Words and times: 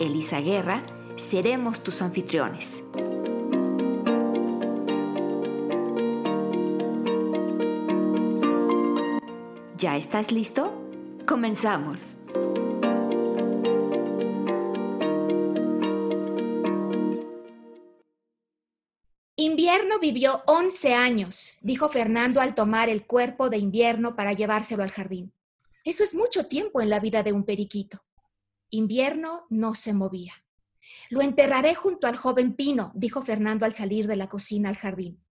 Elisa 0.00 0.40
Guerra, 0.40 0.84
seremos 1.16 1.82
tus 1.82 2.02
anfitriones. 2.02 2.82
¿Ya 9.76 9.96
estás 9.96 10.30
listo? 10.30 10.72
Comenzamos. 11.26 12.16
Invierno 19.34 19.98
vivió 20.00 20.42
11 20.46 20.94
años, 20.94 21.54
dijo 21.60 21.88
Fernando 21.88 22.40
al 22.40 22.54
tomar 22.54 22.88
el 22.88 23.04
cuerpo 23.04 23.50
de 23.50 23.58
invierno 23.58 24.14
para 24.14 24.32
llevárselo 24.32 24.84
al 24.84 24.90
jardín. 24.90 25.32
Eso 25.84 26.04
es 26.04 26.14
mucho 26.14 26.46
tiempo 26.46 26.80
en 26.80 26.90
la 26.90 27.00
vida 27.00 27.22
de 27.24 27.32
un 27.32 27.44
periquito. 27.44 28.07
Invierno 28.70 29.46
no 29.48 29.74
se 29.74 29.94
movía. 29.94 30.34
Lo 31.10 31.22
enterraré 31.22 31.74
junto 31.74 32.06
al 32.06 32.16
joven 32.16 32.54
pino, 32.54 32.92
dijo 32.94 33.22
Fernando 33.22 33.64
al 33.64 33.74
salir 33.74 34.06
de 34.06 34.16
la 34.16 34.28
cocina 34.28 34.68
al 34.68 34.76
jardín. 34.76 35.22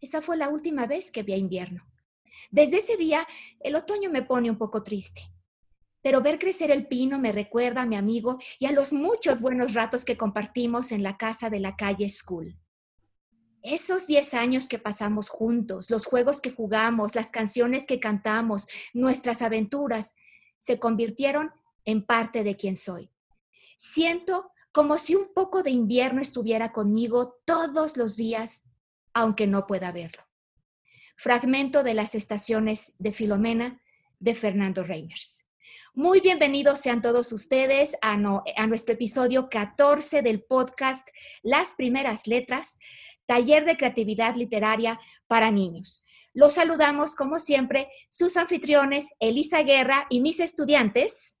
Esa 0.00 0.20
fue 0.20 0.36
la 0.36 0.48
última 0.48 0.86
vez 0.86 1.10
que 1.10 1.22
vi 1.22 1.32
a 1.34 1.36
invierno. 1.36 1.84
Desde 2.50 2.78
ese 2.78 2.96
día, 2.96 3.26
el 3.60 3.76
otoño 3.76 4.10
me 4.10 4.22
pone 4.22 4.50
un 4.50 4.58
poco 4.58 4.82
triste. 4.82 5.22
Pero 6.02 6.20
ver 6.20 6.38
crecer 6.38 6.70
el 6.70 6.86
pino 6.86 7.18
me 7.18 7.32
recuerda 7.32 7.82
a 7.82 7.86
mi 7.86 7.96
amigo 7.96 8.38
y 8.58 8.66
a 8.66 8.72
los 8.72 8.92
muchos 8.92 9.40
buenos 9.40 9.72
ratos 9.72 10.04
que 10.04 10.16
compartimos 10.16 10.92
en 10.92 11.02
la 11.02 11.16
casa 11.16 11.48
de 11.48 11.60
la 11.60 11.76
calle 11.76 12.08
School. 12.08 12.58
Esos 13.62 14.06
10 14.06 14.34
años 14.34 14.68
que 14.68 14.78
pasamos 14.78 15.30
juntos, 15.30 15.88
los 15.88 16.04
juegos 16.04 16.42
que 16.42 16.50
jugamos, 16.50 17.14
las 17.14 17.30
canciones 17.30 17.86
que 17.86 18.00
cantamos, 18.00 18.66
nuestras 18.92 19.40
aventuras, 19.40 20.12
se 20.58 20.78
convirtieron 20.78 21.50
en 21.84 22.04
parte 22.04 22.44
de 22.44 22.56
quien 22.56 22.76
soy. 22.76 23.10
Siento 23.76 24.50
como 24.72 24.98
si 24.98 25.14
un 25.14 25.32
poco 25.32 25.62
de 25.62 25.70
invierno 25.70 26.20
estuviera 26.20 26.72
conmigo 26.72 27.40
todos 27.44 27.96
los 27.96 28.16
días, 28.16 28.64
aunque 29.12 29.46
no 29.46 29.66
pueda 29.66 29.92
verlo. 29.92 30.22
Fragmento 31.16 31.82
de 31.82 31.94
las 31.94 32.14
estaciones 32.14 32.94
de 32.98 33.12
Filomena 33.12 33.80
de 34.18 34.34
Fernando 34.34 34.82
Reimers. 34.82 35.44
Muy 35.94 36.20
bienvenidos 36.20 36.80
sean 36.80 37.00
todos 37.00 37.30
ustedes 37.30 37.96
a, 38.02 38.14
a, 38.14 38.66
nuestro 38.66 38.94
episodio 38.94 39.48
14 39.48 40.22
del 40.22 40.42
podcast 40.42 41.08
Las 41.42 41.74
primeras 41.74 42.26
letras, 42.26 42.78
taller 43.26 43.64
de 43.64 43.76
creatividad 43.76 44.34
literaria 44.34 44.98
para 45.28 45.52
niños. 45.52 46.02
Los 46.32 46.54
saludamos, 46.54 47.14
como 47.14 47.38
siempre, 47.38 47.88
sus 48.10 48.36
anfitriones 48.36 49.10
Elisa 49.20 49.62
Guerra 49.62 50.06
y 50.10 50.20
mis 50.20 50.40
estudiantes. 50.40 51.38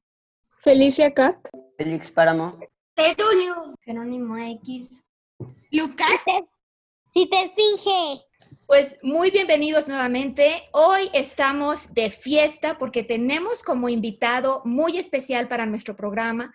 Felicia 0.64 1.12
Cat. 1.12 1.36
Félix 1.76 2.10
Páramo. 2.10 2.58
Petulio. 2.94 3.74
Jerónimo 3.84 4.38
X. 4.38 5.04
Lucas. 5.70 6.24
Si 7.12 7.28
te 7.28 7.42
esfinge. 7.44 8.22
Pues 8.64 8.98
muy 9.02 9.30
bienvenidos 9.30 9.88
nuevamente. 9.88 10.62
Hoy 10.72 11.10
estamos 11.12 11.92
de 11.92 12.08
fiesta 12.08 12.78
porque 12.78 13.02
tenemos 13.02 13.62
como 13.62 13.90
invitado 13.90 14.62
muy 14.64 14.96
especial 14.96 15.48
para 15.48 15.66
nuestro 15.66 15.96
programa 15.96 16.50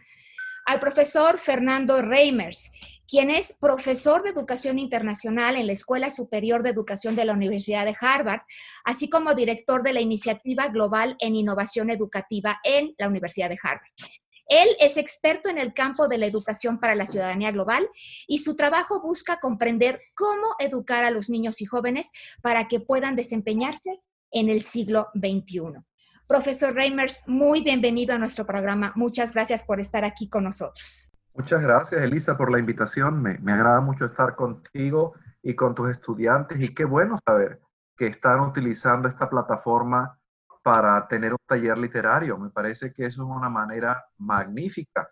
al 0.65 0.79
profesor 0.79 1.37
Fernando 1.37 2.01
Reimers, 2.01 2.71
quien 3.09 3.31
es 3.31 3.57
profesor 3.59 4.21
de 4.21 4.29
educación 4.29 4.77
internacional 4.77 5.55
en 5.55 5.65
la 5.65 5.73
Escuela 5.73 6.11
Superior 6.11 6.61
de 6.61 6.69
Educación 6.69 7.15
de 7.15 7.25
la 7.25 7.33
Universidad 7.33 7.85
de 7.85 7.95
Harvard, 7.99 8.41
así 8.85 9.09
como 9.09 9.33
director 9.33 9.81
de 9.81 9.93
la 9.93 10.01
Iniciativa 10.01 10.67
Global 10.67 11.15
en 11.19 11.35
Innovación 11.35 11.89
Educativa 11.89 12.59
en 12.63 12.93
la 12.99 13.07
Universidad 13.07 13.49
de 13.49 13.57
Harvard. 13.61 13.89
Él 14.45 14.69
es 14.79 14.97
experto 14.97 15.49
en 15.49 15.57
el 15.57 15.73
campo 15.73 16.07
de 16.07 16.19
la 16.19 16.27
educación 16.27 16.79
para 16.79 16.93
la 16.93 17.07
ciudadanía 17.07 17.51
global 17.51 17.87
y 18.27 18.39
su 18.39 18.55
trabajo 18.55 19.01
busca 19.01 19.39
comprender 19.39 19.99
cómo 20.13 20.55
educar 20.59 21.03
a 21.03 21.11
los 21.11 21.29
niños 21.29 21.61
y 21.61 21.65
jóvenes 21.65 22.11
para 22.41 22.67
que 22.67 22.79
puedan 22.79 23.15
desempeñarse 23.15 24.01
en 24.31 24.49
el 24.49 24.61
siglo 24.61 25.07
XXI. 25.15 25.83
Profesor 26.27 26.75
Reimers, 26.75 27.23
muy 27.25 27.63
bienvenido 27.63 28.13
a 28.13 28.19
nuestro 28.19 28.45
programa. 28.45 28.93
Muchas 28.95 29.33
gracias 29.33 29.63
por 29.63 29.79
estar 29.79 30.05
aquí 30.05 30.29
con 30.29 30.43
nosotros. 30.43 31.11
Muchas 31.33 31.61
gracias, 31.61 32.01
Elisa, 32.01 32.37
por 32.37 32.51
la 32.51 32.59
invitación. 32.59 33.21
Me, 33.21 33.53
agrada 33.53 33.81
mucho 33.81 34.05
estar 34.05 34.35
contigo 34.35 35.13
y 35.41 35.55
con 35.55 35.73
tus 35.73 35.89
estudiantes 35.89 36.59
y 36.59 36.73
qué 36.73 36.85
bueno 36.85 37.17
saber 37.25 37.61
que 37.95 38.07
están 38.07 38.41
utilizando 38.41 39.07
esta 39.07 39.29
plataforma 39.29 40.19
para 40.63 41.07
tener 41.07 41.31
un 41.31 41.39
taller 41.45 41.77
literario. 41.77 42.37
Me 42.37 42.49
parece 42.49 42.91
que 42.91 43.05
eso 43.05 43.23
es 43.23 43.37
una 43.37 43.49
manera 43.49 44.05
magnífica 44.17 45.09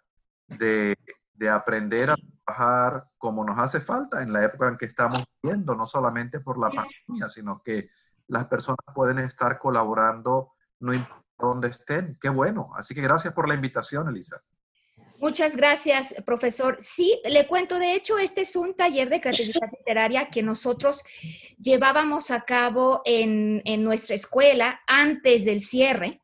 de, 0.47 0.95
de 1.33 1.50
aprender 1.50 2.11
a 2.11 2.16
trabajar 2.45 3.07
como 3.17 3.44
nos 3.45 3.57
hace 3.59 3.79
falta 3.79 4.22
en 4.22 4.33
la 4.33 4.44
época 4.44 4.67
en 4.67 4.77
que 4.77 4.85
estamos 4.85 5.23
viviendo, 5.41 5.75
no 5.75 5.85
solamente 5.85 6.39
por 6.39 6.57
la 6.57 6.69
pandemia, 6.69 7.29
sino 7.29 7.61
que 7.63 7.89
las 8.27 8.45
personas 8.47 8.79
pueden 8.94 9.19
estar 9.19 9.57
colaborando 9.59 10.53
no 10.79 10.94
importa 10.94 11.27
dónde 11.38 11.67
estén. 11.69 12.17
Qué 12.19 12.29
bueno. 12.29 12.72
Así 12.75 12.94
que 12.94 13.01
gracias 13.01 13.33
por 13.33 13.47
la 13.47 13.56
invitación, 13.56 14.07
Elisa. 14.07 14.41
Muchas 15.19 15.55
gracias, 15.55 16.13
profesor. 16.25 16.78
Sí, 16.79 17.19
le 17.25 17.47
cuento, 17.47 17.79
de 17.79 17.95
hecho, 17.95 18.17
este 18.19 18.41
es 18.41 18.55
un 18.55 18.75
taller 18.75 19.09
de 19.09 19.19
creatividad 19.19 19.69
literaria 19.78 20.29
que 20.29 20.44
nosotros 20.44 21.01
llevábamos 21.57 22.29
a 22.29 22.41
cabo 22.41 23.01
en, 23.03 23.61
en 23.66 23.83
nuestra 23.83 24.16
escuela 24.16 24.79
antes 24.88 25.44
del 25.45 25.61
cierre 25.61 26.22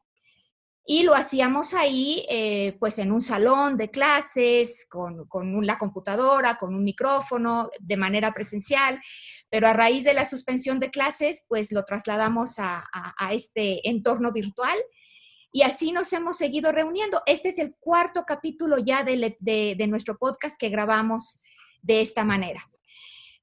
y 0.85 1.03
lo 1.03 1.15
hacíamos 1.15 1.73
ahí, 1.73 2.25
eh, 2.29 2.75
pues 2.79 2.99
en 2.99 3.11
un 3.11 3.21
salón 3.21 3.77
de 3.77 3.89
clases, 3.89 4.85
con, 4.89 5.25
con, 5.27 5.65
la 5.65 5.77
computadora, 5.77 6.57
con 6.57 6.75
un 6.75 6.83
micrófono, 6.83 7.69
de 7.79 7.95
manera 7.95 8.33
presencial, 8.33 8.99
pero 9.49 9.67
a 9.67 9.73
raíz 9.73 10.03
de 10.03 10.13
la 10.13 10.25
suspensión 10.25 10.79
de 10.79 10.91
clases, 10.91 11.45
pues 11.47 11.71
lo 11.71 11.85
trasladamos 11.85 12.59
a, 12.59 12.85
a, 12.91 13.33
este 13.33 13.87
entorno 13.87 14.33
virtual 14.33 14.77
y 15.53 15.61
así 15.61 15.91
nos 15.91 16.11
hemos 16.13 16.35
seguido 16.35 16.71
reuniendo. 16.71 17.21
Este 17.27 17.49
es 17.49 17.59
el 17.59 17.75
cuarto 17.79 18.23
capítulo 18.25 18.79
ya 18.79 19.03
de, 19.03 19.37
de, 19.39 19.75
de 19.77 19.87
nuestro 19.87 20.17
podcast 20.17 20.59
que 20.59 20.69
grabamos 20.69 21.41
de 21.83 22.01
esta 22.01 22.25
manera. 22.25 22.67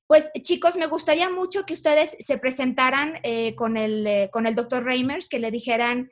Pues 0.08 0.32
chicos, 0.42 0.76
me 0.76 0.88
gustaría 0.88 1.30
mucho 1.30 1.64
que 1.64 1.72
ustedes 1.72 2.16
se 2.18 2.36
presentaran 2.36 3.20
eh, 3.22 3.54
con, 3.54 3.76
el, 3.76 4.04
eh, 4.08 4.28
con 4.32 4.48
el 4.48 4.56
doctor 4.56 4.82
Reimers, 4.82 5.28
que 5.28 5.38
le 5.38 5.52
dijeran 5.52 6.10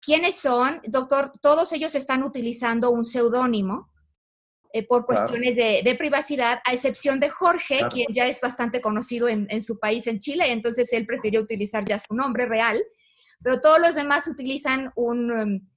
quiénes 0.00 0.34
son. 0.34 0.80
Doctor, 0.88 1.32
todos 1.40 1.72
ellos 1.72 1.94
están 1.94 2.24
utilizando 2.24 2.90
un 2.90 3.04
seudónimo 3.04 3.92
eh, 4.72 4.84
por 4.84 5.06
cuestiones 5.06 5.54
claro. 5.54 5.72
de, 5.74 5.82
de, 5.84 5.94
privacidad, 5.94 6.58
a 6.64 6.72
excepción 6.72 7.20
de 7.20 7.30
Jorge, 7.30 7.78
claro. 7.78 7.88
quien 7.90 8.08
ya 8.12 8.26
es 8.26 8.40
bastante 8.40 8.80
conocido 8.80 9.28
en, 9.28 9.46
en, 9.48 9.62
su 9.62 9.78
país, 9.78 10.08
en 10.08 10.18
Chile, 10.18 10.50
entonces 10.50 10.92
él 10.92 11.06
prefirió 11.06 11.40
utilizar 11.40 11.84
ya 11.84 12.00
su 12.00 12.16
nombre 12.16 12.46
real 12.46 12.82
pero 13.42 13.60
todos 13.60 13.78
los 13.78 13.94
demás 13.94 14.26
utilizan 14.28 14.92
un, 14.96 15.30
um, 15.30 15.68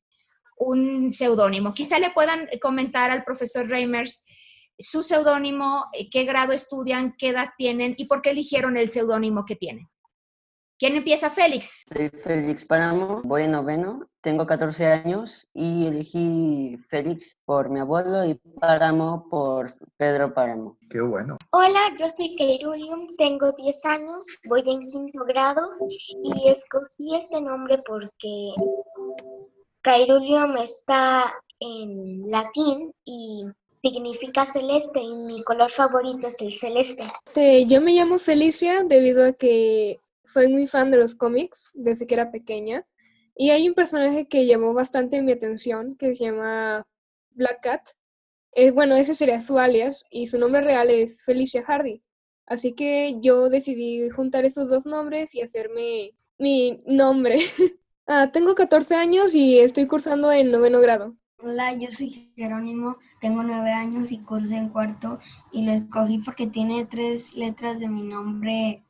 un 0.58 1.12
seudónimo. 1.12 1.74
Quizá 1.74 2.00
le 2.00 2.12
puedan 2.12 2.48
comentar 2.62 3.12
al 3.12 3.24
profesor 3.24 3.68
Reimers 3.68 4.24
su 4.78 5.04
seudónimo, 5.04 5.86
eh, 5.94 6.10
qué 6.10 6.24
grado 6.24 6.54
estudian, 6.54 7.16
qué 7.18 7.30
edad 7.30 7.50
tienen 7.58 7.96
y 7.98 8.06
por 8.06 8.22
qué 8.22 8.32
eligieron 8.32 8.78
el 8.78 8.90
seudónimo 8.90 9.46
que 9.46 9.56
tienen. 9.56 9.88
¿Quién 10.80 10.96
empieza? 10.96 11.30
Félix. 11.30 11.84
Soy 11.94 12.08
Félix 12.08 12.66
Páramo, 12.66 13.22
voy 13.26 13.44
en 13.44 13.52
noveno, 13.52 14.08
tengo 14.22 14.48
14 14.48 14.86
años 14.88 15.46
y 15.54 15.88
elegí 15.88 16.78
Félix 16.88 17.38
por 17.44 17.70
mi 17.70 17.82
abuelo 17.82 18.24
y 18.24 18.36
Páramo 18.62 19.28
por 19.30 19.74
Pedro 19.98 20.34
Páramo. 20.34 20.78
Qué 20.90 21.02
bueno. 21.02 21.38
Hola, 21.52 21.82
yo 22.00 22.08
soy 22.08 22.34
Keirulium, 22.38 23.18
tengo 23.18 23.52
10 23.52 23.86
años, 23.88 24.26
voy 24.46 24.62
en 24.68 24.88
quinto 24.88 25.26
grado 25.26 25.70
y 26.24 26.48
escogí 26.48 27.14
este 27.14 27.42
nombre 27.42 27.84
porque 27.86 28.54
Keirulium 29.84 30.56
está 30.56 31.26
en 31.60 32.22
latín 32.32 32.94
y 33.04 33.44
significa 33.84 34.46
celeste 34.46 35.02
y 35.02 35.14
mi 35.14 35.44
color 35.44 35.72
favorito 35.72 36.28
es 36.28 36.40
el 36.40 36.58
celeste. 36.58 37.04
Yo 37.68 37.82
me 37.82 37.92
llamo 37.92 38.18
Felicia 38.18 38.86
debido 38.86 39.26
a 39.26 39.34
que 39.34 40.00
soy 40.32 40.48
muy 40.48 40.68
fan 40.68 40.92
de 40.92 40.98
los 40.98 41.16
cómics 41.16 41.72
desde 41.76 42.08
que 42.08 42.16
era 42.16 42.32
pequeña. 42.32 42.86
Y 43.36 43.52
hay 43.52 43.68
un 43.70 43.76
personaje 43.76 44.28
que 44.28 44.46
llamó 44.46 44.74
bastante 44.74 45.22
mi 45.22 45.32
atención 45.32 45.96
que 45.96 46.16
se 46.16 46.26
llama 46.26 46.86
Black 47.32 47.62
Cat. 47.62 47.90
eh, 48.54 48.72
bueno, 48.72 48.96
ese 48.96 49.16
sería 49.16 49.42
su 49.42 49.60
alias 49.60 50.04
y 50.12 50.28
su 50.28 50.38
nombre 50.40 50.62
real 50.62 50.90
es 50.90 51.24
Felicia 51.24 51.64
Hardy. 51.64 52.04
Así 52.46 52.74
que 52.74 53.18
yo 53.22 53.50
decidí 53.50 54.10
juntar 54.10 54.46
esos 54.46 54.70
dos 54.70 54.86
nombres 54.86 55.36
y 55.36 55.42
hacerme 55.42 56.14
mi 56.38 56.82
nombre. 56.86 57.38
Ah, 58.12 58.32
tengo 58.32 58.56
14 58.56 58.96
años 58.96 59.36
y 59.36 59.60
estoy 59.60 59.86
cursando 59.86 60.32
en 60.32 60.50
noveno 60.50 60.82
grado. 60.82 61.16
Hola, 61.38 61.74
yo 61.78 61.92
soy 61.92 62.34
Jerónimo, 62.36 62.98
tengo 63.22 63.44
nueve 63.44 63.72
años 63.72 64.12
y 64.12 64.18
curso 64.18 64.56
en 64.56 64.70
cuarto 64.70 65.20
y 65.52 65.64
lo 65.64 65.74
escogí 65.74 66.18
porque 66.18 66.48
tiene 66.48 66.86
tres 66.86 67.36
letras 67.36 67.80
de 67.80 67.88
mi 67.88 68.02
nombre 68.02 68.84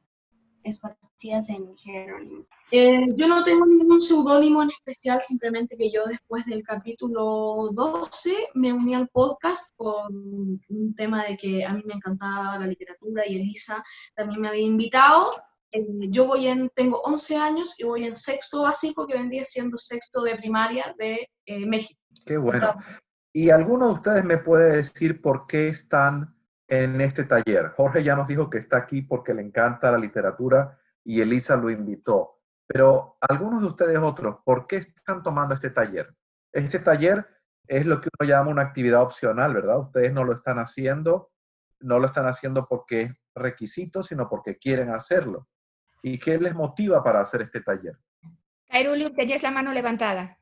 esparcidas 0.63 1.08
en 1.21 1.75
Jerónimo. 1.77 2.45
Eh, 2.71 3.07
yo 3.15 3.27
no 3.27 3.43
tengo 3.43 3.65
ningún 3.65 3.99
seudónimo 3.99 4.63
en 4.63 4.69
especial, 4.69 5.21
simplemente 5.21 5.75
que 5.75 5.91
yo 5.91 6.05
después 6.05 6.45
del 6.45 6.63
capítulo 6.63 7.69
12 7.73 8.49
me 8.53 8.71
uní 8.71 8.95
al 8.95 9.09
podcast 9.09 9.75
por 9.75 10.09
un 10.11 10.93
tema 10.95 11.25
de 11.25 11.35
que 11.35 11.65
a 11.65 11.73
mí 11.73 11.83
me 11.85 11.95
encantaba 11.95 12.57
la 12.57 12.67
literatura 12.67 13.27
y 13.27 13.35
Elisa 13.35 13.83
también 14.15 14.41
me 14.41 14.47
había 14.47 14.61
invitado. 14.61 15.31
Eh, 15.71 15.85
yo 16.09 16.25
voy 16.25 16.47
en, 16.47 16.69
tengo 16.69 17.01
11 17.01 17.35
años 17.35 17.77
y 17.79 17.83
voy 17.83 18.05
en 18.05 18.15
sexto 18.15 18.61
básico, 18.61 19.05
que 19.05 19.15
vendría 19.15 19.43
siendo 19.43 19.77
sexto 19.77 20.21
de 20.21 20.37
primaria 20.37 20.95
de 20.97 21.27
eh, 21.45 21.65
México. 21.65 21.99
Qué 22.25 22.37
bueno. 22.37 22.73
¿Y 23.33 23.49
alguno 23.49 23.87
de 23.87 23.93
ustedes 23.93 24.23
me 24.23 24.37
puede 24.37 24.77
decir 24.77 25.21
por 25.21 25.47
qué 25.47 25.67
están 25.67 26.35
en 26.67 27.01
este 27.01 27.25
taller? 27.25 27.73
Jorge 27.75 28.03
ya 28.03 28.15
nos 28.15 28.27
dijo 28.27 28.49
que 28.49 28.57
está 28.57 28.77
aquí 28.77 29.01
porque 29.01 29.33
le 29.33 29.41
encanta 29.41 29.91
la 29.91 29.97
literatura 29.97 30.78
y 31.03 31.21
Elisa 31.21 31.55
lo 31.55 31.69
invitó. 31.69 32.39
Pero 32.67 33.17
algunos 33.21 33.61
de 33.61 33.67
ustedes 33.67 33.97
otros, 33.99 34.37
¿por 34.45 34.67
qué 34.67 34.77
están 34.77 35.23
tomando 35.23 35.55
este 35.55 35.71
taller? 35.71 36.15
Este 36.51 36.79
taller 36.79 37.27
es 37.67 37.85
lo 37.85 37.99
que 38.01 38.09
uno 38.19 38.27
llama 38.29 38.51
una 38.51 38.61
actividad 38.63 39.01
opcional, 39.01 39.53
¿verdad? 39.53 39.79
Ustedes 39.79 40.13
no 40.13 40.23
lo 40.23 40.33
están 40.33 40.59
haciendo, 40.59 41.31
no 41.79 41.99
lo 41.99 42.05
están 42.07 42.25
haciendo 42.27 42.67
porque 42.67 43.01
es 43.01 43.11
requisito, 43.35 44.03
sino 44.03 44.29
porque 44.29 44.57
quieren 44.57 44.89
hacerlo. 44.89 45.47
¿Y 46.01 46.19
qué 46.19 46.37
les 46.37 46.55
motiva 46.55 47.03
para 47.03 47.21
hacer 47.21 47.41
este 47.41 47.61
taller? 47.61 47.97
Tenías 49.15 49.43
la 49.43 49.51
mano 49.51 49.73
levantada 49.73 50.37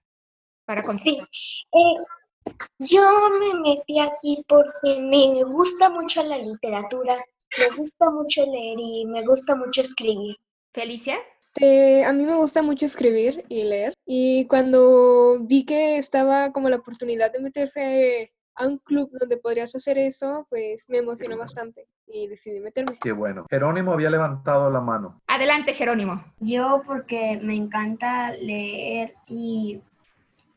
para 0.66 0.82
Sí, 0.82 0.86
continuar. 0.88 1.28
eh, 1.74 2.54
yo 2.80 3.30
me 3.40 3.60
metí 3.62 4.00
aquí 4.00 4.44
porque 4.48 5.02
me 5.02 5.44
gusta 5.44 5.90
mucho 5.90 6.24
la 6.24 6.38
literatura, 6.38 7.16
me 7.58 7.76
gusta 7.78 8.10
mucho 8.10 8.46
leer 8.46 8.78
y 8.80 9.06
me 9.06 9.26
gusta 9.26 9.56
mucho 9.56 9.82
escribir. 9.82 10.36
Felicia. 10.78 11.16
Este, 11.56 12.06
a 12.06 12.14
mí 12.14 12.24
me 12.28 12.36
gusta 12.36 12.62
mucho 12.62 12.86
escribir 12.86 13.44
y 13.50 13.64
leer. 13.64 13.96
Y 14.06 14.46
cuando 14.46 15.40
vi 15.42 15.66
que 15.66 15.98
estaba 15.98 16.52
como 16.52 16.70
la 16.70 16.76
oportunidad 16.76 17.32
de 17.32 17.40
meterse 17.40 18.32
a 18.54 18.68
un 18.68 18.78
club 18.78 19.10
donde 19.20 19.38
podrías 19.38 19.74
hacer 19.74 19.98
eso, 19.98 20.46
pues 20.52 20.86
me 20.88 21.00
emocionó 21.00 21.36
bastante 21.36 21.88
y 22.06 22.28
decidí 22.28 22.60
meterme. 22.60 23.00
Qué 23.02 23.12
bueno. 23.12 23.48
Jerónimo 23.50 23.92
había 23.92 24.12
levantado 24.12 24.70
la 24.70 24.80
mano. 24.80 25.20
Adelante, 25.26 25.74
Jerónimo. 25.74 26.24
Yo 26.40 26.84
porque 26.86 27.40
me 27.42 27.56
encanta 27.56 28.34
leer 28.34 29.16
y, 29.26 29.82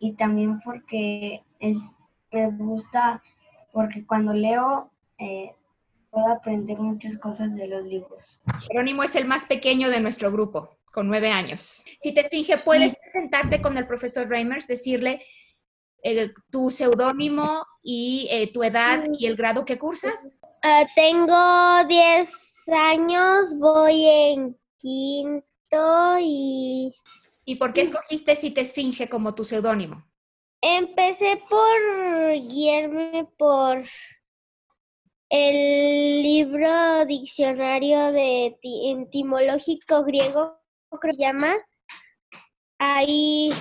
y 0.01 0.13
también 0.17 0.61
porque 0.61 1.43
es, 1.61 1.95
me 2.31 2.51
gusta, 2.51 3.23
porque 3.73 4.05
cuando 4.05 4.35
leo 4.35 4.91
eh, 5.17 5.55
puedo 6.11 6.29
aprender 6.29 6.79
muchas 6.79 7.17
cosas 7.19 7.55
de 7.55 7.67
los 7.67 7.85
libros. 7.85 8.41
Jerónimo 8.69 9.03
es 9.03 9.17
el 9.17 9.27
más 9.27 9.47
pequeño 9.47 9.89
de 9.91 10.01
nuestro 10.01 10.31
grupo, 10.31 10.77
con 10.93 11.09
nueve 11.09 11.31
años. 11.31 11.85
Si 11.99 12.13
te 12.13 12.21
esfinge, 12.21 12.59
¿puedes 12.59 12.97
presentarte 12.97 13.63
con 13.63 13.77
el 13.77 13.87
profesor 13.87 14.29
Reimers, 14.29 14.67
decirle 14.67 15.23
eh, 16.03 16.31
tu 16.51 16.71
seudónimo 16.71 17.65
y 17.83 18.29
eh, 18.31 18.53
tu 18.53 18.63
edad 18.63 19.05
y 19.13 19.27
el 19.27 19.37
grado 19.37 19.65
que 19.65 19.79
cursas? 19.79 20.39
Ah, 20.63 20.85
tengo 20.95 21.89
10 21.89 22.31
años, 22.73 23.57
voy 23.59 24.05
en 24.05 24.59
quinto 24.79 26.17
y 26.21 26.93
¿Y 27.45 27.57
por 27.57 27.73
qué 27.73 27.81
escogiste 27.81 28.37
si 28.37 28.51
te 28.51 28.61
esfinge 28.61 29.09
como 29.09 29.35
tu 29.35 29.45
seudónimo? 29.45 30.05
empecé 30.63 31.43
por 31.49 32.33
guiarme 32.49 33.27
por 33.39 33.83
el 35.31 36.23
libro 36.23 37.07
diccionario 37.07 38.13
de 38.13 38.59
ti- 38.61 38.91
etimológico 38.91 40.05
griego, 40.05 40.61
creo 40.91 41.01
que 41.01 41.13
se 41.15 41.21
llama. 41.21 41.55
Ahí 42.79 43.53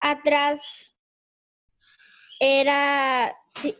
atrás 0.00 0.94
era, 2.40 3.34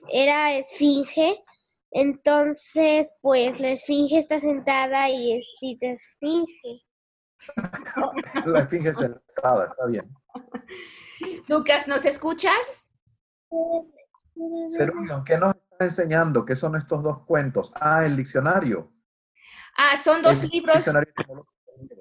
era 0.09 0.55
esfinge. 0.57 1.43
Entonces, 1.91 3.11
pues 3.23 3.59
la 3.61 3.71
esfinge 3.71 4.19
está 4.19 4.39
sentada 4.39 5.09
y 5.09 5.39
es 5.39 5.47
sí 5.59 5.77
te 5.81 5.93
esfinge. 5.93 6.83
La 8.47 8.61
esfinge 8.61 8.93
sentada, 8.95 9.67
está 9.67 9.87
bien. 9.87 10.13
Lucas, 11.49 11.87
¿nos 11.89 12.05
escuchas? 12.05 12.91
Serunio, 14.71 15.23
¿qué 15.25 15.39
nos 15.39 15.55
enseñando? 15.85 16.45
¿Qué 16.45 16.57
son 16.57 16.77
estos 16.77 17.03
dos 17.03 17.25
cuentos? 17.25 17.73
Ah, 17.75 18.05
el 18.05 18.17
diccionario. 18.17 18.93
Ah, 19.77 19.97
son 19.97 20.23
dos 20.23 20.43
El 20.45 20.51
libros. 20.51 20.85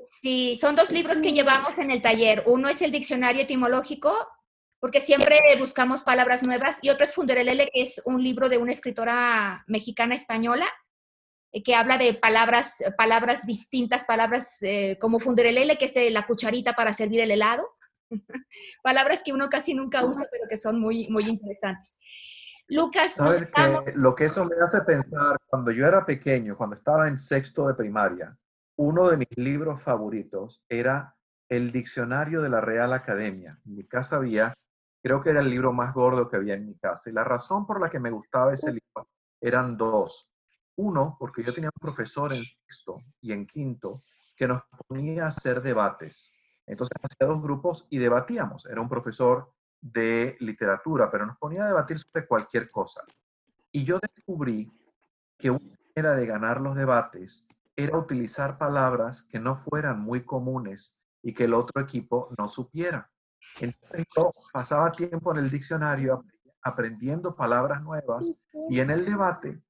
Sí, 0.05 0.57
son 0.59 0.75
dos 0.75 0.91
libros 0.91 1.21
que 1.21 1.33
llevamos 1.33 1.77
en 1.77 1.91
el 1.91 2.01
taller. 2.01 2.43
Uno 2.45 2.69
es 2.69 2.81
el 2.81 2.91
diccionario 2.91 3.41
etimológico, 3.41 4.13
porque 4.79 5.01
siempre 5.01 5.39
buscamos 5.59 6.03
palabras 6.03 6.43
nuevas, 6.43 6.79
y 6.81 6.89
otro 6.89 7.03
es 7.03 7.13
Funderelele, 7.13 7.69
que 7.73 7.81
es 7.81 8.01
un 8.05 8.23
libro 8.23 8.49
de 8.49 8.57
una 8.57 8.71
escritora 8.71 9.63
mexicana 9.67 10.15
española 10.15 10.67
eh, 11.51 11.63
que 11.63 11.75
habla 11.75 11.97
de 11.97 12.13
palabras, 12.13 12.83
palabras 12.97 13.45
distintas, 13.45 14.05
palabras 14.05 14.61
eh, 14.61 14.97
como 14.99 15.19
Funderelele, 15.19 15.77
que 15.77 15.85
es 15.85 15.93
de 15.93 16.09
la 16.11 16.25
cucharita 16.25 16.73
para 16.73 16.93
servir 16.93 17.21
el 17.21 17.31
helado. 17.31 17.67
palabras 18.83 19.23
que 19.23 19.33
uno 19.33 19.49
casi 19.49 19.73
nunca 19.73 20.05
usa, 20.05 20.27
pero 20.31 20.45
que 20.49 20.57
son 20.57 20.79
muy, 20.79 21.07
muy 21.09 21.23
interesantes. 21.23 21.97
Lucas. 22.67 23.17
Lo 23.95 24.15
que 24.15 24.25
eso 24.25 24.45
me 24.45 24.55
hace 24.63 24.81
pensar, 24.81 25.37
cuando 25.45 25.71
yo 25.71 25.85
era 25.85 26.05
pequeño, 26.05 26.57
cuando 26.57 26.75
estaba 26.75 27.07
en 27.07 27.17
sexto 27.17 27.67
de 27.67 27.75
primaria, 27.75 28.37
uno 28.77 29.09
de 29.09 29.17
mis 29.17 29.37
libros 29.37 29.81
favoritos 29.81 30.63
era 30.67 31.15
el 31.47 31.71
diccionario 31.71 32.41
de 32.41 32.49
la 32.49 32.61
Real 32.61 32.93
Academia. 32.93 33.59
En 33.65 33.75
mi 33.75 33.85
casa 33.85 34.17
había, 34.17 34.53
creo 35.01 35.21
que 35.21 35.29
era 35.29 35.41
el 35.41 35.49
libro 35.49 35.71
más 35.71 35.93
gordo 35.93 36.27
que 36.27 36.37
había 36.37 36.55
en 36.55 36.65
mi 36.65 36.75
casa. 36.75 37.09
Y 37.09 37.13
la 37.13 37.23
razón 37.23 37.65
por 37.65 37.79
la 37.79 37.89
que 37.89 37.99
me 37.99 38.09
gustaba 38.09 38.53
ese 38.53 38.71
libro 38.71 39.09
eran 39.39 39.77
dos. 39.77 40.29
Uno, 40.77 41.15
porque 41.19 41.43
yo 41.43 41.53
tenía 41.53 41.69
un 41.73 41.79
profesor 41.79 42.33
en 42.33 42.43
sexto 42.43 43.03
y 43.21 43.31
en 43.31 43.45
quinto 43.45 44.03
que 44.35 44.47
nos 44.47 44.63
ponía 44.87 45.25
a 45.25 45.29
hacer 45.29 45.61
debates. 45.61 46.33
Entonces 46.65 46.97
hacía 47.01 47.27
dos 47.27 47.41
grupos 47.41 47.87
y 47.89 47.99
debatíamos. 47.99 48.65
Era 48.65 48.81
un 48.81 48.89
profesor 48.89 49.53
de 49.81 50.35
literatura, 50.39 51.09
pero 51.11 51.25
nos 51.25 51.37
ponía 51.37 51.63
a 51.63 51.67
debatir 51.67 51.97
sobre 51.97 52.27
cualquier 52.27 52.69
cosa. 52.69 53.01
Y 53.71 53.83
yo 53.83 53.99
descubrí 53.99 54.71
que 55.37 55.51
una 55.51 55.77
manera 55.95 56.15
de 56.15 56.25
ganar 56.25 56.61
los 56.61 56.75
debates 56.75 57.47
era 57.75 57.97
utilizar 57.97 58.57
palabras 58.57 59.23
que 59.23 59.39
no 59.39 59.55
fueran 59.55 59.99
muy 59.99 60.23
comunes 60.23 60.99
y 61.21 61.33
que 61.33 61.43
el 61.45 61.53
otro 61.53 61.81
equipo 61.81 62.29
no 62.37 62.47
supiera. 62.47 63.09
Entonces 63.59 64.05
yo 64.15 64.31
pasaba 64.53 64.91
tiempo 64.91 65.31
en 65.31 65.37
el 65.37 65.49
diccionario 65.49 66.23
aprendiendo 66.61 67.35
palabras 67.35 67.83
nuevas 67.83 68.33
y 68.69 68.79
en 68.79 68.89
el 68.89 69.05
debate 69.05 69.61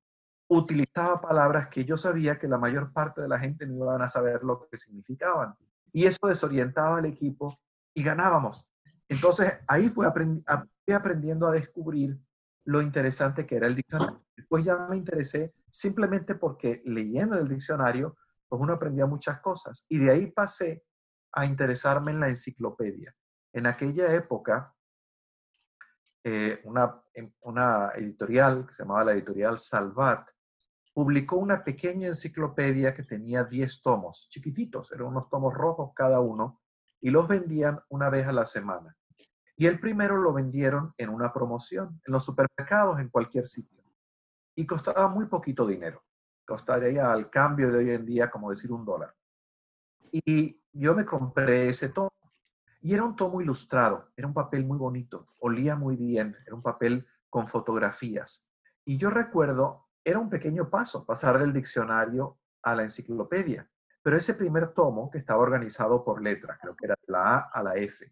utilizaba 0.47 1.19
palabras 1.19 1.67
que 1.67 1.83
yo 1.83 1.97
sabía 1.97 2.37
que 2.37 2.47
la 2.47 2.57
mayor 2.57 2.93
parte 2.93 3.21
de 3.21 3.27
la 3.27 3.39
gente 3.39 3.65
no 3.65 3.75
iban 3.75 4.01
a 4.01 4.09
saber 4.09 4.43
lo 4.43 4.67
que 4.69 4.77
significaban. 4.77 5.55
Y 5.91 6.05
eso 6.05 6.27
desorientaba 6.27 6.97
al 6.97 7.05
equipo 7.05 7.59
y 7.93 8.03
ganábamos. 8.03 8.67
Entonces 9.09 9.59
ahí 9.67 9.89
fui 9.89 10.05
aprendiendo 10.05 11.47
a 11.47 11.51
descubrir 11.51 12.19
lo 12.65 12.81
interesante 12.81 13.45
que 13.45 13.55
era 13.55 13.67
el 13.67 13.75
diccionario. 13.75 14.23
Después 14.35 14.65
ya 14.65 14.77
me 14.87 14.97
interesé 14.97 15.53
simplemente 15.69 16.35
porque 16.35 16.81
leyendo 16.85 17.37
el 17.37 17.47
diccionario, 17.47 18.17
pues 18.47 18.61
uno 18.61 18.73
aprendía 18.73 19.05
muchas 19.05 19.39
cosas. 19.41 19.85
Y 19.87 19.99
de 19.99 20.11
ahí 20.11 20.31
pasé 20.31 20.83
a 21.31 21.45
interesarme 21.45 22.11
en 22.11 22.19
la 22.19 22.29
enciclopedia. 22.29 23.15
En 23.53 23.67
aquella 23.67 24.13
época, 24.13 24.73
eh, 26.23 26.59
una, 26.63 27.01
em- 27.13 27.33
una 27.41 27.91
editorial 27.95 28.65
que 28.65 28.73
se 28.73 28.83
llamaba 28.83 29.03
la 29.05 29.11
editorial 29.13 29.59
Salvat 29.59 30.27
publicó 30.93 31.35
una 31.35 31.63
pequeña 31.63 32.07
enciclopedia 32.07 32.93
que 32.93 33.03
tenía 33.03 33.43
10 33.43 33.81
tomos, 33.81 34.27
chiquititos, 34.29 34.91
eran 34.91 35.07
unos 35.07 35.29
tomos 35.29 35.53
rojos 35.53 35.91
cada 35.93 36.19
uno, 36.21 36.61
y 37.05 37.11
los 37.11 37.27
vendían 37.27 37.79
una 37.89 38.09
vez 38.09 38.25
a 38.25 38.31
la 38.31 38.47
semana. 38.47 38.97
Y 39.55 39.67
el 39.67 39.79
primero 39.79 40.17
lo 40.17 40.33
vendieron 40.33 40.91
en 40.97 41.09
una 41.09 41.31
promoción, 41.31 42.01
en 42.03 42.11
los 42.11 42.25
supermercados, 42.25 42.99
en 42.99 43.09
cualquier 43.09 43.45
sitio. 43.45 43.83
Y 44.55 44.65
costaba 44.65 45.07
muy 45.07 45.27
poquito 45.27 45.67
dinero. 45.67 46.03
Costaría 46.43 47.11
al 47.11 47.29
cambio 47.29 47.71
de 47.71 47.77
hoy 47.77 47.91
en 47.91 48.07
día, 48.07 48.31
como 48.31 48.49
decir, 48.49 48.71
un 48.71 48.83
dólar. 48.83 49.13
Y 50.11 50.59
yo 50.73 50.95
me 50.95 51.05
compré 51.05 51.69
ese 51.69 51.89
tomo. 51.89 52.09
Y 52.81 52.95
era 52.95 53.03
un 53.03 53.15
tomo 53.15 53.39
ilustrado, 53.39 54.11
era 54.17 54.27
un 54.27 54.33
papel 54.33 54.65
muy 54.65 54.79
bonito, 54.79 55.27
olía 55.41 55.75
muy 55.75 55.95
bien, 55.95 56.35
era 56.43 56.55
un 56.55 56.63
papel 56.63 57.05
con 57.29 57.47
fotografías. 57.47 58.49
Y 58.83 58.97
yo 58.97 59.11
recuerdo, 59.11 59.89
era 60.03 60.17
un 60.17 60.31
pequeño 60.31 60.71
paso 60.71 61.05
pasar 61.05 61.37
del 61.37 61.53
diccionario 61.53 62.39
a 62.63 62.73
la 62.73 62.81
enciclopedia, 62.81 63.69
pero 64.05 64.17
ese 64.17 64.35
primer 64.35 64.67
tomo, 64.67 65.09
que 65.09 65.17
estaba 65.17 65.41
organizado 65.41 66.03
por 66.03 66.21
letras, 66.21 66.59
creo 66.61 66.75
que 66.75 66.85
era 66.85 66.93
de 66.93 67.11
la 67.11 67.37
A 67.37 67.49
a 67.51 67.63
la 67.63 67.73
F, 67.73 68.05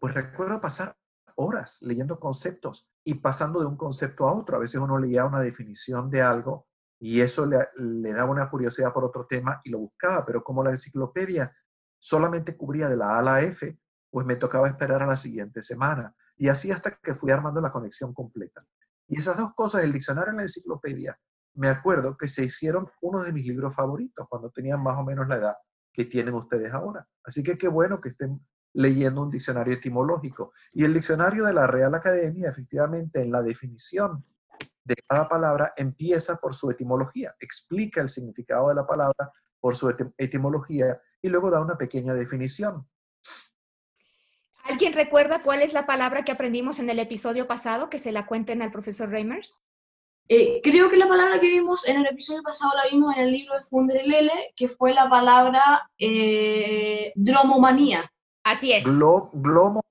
pues 0.00 0.12
recuerdo 0.12 0.60
pasar 0.60 0.96
horas 1.36 1.78
leyendo 1.82 2.18
conceptos 2.18 2.90
y 3.04 3.14
pasando 3.14 3.60
de 3.60 3.66
un 3.66 3.76
concepto 3.76 4.26
a 4.26 4.32
otro. 4.32 4.56
A 4.56 4.58
veces 4.58 4.80
uno 4.80 4.98
leía 4.98 5.24
una 5.24 5.38
definición 5.38 6.10
de 6.10 6.22
algo 6.22 6.66
y 6.98 7.20
eso 7.20 7.46
le, 7.46 7.68
le, 7.76 8.12
daba 8.12 8.32
una 8.32 8.50
curiosidad 8.50 8.92
por 8.92 9.04
otro 9.04 9.26
tema 9.26 9.60
y 9.62 9.70
lo 9.70 9.78
buscaba, 9.78 10.26
pero 10.26 10.42
como 10.42 10.64
la 10.64 10.70
enciclopedia 10.70 11.54
solamente 12.00 12.56
cubría 12.56 12.88
de 12.88 12.96
la 12.96 13.10
A 13.10 13.18
a 13.20 13.22
la 13.22 13.42
F, 13.42 13.78
pues 14.10 14.26
me 14.26 14.34
tocaba 14.34 14.66
esperar 14.66 15.04
a 15.04 15.06
la 15.06 15.16
siguiente 15.16 15.62
semana. 15.62 16.16
Y 16.36 16.48
así 16.48 16.72
hasta 16.72 16.96
que 16.96 17.14
fui 17.14 17.30
armando 17.30 17.60
la 17.60 17.70
conexión 17.70 18.12
completa. 18.12 18.66
Y 19.06 19.20
esas 19.20 19.36
dos 19.36 19.54
cosas, 19.54 19.84
el 19.84 19.92
diccionario 19.92 20.32
y 20.32 20.36
la 20.38 20.42
enciclopedia, 20.42 21.16
me 21.54 21.68
acuerdo 21.68 22.16
que 22.16 22.28
se 22.28 22.44
hicieron 22.44 22.88
uno 23.00 23.22
de 23.22 23.32
mis 23.32 23.46
libros 23.46 23.74
favoritos 23.74 24.26
cuando 24.28 24.50
tenían 24.50 24.82
más 24.82 24.98
o 24.98 25.04
menos 25.04 25.28
la 25.28 25.36
edad 25.36 25.56
que 25.92 26.04
tienen 26.04 26.34
ustedes 26.34 26.72
ahora. 26.72 27.06
Así 27.24 27.42
que 27.42 27.58
qué 27.58 27.68
bueno 27.68 28.00
que 28.00 28.10
estén 28.10 28.40
leyendo 28.72 29.22
un 29.22 29.30
diccionario 29.30 29.74
etimológico. 29.74 30.52
Y 30.72 30.84
el 30.84 30.94
diccionario 30.94 31.44
de 31.44 31.52
la 31.52 31.66
Real 31.66 31.94
Academia, 31.94 32.48
efectivamente, 32.48 33.20
en 33.20 33.32
la 33.32 33.42
definición 33.42 34.24
de 34.84 34.96
cada 35.08 35.28
palabra, 35.28 35.72
empieza 35.76 36.36
por 36.36 36.54
su 36.54 36.70
etimología, 36.70 37.34
explica 37.40 38.00
el 38.00 38.08
significado 38.08 38.68
de 38.68 38.76
la 38.76 38.86
palabra 38.86 39.32
por 39.58 39.76
su 39.76 39.94
etimología 40.16 41.00
y 41.20 41.28
luego 41.28 41.50
da 41.50 41.60
una 41.60 41.76
pequeña 41.76 42.14
definición. 42.14 42.88
¿Alguien 44.64 44.92
recuerda 44.92 45.42
cuál 45.42 45.62
es 45.62 45.72
la 45.72 45.86
palabra 45.86 46.24
que 46.24 46.32
aprendimos 46.32 46.78
en 46.78 46.88
el 46.88 46.98
episodio 46.98 47.46
pasado? 47.46 47.90
Que 47.90 47.98
se 47.98 48.12
la 48.12 48.26
cuenten 48.26 48.62
al 48.62 48.70
profesor 48.70 49.08
Reimers. 49.08 49.60
Eh, 50.32 50.60
creo 50.62 50.88
que 50.88 50.96
la 50.96 51.08
palabra 51.08 51.40
que 51.40 51.48
vimos 51.48 51.84
en 51.88 51.98
el 51.98 52.06
episodio 52.06 52.44
pasado 52.44 52.72
la 52.76 52.88
vimos 52.88 53.16
en 53.16 53.24
el 53.24 53.32
libro 53.32 53.52
de 53.56 53.64
Funderelele, 53.64 54.52
que 54.54 54.68
fue 54.68 54.94
la 54.94 55.10
palabra 55.10 55.90
eh, 55.98 57.12
dromomanía. 57.16 58.08
Así 58.44 58.72
es. 58.72 58.84
glomo. 58.84 59.82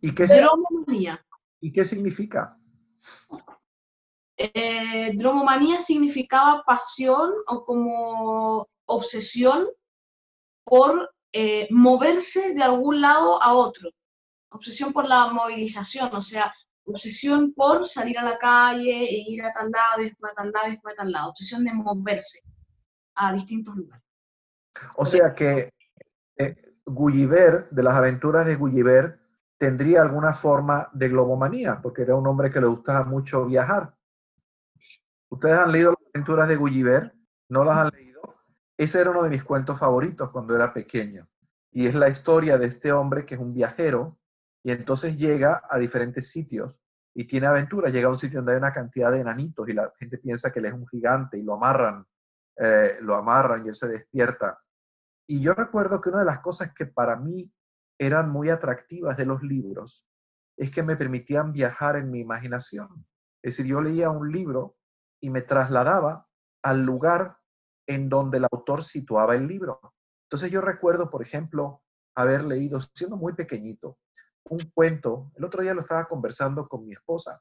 ¿Y 0.00 0.14
qué, 0.14 0.26
dromomanía. 0.26 1.26
¿Y 1.60 1.72
qué 1.72 1.84
significa? 1.84 2.56
Eh, 4.36 5.10
dromomanía 5.16 5.80
significaba 5.80 6.62
pasión 6.64 7.32
o 7.48 7.64
como 7.64 8.68
obsesión 8.84 9.66
por 10.62 11.12
eh, 11.32 11.66
moverse 11.72 12.54
de 12.54 12.62
algún 12.62 13.00
lado 13.00 13.42
a 13.42 13.54
otro. 13.54 13.90
Obsesión 14.50 14.92
por 14.92 15.08
la 15.08 15.26
movilización, 15.32 16.14
o 16.14 16.20
sea, 16.20 16.54
obsesión 16.86 17.52
por 17.52 17.86
salir 17.86 18.18
a 18.18 18.24
la 18.24 18.38
calle 18.38 19.04
e 19.04 19.24
ir 19.28 19.42
a 19.42 19.52
tal 19.52 19.70
lado, 19.70 20.02
y 20.02 20.08
a 20.08 20.34
tal 20.34 20.52
lado, 20.52 20.68
y 20.68 20.76
a 20.76 20.94
tal 20.94 21.12
lado. 21.12 21.30
Obsesión 21.30 21.64
de 21.64 21.72
moverse 21.72 22.40
a 23.14 23.32
distintos 23.32 23.76
lugares. 23.76 24.04
O 24.96 25.06
sea 25.06 25.34
que 25.34 25.70
eh, 26.36 26.74
Gulliver, 26.84 27.68
de 27.70 27.82
las 27.82 27.94
aventuras 27.94 28.46
de 28.46 28.56
Gulliver, 28.56 29.20
tendría 29.58 30.02
alguna 30.02 30.34
forma 30.34 30.88
de 30.92 31.08
globomanía, 31.08 31.80
porque 31.80 32.02
era 32.02 32.14
un 32.14 32.26
hombre 32.26 32.50
que 32.50 32.60
le 32.60 32.66
gustaba 32.66 33.04
mucho 33.04 33.44
viajar. 33.46 33.94
¿Ustedes 35.28 35.58
han 35.58 35.72
leído 35.72 35.92
las 35.92 36.10
aventuras 36.14 36.48
de 36.48 36.56
Gulliver? 36.56 37.14
¿No 37.48 37.64
las 37.64 37.78
han 37.78 37.88
leído? 37.88 38.20
Ese 38.76 39.00
era 39.00 39.10
uno 39.10 39.22
de 39.22 39.30
mis 39.30 39.42
cuentos 39.42 39.78
favoritos 39.78 40.30
cuando 40.30 40.54
era 40.54 40.72
pequeño. 40.72 41.26
Y 41.72 41.86
es 41.86 41.94
la 41.94 42.08
historia 42.08 42.58
de 42.58 42.66
este 42.66 42.92
hombre 42.92 43.24
que 43.24 43.34
es 43.34 43.40
un 43.40 43.54
viajero 43.54 44.18
y 44.66 44.72
entonces 44.72 45.16
llega 45.16 45.62
a 45.70 45.78
diferentes 45.78 46.28
sitios 46.28 46.80
y 47.14 47.24
tiene 47.24 47.46
aventuras. 47.46 47.92
Llega 47.92 48.08
a 48.08 48.10
un 48.10 48.18
sitio 48.18 48.40
donde 48.40 48.54
hay 48.54 48.58
una 48.58 48.72
cantidad 48.72 49.12
de 49.12 49.20
enanitos 49.20 49.68
y 49.68 49.72
la 49.72 49.92
gente 49.96 50.18
piensa 50.18 50.50
que 50.50 50.58
él 50.58 50.64
es 50.64 50.72
un 50.72 50.88
gigante 50.88 51.38
y 51.38 51.42
lo 51.42 51.54
amarran, 51.54 52.04
eh, 52.56 52.98
lo 53.00 53.14
amarran 53.14 53.64
y 53.64 53.68
él 53.68 53.76
se 53.76 53.86
despierta. 53.86 54.58
Y 55.28 55.40
yo 55.40 55.54
recuerdo 55.54 56.00
que 56.00 56.08
una 56.08 56.18
de 56.18 56.24
las 56.24 56.40
cosas 56.40 56.74
que 56.74 56.84
para 56.84 57.14
mí 57.14 57.48
eran 57.96 58.28
muy 58.28 58.50
atractivas 58.50 59.16
de 59.16 59.24
los 59.24 59.40
libros 59.40 60.04
es 60.56 60.72
que 60.72 60.82
me 60.82 60.96
permitían 60.96 61.52
viajar 61.52 61.94
en 61.94 62.10
mi 62.10 62.18
imaginación. 62.18 63.06
Es 63.44 63.56
decir, 63.56 63.66
yo 63.66 63.80
leía 63.80 64.10
un 64.10 64.32
libro 64.32 64.76
y 65.20 65.30
me 65.30 65.42
trasladaba 65.42 66.26
al 66.64 66.84
lugar 66.84 67.38
en 67.86 68.08
donde 68.08 68.38
el 68.38 68.46
autor 68.50 68.82
situaba 68.82 69.36
el 69.36 69.46
libro. 69.46 69.78
Entonces 70.24 70.50
yo 70.50 70.60
recuerdo, 70.60 71.08
por 71.08 71.22
ejemplo, 71.22 71.84
haber 72.16 72.42
leído, 72.42 72.80
siendo 72.80 73.16
muy 73.16 73.34
pequeñito, 73.34 74.00
un 74.48 74.58
cuento, 74.74 75.32
el 75.36 75.44
otro 75.44 75.62
día 75.62 75.74
lo 75.74 75.82
estaba 75.82 76.06
conversando 76.06 76.68
con 76.68 76.84
mi 76.86 76.92
esposa, 76.92 77.40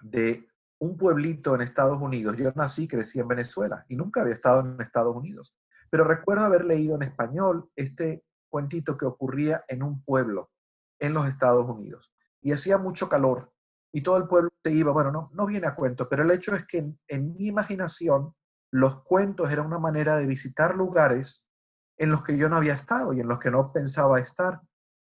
de 0.00 0.46
un 0.78 0.96
pueblito 0.96 1.54
en 1.54 1.62
Estados 1.62 2.00
Unidos. 2.00 2.36
Yo 2.36 2.52
nací, 2.54 2.86
crecí 2.86 3.18
en 3.18 3.28
Venezuela 3.28 3.84
y 3.88 3.96
nunca 3.96 4.20
había 4.20 4.34
estado 4.34 4.60
en 4.60 4.80
Estados 4.80 5.14
Unidos, 5.16 5.56
pero 5.90 6.04
recuerdo 6.04 6.44
haber 6.44 6.64
leído 6.64 6.94
en 6.94 7.02
español 7.02 7.70
este 7.74 8.24
cuentito 8.48 8.96
que 8.96 9.06
ocurría 9.06 9.64
en 9.68 9.82
un 9.82 10.02
pueblo 10.02 10.50
en 11.00 11.14
los 11.14 11.26
Estados 11.26 11.68
Unidos 11.68 12.12
y 12.40 12.52
hacía 12.52 12.78
mucho 12.78 13.08
calor 13.08 13.52
y 13.92 14.02
todo 14.02 14.18
el 14.18 14.28
pueblo 14.28 14.50
se 14.62 14.72
iba, 14.72 14.92
bueno, 14.92 15.10
no, 15.10 15.30
no 15.32 15.46
viene 15.46 15.66
a 15.66 15.74
cuento, 15.74 16.08
pero 16.08 16.22
el 16.22 16.30
hecho 16.30 16.54
es 16.54 16.66
que 16.66 16.92
en 17.08 17.34
mi 17.34 17.48
imaginación 17.48 18.34
los 18.70 19.02
cuentos 19.02 19.50
eran 19.50 19.66
una 19.66 19.78
manera 19.78 20.16
de 20.16 20.26
visitar 20.26 20.76
lugares 20.76 21.46
en 21.96 22.10
los 22.10 22.22
que 22.22 22.36
yo 22.36 22.48
no 22.48 22.56
había 22.56 22.74
estado 22.74 23.12
y 23.12 23.20
en 23.20 23.28
los 23.28 23.38
que 23.38 23.50
no 23.50 23.72
pensaba 23.72 24.20
estar. 24.20 24.60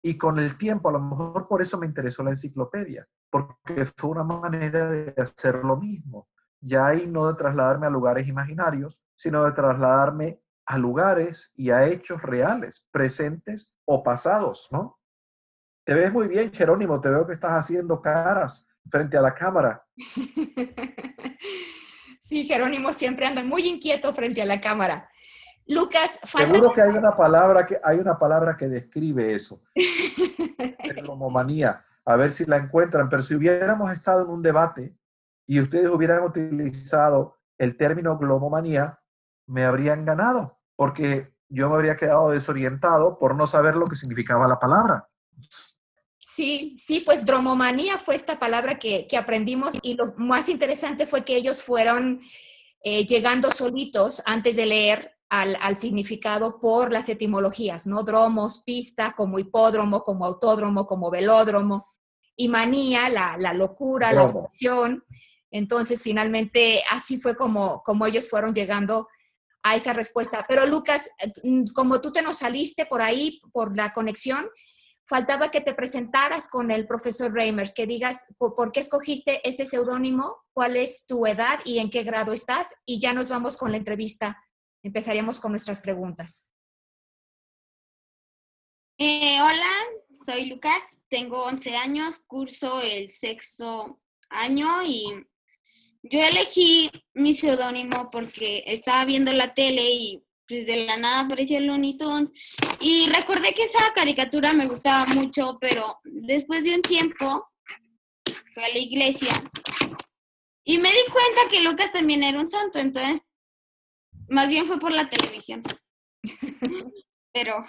Y 0.02 0.18
con 0.18 0.38
el 0.38 0.59
tiempo, 0.59 0.88
a 0.88 0.92
lo 0.92 1.00
mejor 1.00 1.47
por 1.49 1.62
eso 1.62 1.78
me 1.78 1.87
interesó 1.87 2.23
la 2.23 2.30
enciclopedia, 2.30 3.06
porque 3.30 3.87
fue 3.97 4.11
una 4.11 4.25
manera 4.25 4.87
de 4.87 5.14
hacer 5.16 5.64
lo 5.64 5.76
mismo. 5.76 6.28
Ya 6.61 6.88
ahí 6.88 7.06
no 7.06 7.28
de 7.28 7.35
trasladarme 7.35 7.87
a 7.87 7.90
lugares 7.90 8.28
imaginarios, 8.28 9.02
sino 9.14 9.44
de 9.44 9.52
trasladarme 9.52 10.40
a 10.66 10.78
lugares 10.78 11.52
y 11.54 11.71
a 11.71 11.85
hechos 11.87 12.23
reales, 12.23 12.87
presentes 12.90 13.75
o 13.85 14.02
pasados, 14.02 14.68
¿no? 14.71 14.99
Te 15.85 15.94
ves 15.94 16.12
muy 16.12 16.28
bien, 16.28 16.52
Jerónimo, 16.52 17.00
te 17.00 17.09
veo 17.09 17.26
que 17.26 17.35
estás 17.35 17.52
haciendo 17.52 18.00
caras 18.00 18.68
frente 18.90 19.16
a 19.16 19.23
la 19.23 19.35
cámara. 19.35 19.85
Sí, 22.32 22.44
Jerónimo 22.44 22.94
siempre 22.94 23.26
anda 23.26 23.42
muy 23.44 23.66
inquieto 23.66 24.14
frente 24.14 24.40
a 24.40 24.47
la 24.47 24.59
cámara. 24.59 25.11
Lucas, 25.66 26.19
falta... 26.25 26.52
Seguro 26.52 26.73
que 26.73 26.83
hay 26.83 26.90
una 26.90 27.16
palabra 27.16 27.66
que, 27.66 27.78
hay 27.83 27.99
una 27.99 28.19
palabra 28.19 28.57
que 28.57 28.69
describe 28.69 29.33
eso. 29.33 29.62
Glomomanía. 31.02 31.85
A 32.04 32.16
ver 32.16 32.31
si 32.31 32.45
la 32.45 32.57
encuentran. 32.57 33.09
Pero 33.09 33.23
si 33.23 33.35
hubiéramos 33.35 33.92
estado 33.92 34.25
en 34.25 34.31
un 34.31 34.42
debate 34.42 34.95
y 35.47 35.61
ustedes 35.61 35.88
hubieran 35.88 36.23
utilizado 36.23 37.38
el 37.59 37.76
término 37.76 38.19
glomomanía, 38.19 38.99
me 39.47 39.64
habrían 39.64 40.04
ganado, 40.04 40.59
porque 40.76 41.33
yo 41.49 41.69
me 41.69 41.76
habría 41.76 41.97
quedado 41.97 42.31
desorientado 42.31 43.19
por 43.19 43.37
no 43.37 43.47
saber 43.47 43.76
lo 43.76 43.87
que 43.87 43.97
significaba 43.97 44.49
la 44.49 44.59
palabra. 44.59 45.09
Sí, 46.19 46.75
sí, 46.78 47.00
pues 47.00 47.26
dromomanía 47.26 47.99
fue 47.99 48.14
esta 48.14 48.38
palabra 48.38 48.78
que, 48.78 49.07
aprendimos 49.19 49.78
y 49.83 49.95
lo 49.95 50.14
más 50.16 50.49
interesante 50.49 51.07
fue 51.07 51.25
que 51.25 51.37
ellos 51.37 51.62
fueron 51.62 52.21
eh, 52.83 53.07
llegando 53.07 53.50
solitos 53.50 54.23
antes 54.25 54.57
de 54.57 54.66
leer 54.66 55.14
al, 55.33 55.79
significado 55.79 56.61
por 56.61 56.93
las 56.93 57.09
etimologías, 57.09 57.87
¿no? 57.87 58.03
Dromos, 58.03 58.62
pista, 58.67 59.15
como 59.17 59.39
hipódromo, 59.39 60.03
como 60.03 60.27
autódromo, 60.27 60.87
como 60.87 61.11
velódromo, 61.11 61.87
y 62.37 62.49
manía, 62.49 63.09
la, 63.09 63.55
locura, 63.55 64.12
la 64.12 64.25
obsesión. 64.25 65.03
Entonces, 65.51 66.03
finalmente, 66.03 66.83
así 66.91 67.17
fue 67.17 67.35
como, 67.35 67.83
como 67.83 68.05
ellos 68.05 68.29
fueron 68.29 68.53
llegando 68.53 69.09
a 69.62 69.75
esa 69.75 69.95
respuesta. 69.95 70.45
Pero 70.47 70.67
Lucas, 70.67 71.09
eh, 71.19 71.33
como 71.75 72.03
tú 72.03 72.12
te 72.12 72.21
nos 72.21 72.37
saliste 72.37 72.85
por 72.85 73.01
ahí, 73.01 73.41
por 73.53 73.75
la 73.75 73.95
conexión, 73.95 74.51
faltaba 75.07 75.51
que 75.51 75.62
te 75.62 75.73
presentaras 75.73 76.47
con 76.49 76.71
el 76.71 76.87
profesor 76.87 77.33
Reimers, 77.33 77.73
que 77.73 77.87
digas 77.87 78.27
por, 78.37 78.71
qué 78.71 78.81
escogiste 78.81 79.41
ese 79.49 79.65
seudónimo, 79.65 80.37
cuál 80.53 80.77
es 80.77 81.07
tu 81.07 81.27
edad 81.27 81.61
y 81.65 81.79
en 81.79 81.89
qué 81.89 82.03
grado 82.03 82.35
estás, 82.35 82.75
y 82.85 83.01
ya 83.01 83.15
nos 83.15 83.31
vamos 83.31 83.57
con 83.57 83.71
la 83.71 83.79
entrevista. 83.79 84.42
Empezaríamos 84.83 85.41
con 85.41 85.53
nuestras 85.53 85.81
preguntas. 85.81 86.49
Eh, 88.99 89.41
hola, 89.41 89.71
soy 90.27 90.47
Lucas, 90.47 90.83
tengo 91.09 91.45
11 91.45 91.77
años, 91.77 92.21
curso 92.27 92.81
el 92.81 93.11
sexto 93.11 94.01
año 94.29 94.83
y 94.85 95.05
yo 96.03 96.21
elegí 96.21 96.91
mi 97.15 97.35
seudónimo 97.35 98.11
porque 98.11 98.65
estaba 98.67 99.05
viendo 99.05 99.33
la 99.33 99.55
tele 99.55 99.83
y 99.91 100.25
pues 100.49 100.67
de 100.67 100.85
la 100.85 100.97
nada 100.97 101.21
apareció 101.21 101.59
el 101.59 101.67
Looney 101.67 101.97
Tunes. 101.97 102.33
Y 102.81 103.09
recordé 103.09 103.55
que 103.55 103.65
esa 103.65 103.93
caricatura 103.95 104.53
me 104.53 104.67
gustaba 104.67 105.07
mucho, 105.07 105.59
pero 105.61 106.01
después 106.05 106.65
de 106.65 106.75
un 106.75 106.83
tiempo 106.83 107.49
fui 108.25 108.62
a 108.62 108.69
la 108.69 108.79
iglesia 108.79 109.43
y 110.65 110.79
me 110.79 110.91
di 110.91 111.05
cuenta 111.11 111.49
que 111.51 111.62
Lucas 111.62 111.93
también 111.93 112.23
era 112.23 112.39
un 112.39 112.51
santo, 112.51 112.79
entonces 112.79 113.21
más 114.29 114.49
bien 114.49 114.67
fue 114.67 114.79
por 114.79 114.93
la 114.93 115.09
televisión. 115.09 115.62
pero 117.33 117.64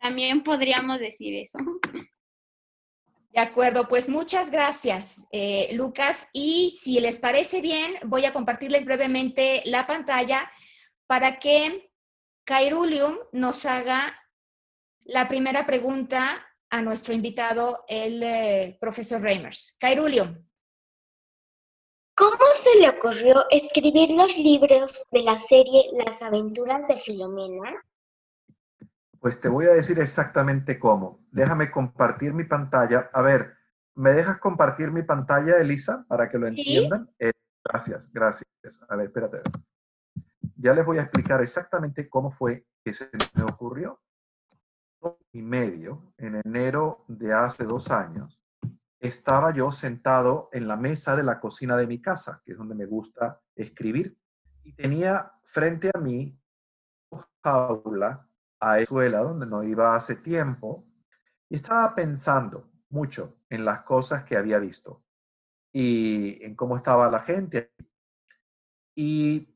también 0.00 0.42
podríamos 0.42 0.98
decir 0.98 1.34
eso. 1.34 1.58
De 3.30 3.40
acuerdo, 3.40 3.86
pues 3.88 4.08
muchas 4.08 4.50
gracias, 4.50 5.26
eh, 5.30 5.68
Lucas. 5.74 6.28
Y 6.32 6.70
si 6.70 7.00
les 7.00 7.18
parece 7.20 7.60
bien, 7.60 7.94
voy 8.06 8.24
a 8.24 8.32
compartirles 8.32 8.84
brevemente 8.84 9.62
la 9.66 9.86
pantalla 9.86 10.50
para 11.06 11.38
que 11.38 11.90
Cairulium 12.44 13.18
nos 13.32 13.66
haga 13.66 14.18
la 15.04 15.28
primera 15.28 15.66
pregunta 15.66 16.46
a 16.70 16.82
nuestro 16.82 17.14
invitado, 17.14 17.84
el 17.88 18.22
eh, 18.22 18.78
profesor 18.80 19.20
Reimers. 19.20 19.76
Cairulium. 19.78 20.45
¿Cómo 22.16 22.38
se 22.62 22.80
le 22.80 22.88
ocurrió 22.88 23.44
escribir 23.50 24.10
los 24.12 24.34
libros 24.38 25.06
de 25.12 25.22
la 25.22 25.36
serie 25.36 25.90
Las 25.92 26.22
aventuras 26.22 26.88
de 26.88 26.96
Filomena? 26.96 27.84
Pues 29.20 29.38
te 29.38 29.50
voy 29.50 29.66
a 29.66 29.74
decir 29.74 29.98
exactamente 29.98 30.78
cómo. 30.78 31.20
Déjame 31.30 31.70
compartir 31.70 32.32
mi 32.32 32.44
pantalla. 32.44 33.10
A 33.12 33.20
ver, 33.20 33.54
¿me 33.94 34.14
dejas 34.14 34.38
compartir 34.38 34.90
mi 34.92 35.02
pantalla, 35.02 35.58
Elisa, 35.58 36.06
para 36.08 36.30
que 36.30 36.38
lo 36.38 36.46
entiendan? 36.46 37.10
Eh, 37.18 37.32
gracias, 37.62 38.10
gracias. 38.10 38.48
A 38.88 38.96
ver, 38.96 39.08
espérate. 39.08 39.42
Ya 40.56 40.72
les 40.72 40.86
voy 40.86 40.96
a 40.96 41.02
explicar 41.02 41.42
exactamente 41.42 42.08
cómo 42.08 42.30
fue 42.30 42.64
que 42.82 42.94
se 42.94 43.10
me 43.34 43.42
ocurrió. 43.42 44.00
Y 45.32 45.42
medio, 45.42 46.14
en 46.16 46.40
enero 46.46 47.04
de 47.08 47.34
hace 47.34 47.64
dos 47.64 47.90
años, 47.90 48.40
estaba 49.06 49.52
yo 49.52 49.72
sentado 49.72 50.48
en 50.52 50.68
la 50.68 50.76
mesa 50.76 51.16
de 51.16 51.22
la 51.22 51.40
cocina 51.40 51.76
de 51.76 51.86
mi 51.86 52.00
casa, 52.00 52.42
que 52.44 52.52
es 52.52 52.58
donde 52.58 52.74
me 52.74 52.86
gusta 52.86 53.40
escribir, 53.54 54.18
y 54.62 54.72
tenía 54.74 55.32
frente 55.44 55.90
a 55.94 55.98
mí 55.98 56.38
jaula 57.42 58.28
a 58.60 58.80
escuela 58.80 59.20
donde 59.20 59.46
no 59.46 59.62
iba 59.62 59.94
hace 59.94 60.16
tiempo 60.16 60.84
y 61.48 61.56
estaba 61.56 61.94
pensando 61.94 62.68
mucho 62.88 63.38
en 63.48 63.64
las 63.64 63.82
cosas 63.82 64.24
que 64.24 64.36
había 64.36 64.58
visto 64.58 65.04
y 65.72 66.42
en 66.42 66.56
cómo 66.56 66.76
estaba 66.76 67.10
la 67.10 67.20
gente. 67.20 67.72
Y 68.94 69.54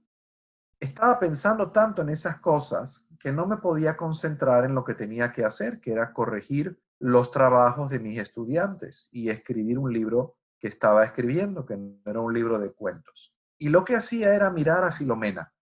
estaba 0.79 1.19
pensando 1.19 1.71
tanto 1.73 2.03
en 2.03 2.11
esas 2.11 2.41
cosas 2.41 3.07
que 3.19 3.33
no 3.33 3.47
me 3.47 3.57
podía 3.57 3.97
concentrar 3.97 4.65
en 4.65 4.75
lo 4.75 4.85
que 4.85 4.95
tenía 4.95 5.33
que 5.33 5.45
hacer, 5.45 5.81
que 5.81 5.93
era 5.93 6.13
corregir 6.13 6.81
los 7.01 7.31
trabajos 7.31 7.91
de 7.91 7.99
mis 7.99 8.19
estudiantes 8.19 9.09
y 9.11 9.31
escribir 9.31 9.79
un 9.79 9.93
libro 9.93 10.37
que 10.59 10.69
estaba 10.69 11.05
escribiendo, 11.05 11.65
que 11.65 11.77
no 11.77 11.99
era 12.05 12.21
un 12.21 12.33
libro 12.33 12.59
de 12.59 12.73
cuentos. 12.73 13.35
Y 13.59 13.71
lo 13.71 13.85
que 13.85 13.97
hacía 13.97 14.35
era 14.35 14.51
mirar 14.51 14.85
a 14.85 14.93
Filomena, 14.93 15.53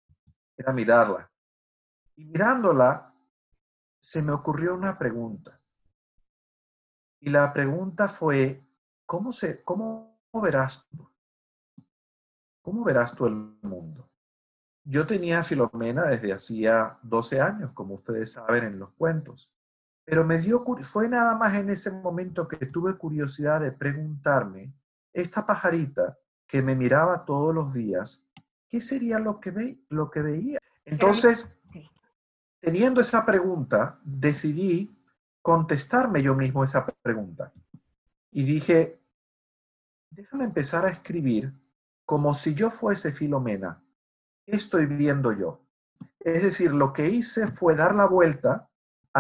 era 0.57 0.73
mirarla. 0.73 1.30
Y 2.16 2.25
mirándola, 2.25 3.14
se 4.00 4.21
me 4.21 4.33
ocurrió 4.33 4.75
una 4.75 4.99
pregunta. 4.99 5.61
Y 7.21 7.30
la 7.30 7.52
pregunta 7.52 8.09
fue, 8.09 8.66
¿cómo, 9.07 9.30
se, 9.30 9.62
cómo 9.62 10.21
verás 10.35 10.88
tú? 10.88 11.09
¿Cómo 12.62 12.85
verás 12.85 13.14
tú 13.14 13.26
el 13.26 13.35
mundo? 13.35 14.11
Yo 14.85 15.07
tenía 15.07 15.40
a 15.40 15.45
Filomena 15.45 16.07
desde 16.07 16.33
hacía 16.33 16.99
12 17.02 17.40
años, 17.40 17.73
como 17.73 17.95
ustedes 17.95 18.33
saben 18.33 18.64
en 18.64 18.78
los 18.78 18.90
cuentos. 18.92 19.54
Pero 20.09 20.25
me 20.25 20.38
dio, 20.38 20.65
fue 20.85 21.07
nada 21.07 21.37
más 21.37 21.55
en 21.55 21.69
ese 21.69 21.91
momento 21.91 22.49
que 22.49 22.65
tuve 22.65 22.97
curiosidad 22.97 23.61
de 23.61 23.73
preguntarme, 23.73 24.73
esta 25.12 25.45
pajarita 25.45 26.17
que 26.47 26.62
me 26.62 26.75
miraba 26.75 27.27
todos 27.27 27.55
los 27.55 27.75
días, 27.75 28.27
¿qué 28.71 28.81
sería 28.81 29.19
lo 29.19 29.38
que, 29.38 29.50
ve, 29.50 29.79
lo 29.91 30.11
que 30.11 30.23
veía? 30.23 30.59
Entonces, 30.87 31.61
teniendo 32.59 33.03
esa 33.03 33.27
pregunta, 33.27 34.00
decidí 34.03 34.99
contestarme 35.43 36.23
yo 36.23 36.35
mismo 36.35 36.65
esa 36.65 36.87
pregunta. 37.03 37.53
Y 38.31 38.45
dije, 38.45 38.99
déjame 40.09 40.45
empezar 40.45 40.87
a 40.87 40.91
escribir 40.91 41.52
como 42.06 42.35
si 42.35 42.54
yo 42.54 42.71
fuese 42.71 43.13
Filomena. 43.13 43.85
¿Qué 44.47 44.56
estoy 44.56 44.87
viendo 44.87 45.35
yo? 45.35 45.61
Es 46.19 46.43
decir, 46.45 46.73
lo 46.73 46.95
que 46.95 47.11
hice 47.11 47.47
fue 47.47 47.76
dar 47.76 47.95
la 47.95 48.06
vuelta 48.06 48.68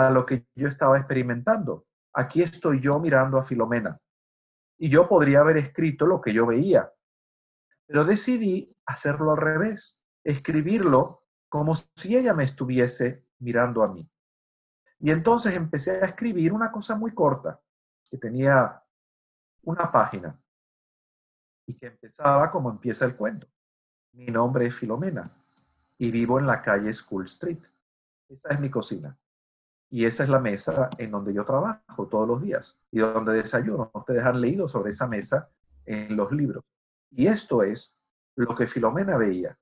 a 0.06 0.10
lo 0.10 0.24
que 0.24 0.46
yo 0.54 0.68
estaba 0.68 0.98
experimentando. 0.98 1.86
Aquí 2.12 2.42
estoy 2.42 2.80
yo 2.80 2.98
mirando 3.00 3.38
a 3.38 3.42
Filomena. 3.42 4.00
Y 4.78 4.88
yo 4.88 5.08
podría 5.08 5.40
haber 5.40 5.56
escrito 5.56 6.06
lo 6.06 6.20
que 6.20 6.32
yo 6.32 6.46
veía. 6.46 6.92
Pero 7.86 8.04
decidí 8.04 8.76
hacerlo 8.86 9.32
al 9.32 9.38
revés, 9.38 10.00
escribirlo 10.22 11.24
como 11.48 11.74
si 11.74 12.16
ella 12.16 12.34
me 12.34 12.44
estuviese 12.44 13.26
mirando 13.38 13.82
a 13.82 13.88
mí. 13.88 14.08
Y 15.00 15.10
entonces 15.10 15.54
empecé 15.54 16.02
a 16.02 16.06
escribir 16.06 16.52
una 16.52 16.70
cosa 16.70 16.96
muy 16.96 17.14
corta, 17.14 17.60
que 18.10 18.18
tenía 18.18 18.82
una 19.62 19.90
página 19.90 20.38
y 21.66 21.74
que 21.74 21.86
empezaba 21.86 22.50
como 22.50 22.70
empieza 22.70 23.04
el 23.04 23.16
cuento. 23.16 23.46
Mi 24.12 24.26
nombre 24.26 24.66
es 24.66 24.74
Filomena 24.74 25.30
y 25.98 26.10
vivo 26.10 26.38
en 26.38 26.46
la 26.46 26.62
calle 26.62 26.92
School 26.92 27.24
Street. 27.24 27.62
Esa 28.28 28.48
es 28.48 28.60
mi 28.60 28.70
cocina. 28.70 29.16
Y 29.90 30.04
esa 30.04 30.24
es 30.24 30.28
la 30.28 30.40
mesa 30.40 30.90
en 30.98 31.10
donde 31.10 31.32
yo 31.32 31.44
trabajo 31.44 32.06
todos 32.08 32.28
los 32.28 32.42
días 32.42 32.78
y 32.90 32.98
donde 32.98 33.32
desayuno. 33.32 33.90
Ustedes 33.94 34.24
han 34.24 34.40
leído 34.40 34.68
sobre 34.68 34.90
esa 34.90 35.06
mesa 35.08 35.48
en 35.86 36.16
los 36.16 36.30
libros. 36.32 36.64
Y 37.10 37.26
esto 37.26 37.62
es 37.62 37.98
lo 38.36 38.54
que 38.54 38.66
Filomena 38.66 39.16
veía. 39.16 39.58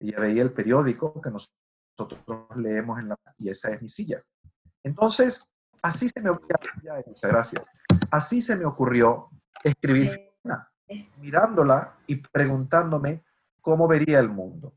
Ella 0.00 0.20
veía 0.20 0.42
el 0.42 0.52
periódico 0.52 1.20
que 1.20 1.30
nos 1.30 1.58
nosotros 1.98 2.56
leemos 2.56 2.98
en 2.98 3.08
la... 3.08 3.18
Y 3.38 3.48
esa 3.48 3.70
es 3.70 3.82
mi 3.82 3.88
silla. 3.88 4.22
Entonces, 4.82 5.50
así 5.82 6.08
se 6.08 6.22
me 6.22 6.30
ocurrió, 6.30 6.56
gracias. 7.22 7.68
Así 8.10 8.40
se 8.40 8.56
me 8.56 8.64
ocurrió 8.64 9.30
escribir 9.64 10.32
mirándola 11.18 11.98
y 12.06 12.16
preguntándome 12.16 13.24
cómo 13.60 13.88
vería 13.88 14.20
el 14.20 14.28
mundo. 14.28 14.74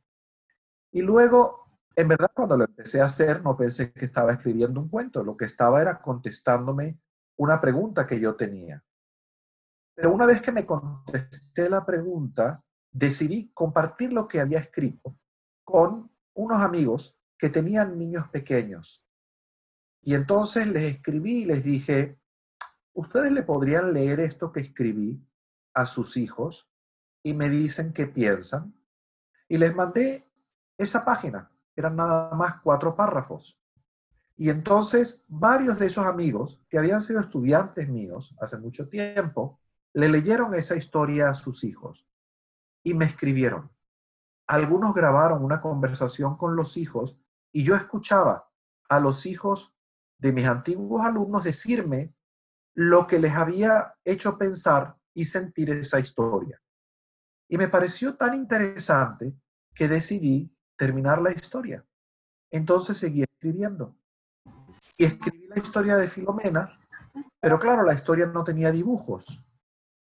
Y 0.91 1.01
luego, 1.01 1.67
en 1.95 2.07
verdad, 2.07 2.31
cuando 2.33 2.57
lo 2.57 2.65
empecé 2.65 3.01
a 3.01 3.05
hacer, 3.05 3.41
no 3.43 3.57
pensé 3.57 3.91
que 3.91 4.05
estaba 4.05 4.33
escribiendo 4.33 4.79
un 4.79 4.89
cuento, 4.89 5.23
lo 5.23 5.35
que 5.35 5.45
estaba 5.45 5.81
era 5.81 6.01
contestándome 6.01 6.99
una 7.37 7.59
pregunta 7.59 8.07
que 8.07 8.19
yo 8.19 8.35
tenía. 8.35 8.83
Pero 9.95 10.13
una 10.13 10.25
vez 10.25 10.41
que 10.41 10.51
me 10.51 10.65
contesté 10.65 11.69
la 11.69 11.85
pregunta, 11.85 12.63
decidí 12.91 13.51
compartir 13.53 14.13
lo 14.13 14.27
que 14.27 14.39
había 14.39 14.59
escrito 14.59 15.17
con 15.63 16.11
unos 16.33 16.63
amigos 16.63 17.17
que 17.37 17.49
tenían 17.49 17.97
niños 17.97 18.29
pequeños. 18.29 19.05
Y 20.01 20.15
entonces 20.15 20.67
les 20.67 20.95
escribí 20.95 21.43
y 21.43 21.45
les 21.45 21.63
dije, 21.63 22.19
¿ustedes 22.93 23.31
le 23.31 23.43
podrían 23.43 23.93
leer 23.93 24.19
esto 24.19 24.51
que 24.51 24.61
escribí 24.61 25.23
a 25.73 25.85
sus 25.85 26.17
hijos? 26.17 26.69
Y 27.23 27.33
me 27.33 27.49
dicen 27.49 27.93
qué 27.93 28.07
piensan. 28.07 28.73
Y 29.47 29.57
les 29.57 29.75
mandé 29.75 30.23
esa 30.77 31.05
página. 31.05 31.50
Eran 31.75 31.95
nada 31.95 32.33
más 32.35 32.61
cuatro 32.61 32.95
párrafos. 32.95 33.59
Y 34.37 34.49
entonces 34.49 35.23
varios 35.27 35.77
de 35.79 35.87
esos 35.87 36.05
amigos, 36.05 36.61
que 36.69 36.79
habían 36.79 37.01
sido 37.01 37.19
estudiantes 37.19 37.87
míos 37.89 38.35
hace 38.41 38.57
mucho 38.57 38.89
tiempo, 38.89 39.59
le 39.93 40.09
leyeron 40.09 40.55
esa 40.55 40.75
historia 40.75 41.29
a 41.29 41.33
sus 41.33 41.63
hijos 41.63 42.07
y 42.83 42.93
me 42.93 43.05
escribieron. 43.05 43.71
Algunos 44.47 44.93
grabaron 44.93 45.43
una 45.43 45.61
conversación 45.61 46.37
con 46.37 46.55
los 46.55 46.77
hijos 46.77 47.17
y 47.51 47.63
yo 47.63 47.75
escuchaba 47.75 48.49
a 48.89 48.99
los 48.99 49.25
hijos 49.25 49.73
de 50.17 50.33
mis 50.33 50.45
antiguos 50.45 51.05
alumnos 51.05 51.43
decirme 51.43 52.13
lo 52.73 53.07
que 53.07 53.19
les 53.19 53.33
había 53.33 53.95
hecho 54.03 54.37
pensar 54.37 54.95
y 55.13 55.25
sentir 55.25 55.69
esa 55.69 55.99
historia. 55.99 56.61
Y 57.47 57.57
me 57.57 57.67
pareció 57.67 58.15
tan 58.15 58.33
interesante 58.33 59.35
que 59.73 59.87
decidí 59.87 60.55
terminar 60.81 61.21
la 61.21 61.31
historia. 61.31 61.85
Entonces 62.51 62.97
seguí 62.97 63.21
escribiendo. 63.21 63.95
Y 64.97 65.05
escribí 65.05 65.45
la 65.47 65.61
historia 65.61 65.95
de 65.95 66.07
Filomena, 66.07 66.75
pero 67.39 67.59
claro, 67.59 67.83
la 67.83 67.93
historia 67.93 68.25
no 68.25 68.43
tenía 68.43 68.71
dibujos. 68.71 69.45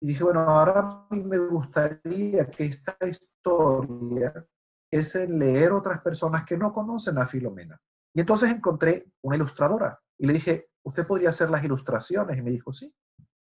Y 0.00 0.06
dije, 0.06 0.22
bueno, 0.22 0.42
ahora 0.42 0.78
a 0.78 1.06
mí 1.10 1.24
me 1.24 1.36
gustaría 1.38 2.48
que 2.48 2.66
esta 2.66 2.96
historia 3.04 4.46
es 4.88 5.16
en 5.16 5.36
leer 5.36 5.72
otras 5.72 6.00
personas 6.00 6.44
que 6.44 6.56
no 6.56 6.72
conocen 6.72 7.18
a 7.18 7.26
Filomena. 7.26 7.76
Y 8.14 8.20
entonces 8.20 8.48
encontré 8.48 9.10
una 9.24 9.34
ilustradora 9.34 9.98
y 10.16 10.28
le 10.28 10.34
dije, 10.34 10.70
¿usted 10.84 11.04
podría 11.04 11.30
hacer 11.30 11.50
las 11.50 11.64
ilustraciones? 11.64 12.38
Y 12.38 12.42
me 12.42 12.52
dijo, 12.52 12.72
sí. 12.72 12.94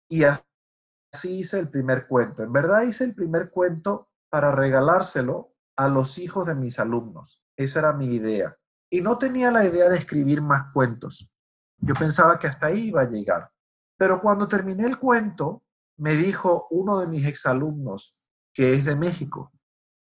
Y 0.07 0.23
así 0.23 1.39
hice 1.39 1.57
el 1.57 1.69
primer 1.71 2.05
cuento. 2.07 2.43
En 2.43 2.53
verdad 2.53 2.83
hice 2.83 3.05
el 3.05 3.15
primer 3.15 3.49
cuento 3.49 4.09
para 4.29 4.51
regalárselo 4.51 5.52
a 5.75 5.87
los 5.87 6.17
hijos 6.17 6.45
de 6.45 6.55
mis 6.55 6.79
alumnos. 6.79 7.41
Esa 7.55 7.79
era 7.79 7.93
mi 7.93 8.05
idea. 8.07 8.57
Y 8.89 9.01
no 9.01 9.17
tenía 9.17 9.51
la 9.51 9.65
idea 9.65 9.89
de 9.89 9.97
escribir 9.97 10.41
más 10.41 10.71
cuentos. 10.71 11.31
Yo 11.77 11.93
pensaba 11.95 12.37
que 12.39 12.47
hasta 12.47 12.67
ahí 12.67 12.89
iba 12.89 13.01
a 13.01 13.09
llegar. 13.09 13.51
Pero 13.97 14.21
cuando 14.21 14.47
terminé 14.47 14.85
el 14.85 14.99
cuento, 14.99 15.63
me 15.97 16.15
dijo 16.15 16.67
uno 16.71 16.99
de 16.99 17.07
mis 17.07 17.25
exalumnos, 17.25 18.23
que 18.53 18.73
es 18.73 18.85
de 18.85 18.95
México, 18.95 19.51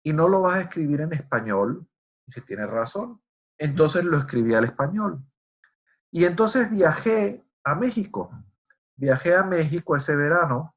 y 0.03 0.13
no 0.13 0.29
lo 0.29 0.43
vas 0.43 0.57
a 0.57 0.61
escribir 0.63 1.01
en 1.01 1.13
español. 1.13 1.87
Dije, 2.27 2.41
tienes 2.43 2.71
razón. 2.71 3.23
Entonces 3.59 4.05
lo 4.05 4.19
escribí 4.19 4.55
al 4.55 4.65
español. 4.65 5.25
Y 6.11 6.25
entonces 6.25 6.71
viajé 6.71 7.45
a 7.65 7.75
México 7.75 8.31
viajé 8.97 9.35
a 9.35 9.45
México 9.45 9.97
ese 9.97 10.17
verano 10.17 10.75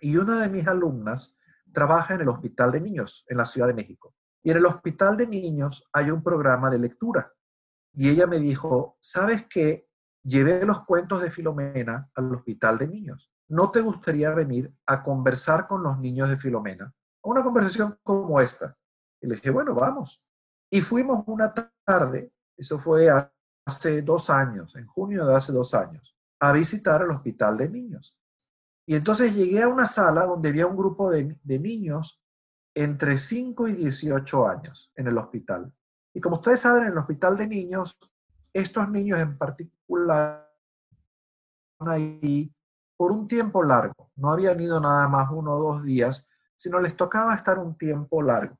y 0.00 0.16
una 0.16 0.40
de 0.40 0.48
mis 0.48 0.66
alumnas 0.66 1.38
trabaja 1.72 2.14
en 2.14 2.22
el 2.22 2.28
Hospital 2.28 2.72
de 2.72 2.80
Niños 2.80 3.24
en 3.28 3.38
la 3.38 3.46
Ciudad 3.46 3.68
de 3.68 3.74
México. 3.74 4.14
Y 4.42 4.50
en 4.50 4.56
el 4.56 4.66
Hospital 4.66 5.16
de 5.16 5.26
Niños 5.26 5.88
hay 5.92 6.10
un 6.10 6.22
programa 6.22 6.70
de 6.70 6.78
lectura. 6.78 7.32
Y 7.92 8.08
ella 8.08 8.26
me 8.26 8.38
dijo, 8.38 8.96
¿sabes 9.00 9.46
qué? 9.48 9.88
Llevé 10.22 10.64
los 10.64 10.84
cuentos 10.84 11.22
de 11.22 11.30
Filomena 11.30 12.10
al 12.14 12.34
Hospital 12.34 12.78
de 12.78 12.88
Niños. 12.88 13.32
¿No 13.48 13.70
te 13.70 13.80
gustaría 13.80 14.30
venir 14.32 14.72
a 14.86 15.02
conversar 15.02 15.66
con 15.66 15.82
los 15.82 15.98
niños 15.98 16.28
de 16.28 16.36
Filomena? 16.36 16.94
Una 17.22 17.42
conversación 17.42 17.98
como 18.02 18.40
esta. 18.40 18.76
Y 19.20 19.26
le 19.26 19.34
dije, 19.34 19.50
bueno, 19.50 19.74
vamos. 19.74 20.24
Y 20.70 20.80
fuimos 20.80 21.24
una 21.26 21.52
tarde, 21.84 22.32
eso 22.56 22.78
fue 22.78 23.08
hace 23.66 24.02
dos 24.02 24.30
años, 24.30 24.76
en 24.76 24.86
junio 24.86 25.26
de 25.26 25.34
hace 25.34 25.52
dos 25.52 25.74
años, 25.74 26.16
a 26.38 26.52
visitar 26.52 27.02
el 27.02 27.10
Hospital 27.10 27.56
de 27.56 27.68
Niños. 27.68 28.16
Y 28.86 28.94
entonces 28.94 29.34
llegué 29.34 29.62
a 29.62 29.68
una 29.68 29.86
sala 29.86 30.24
donde 30.24 30.48
había 30.48 30.66
un 30.66 30.76
grupo 30.76 31.10
de, 31.10 31.36
niños 31.44 32.19
entre 32.74 33.18
5 33.18 33.68
y 33.68 33.72
18 33.74 34.46
años 34.48 34.92
en 34.96 35.08
el 35.08 35.18
hospital. 35.18 35.72
Y 36.14 36.20
como 36.20 36.36
ustedes 36.36 36.60
saben, 36.60 36.84
en 36.84 36.92
el 36.92 36.98
hospital 36.98 37.36
de 37.36 37.46
niños, 37.46 37.98
estos 38.52 38.88
niños 38.88 39.18
en 39.18 39.36
particular 39.38 40.50
ahí 41.78 42.52
por 42.96 43.12
un 43.12 43.26
tiempo 43.26 43.62
largo. 43.62 44.10
No 44.16 44.30
habían 44.30 44.60
ido 44.60 44.80
nada 44.80 45.08
más 45.08 45.30
uno 45.30 45.54
o 45.54 45.62
dos 45.72 45.84
días, 45.84 46.28
sino 46.56 46.78
les 46.80 46.96
tocaba 46.96 47.34
estar 47.34 47.58
un 47.58 47.76
tiempo 47.76 48.22
largo. 48.22 48.58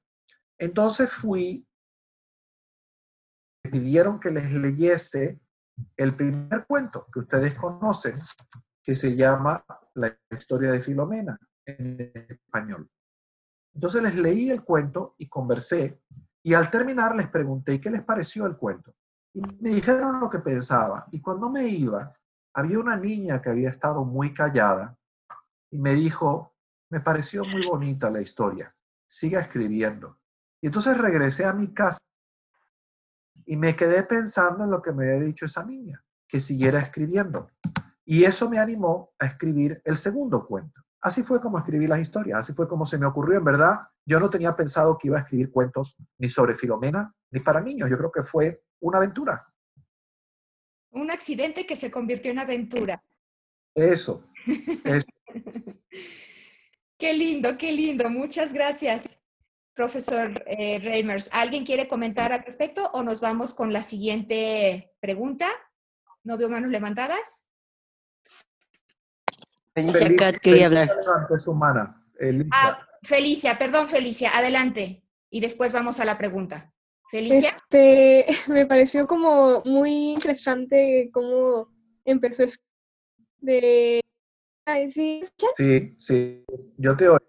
Entonces 0.58 1.12
fui, 1.12 1.66
me 3.64 3.70
pidieron 3.70 4.18
que 4.18 4.30
les 4.30 4.50
leyese 4.50 5.40
el 5.96 6.14
primer 6.14 6.66
cuento 6.66 7.06
que 7.12 7.20
ustedes 7.20 7.54
conocen, 7.54 8.18
que 8.82 8.96
se 8.96 9.14
llama 9.14 9.64
La 9.94 10.16
historia 10.30 10.72
de 10.72 10.80
Filomena 10.80 11.38
en 11.66 12.00
español. 12.28 12.90
Entonces 13.74 14.02
les 14.02 14.14
leí 14.14 14.50
el 14.50 14.62
cuento 14.64 15.14
y 15.18 15.28
conversé 15.28 16.00
y 16.42 16.54
al 16.54 16.70
terminar 16.70 17.14
les 17.14 17.28
pregunté 17.28 17.80
qué 17.80 17.90
les 17.90 18.02
pareció 18.02 18.46
el 18.46 18.56
cuento. 18.56 18.94
Y 19.32 19.40
me 19.60 19.70
dijeron 19.70 20.18
lo 20.18 20.28
que 20.28 20.38
pensaba. 20.40 21.06
Y 21.10 21.20
cuando 21.20 21.50
me 21.50 21.66
iba, 21.68 22.12
había 22.54 22.78
una 22.78 22.96
niña 22.96 23.40
que 23.40 23.50
había 23.50 23.70
estado 23.70 24.04
muy 24.04 24.34
callada 24.34 24.96
y 25.70 25.78
me 25.78 25.94
dijo, 25.94 26.54
me 26.90 27.00
pareció 27.00 27.44
muy 27.44 27.64
bonita 27.66 28.10
la 28.10 28.20
historia, 28.20 28.74
siga 29.06 29.40
escribiendo. 29.40 30.18
Y 30.60 30.66
entonces 30.66 30.98
regresé 30.98 31.44
a 31.44 31.52
mi 31.52 31.72
casa 31.72 32.00
y 33.46 33.56
me 33.56 33.76
quedé 33.76 34.02
pensando 34.02 34.64
en 34.64 34.70
lo 34.70 34.82
que 34.82 34.92
me 34.92 35.08
había 35.08 35.26
dicho 35.26 35.46
esa 35.46 35.64
niña, 35.64 36.02
que 36.26 36.40
siguiera 36.40 36.80
escribiendo. 36.80 37.50
Y 38.04 38.24
eso 38.24 38.50
me 38.50 38.58
animó 38.58 39.12
a 39.18 39.26
escribir 39.26 39.80
el 39.84 39.96
segundo 39.96 40.46
cuento. 40.46 40.82
Así 41.02 41.22
fue 41.22 41.40
como 41.40 41.58
escribí 41.58 41.86
las 41.86 42.00
historias, 42.00 42.40
así 42.40 42.52
fue 42.52 42.68
como 42.68 42.84
se 42.84 42.98
me 42.98 43.06
ocurrió. 43.06 43.38
En 43.38 43.44
verdad, 43.44 43.78
yo 44.04 44.20
no 44.20 44.28
tenía 44.28 44.54
pensado 44.54 44.98
que 44.98 45.08
iba 45.08 45.18
a 45.18 45.22
escribir 45.22 45.50
cuentos 45.50 45.96
ni 46.18 46.28
sobre 46.28 46.54
Filomena 46.54 47.14
ni 47.30 47.40
para 47.40 47.60
niños. 47.60 47.88
Yo 47.88 47.96
creo 47.96 48.12
que 48.12 48.22
fue 48.22 48.62
una 48.80 48.98
aventura. 48.98 49.46
Un 50.90 51.10
accidente 51.10 51.66
que 51.66 51.76
se 51.76 51.90
convirtió 51.90 52.30
en 52.32 52.40
aventura. 52.40 53.02
Eso. 53.74 54.24
qué 56.98 57.12
lindo, 57.14 57.56
qué 57.56 57.72
lindo. 57.72 58.10
Muchas 58.10 58.52
gracias, 58.52 59.18
profesor 59.72 60.32
eh, 60.46 60.80
Reimers. 60.80 61.30
¿Alguien 61.32 61.64
quiere 61.64 61.88
comentar 61.88 62.32
al 62.32 62.44
respecto 62.44 62.90
o 62.92 63.02
nos 63.02 63.20
vamos 63.20 63.54
con 63.54 63.72
la 63.72 63.82
siguiente 63.82 64.92
pregunta? 65.00 65.48
¿No 66.24 66.36
veo 66.36 66.50
manos 66.50 66.70
levantadas? 66.70 67.49
Felicia, 69.74 70.32
quería 70.32 70.66
hablar. 70.66 70.90
Ah, 72.52 72.86
Felicia, 73.02 73.58
perdón, 73.58 73.88
Felicia, 73.88 74.36
adelante. 74.36 75.02
Y 75.30 75.40
después 75.40 75.72
vamos 75.72 76.00
a 76.00 76.04
la 76.04 76.18
pregunta. 76.18 76.72
Felicia. 77.10 77.56
Este, 77.56 78.26
me 78.48 78.66
pareció 78.66 79.06
como 79.06 79.62
muy 79.64 80.12
interesante 80.12 81.10
cómo 81.12 81.68
empezó 82.04 82.44
de... 83.38 84.00
¿sí? 84.90 85.22
sí, 85.56 85.94
sí, 85.98 86.44
yo 86.76 86.96
te 86.96 87.08
oigo. 87.08 87.20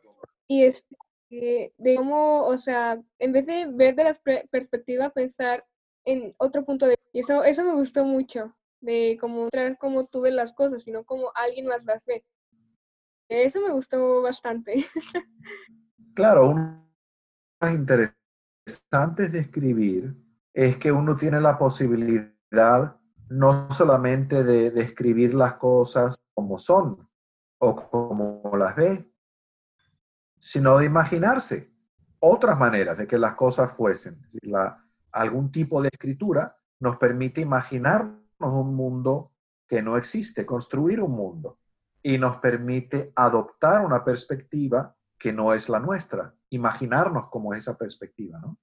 Y 0.47 0.63
es 0.63 0.86
de 1.30 1.95
cómo, 1.95 2.45
o 2.45 2.58
sea, 2.58 3.01
en 3.19 3.32
vez 3.32 3.45
de 3.45 3.67
ver 3.71 3.95
de 3.95 4.04
la 4.04 4.13
perspectiva, 4.49 5.10
pensar 5.12 5.65
en 6.04 6.36
otro 6.38 6.65
punto 6.65 6.88
de 6.88 6.95
y 7.13 7.19
eso 7.19 7.43
eso 7.43 7.63
me 7.63 7.73
gustó 7.73 8.06
mucho 8.06 8.56
de 8.82 9.17
cómo 9.20 9.50
traer 9.50 9.78
cómo 9.80 10.06
tú 10.06 10.22
ves 10.22 10.34
las 10.34 10.54
cosas 10.54 10.84
sino 10.84 11.04
como 11.04 11.32
alguien 11.36 11.67
más 11.67 11.84
las 11.86 12.04
ve 12.06 12.24
eso 13.32 13.62
me 13.62 13.72
gustó 13.72 14.22
bastante. 14.22 14.86
Claro, 16.13 16.50
una 16.50 16.86
de 17.62 17.72
interesantes 17.72 19.32
de 19.32 19.39
escribir 19.39 20.13
es 20.54 20.76
que 20.76 20.91
uno 20.91 21.15
tiene 21.15 21.39
la 21.39 21.58
posibilidad 21.58 22.98
no 23.30 23.72
solamente 23.72 24.44
de 24.44 24.72
describir 24.72 25.34
las 25.34 25.54
cosas 25.54 26.22
como 26.34 26.58
son 26.58 27.10
o 27.60 27.76
como 27.89 28.58
las 28.58 28.76
ve, 28.76 29.10
sino 30.38 30.80
de 30.80 30.86
imaginarse 30.86 31.74
otras 32.20 32.60
maneras 32.60 32.98
de 32.98 33.08
que 33.08 33.17
las 33.17 33.36
cosas 33.36 33.72
fuesen. 33.72 34.22
La, 34.41 34.86
algún 35.13 35.50
tipo 35.50 35.82
de 35.82 35.88
escritura 35.94 36.58
nos 36.82 36.98
permite 36.98 37.39
imaginarnos 37.39 38.20
un 38.49 38.75
mundo 38.75 39.32
que 39.67 39.82
no 39.82 39.97
existe, 39.97 40.45
construir 40.45 41.01
un 41.01 41.12
mundo 41.12 41.60
y 42.04 42.17
nos 42.17 42.38
permite 42.38 43.13
adoptar 43.15 43.86
una 43.86 44.04
perspectiva 44.04 44.95
que 45.17 45.32
no 45.32 45.54
es 45.54 45.69
la 45.69 45.80
nuestra, 45.80 46.34
imaginarnos 46.49 47.30
como 47.30 47.54
esa 47.54 47.77
perspectiva, 47.77 48.39
¿no? 48.39 48.58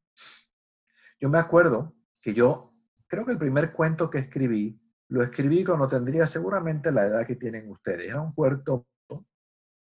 Yo 1.21 1.29
me 1.29 1.39
acuerdo 1.39 1.95
que 2.21 2.35
yo, 2.35 2.73
creo 3.07 3.25
que 3.25 3.33
el 3.33 3.39
primer 3.39 3.73
cuento 3.73 4.11
que 4.11 4.19
escribí, 4.19 4.81
lo 5.09 5.23
escribí 5.23 5.65
cuando 5.65 5.89
tendría 5.89 6.27
seguramente 6.27 6.93
la 6.93 7.07
edad 7.07 7.27
que 7.27 7.37
tienen 7.37 7.71
ustedes. 7.71 8.09
Era 8.09 8.21
un 8.21 8.33
cuento 8.33 8.87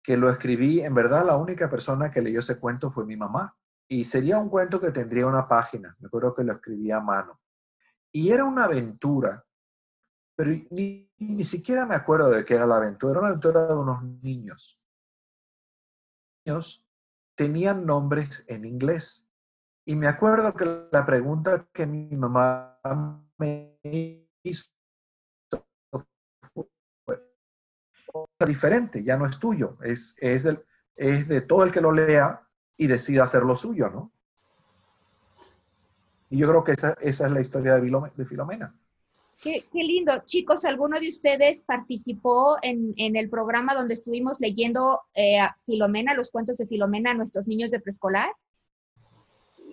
que 0.02 0.16
lo 0.16 0.28
escribí, 0.28 0.81
en 0.81 0.94
verdad 0.94 1.24
la 1.24 1.37
única 1.37 1.70
persona 1.70 2.11
que 2.11 2.20
leyó 2.20 2.40
ese 2.40 2.59
cuento 2.59 2.90
fue 2.90 3.07
mi 3.07 3.16
mamá. 3.16 3.57
Y 3.88 4.05
sería 4.05 4.38
un 4.38 4.48
cuento 4.48 4.81
que 4.81 4.90
tendría 4.90 5.26
una 5.26 5.46
página, 5.46 5.96
me 6.00 6.07
acuerdo 6.07 6.35
que 6.35 6.44
lo 6.44 6.55
escribí 6.55 6.90
a 6.90 7.00
mano. 7.00 7.40
Y 8.11 8.31
era 8.31 8.44
una 8.44 8.64
aventura 8.64 9.44
pero 10.37 10.51
ni, 10.71 11.11
ni 11.18 11.45
siquiera 11.45 11.87
me 11.87 11.95
acuerdo 11.95 12.31
de 12.31 12.45
qué 12.45 12.55
era 12.55 12.66
la 12.66 12.77
aventura. 12.77 13.12
Era 13.12 13.21
una 13.21 13.29
aventura 13.29 13.66
de 13.66 13.75
unos 13.75 14.03
niños. 14.23 14.81
Los 16.45 16.47
niños 16.47 16.87
tenían 17.35 17.87
nombres 17.87 18.45
en 18.49 18.64
inglés. 18.64 19.27
Y 19.85 19.97
me 19.97 20.07
acuerdo 20.07 20.55
que 20.55 20.88
la 20.92 21.05
pregunta 21.05 21.66
que 21.73 21.87
mi 21.87 22.16
mamá 22.16 22.79
me 23.38 23.79
hizo 24.45 24.71
fue 28.12 28.47
diferente, 28.47 29.03
ya 29.03 29.16
no 29.16 29.27
es 29.27 29.38
tuyo, 29.38 29.79
es, 29.83 30.14
es, 30.18 30.42
del, 30.42 30.64
es 30.95 31.27
de 31.29 31.40
todo 31.40 31.64
el 31.64 31.73
que 31.73 31.81
lo 31.81 31.92
lea 31.92 32.47
y 32.77 32.87
decida 32.87 33.25
hacer 33.25 33.42
lo 33.42 33.57
suyo, 33.57 33.88
¿no? 33.88 34.12
Y 36.29 36.38
yo 36.38 36.49
creo 36.49 36.64
que 36.64 36.73
esa, 36.73 36.92
esa 37.01 37.27
es 37.27 37.33
la 37.33 37.40
historia 37.40 37.75
de 37.75 38.25
Filomena. 38.25 38.75
Qué, 39.42 39.64
lindo. 39.74 40.12
Chicos, 40.24 40.64
¿alguno 40.64 41.00
de 41.00 41.09
ustedes 41.09 41.64
participó 41.64 42.59
en, 42.62 42.94
el 42.96 43.28
programa 43.28 43.74
donde 43.74 43.94
estuvimos 43.94 44.38
leyendo 44.38 45.00
eh, 45.14 45.40
Filomena, 45.66 46.14
los 46.14 46.31
cuentos 46.31 46.59
de 46.59 46.68
Filomena 46.68 47.11
a 47.11 47.14
nuestros 47.14 47.48
niños 47.48 47.72
de 47.72 47.81
preescolar? 47.81 48.31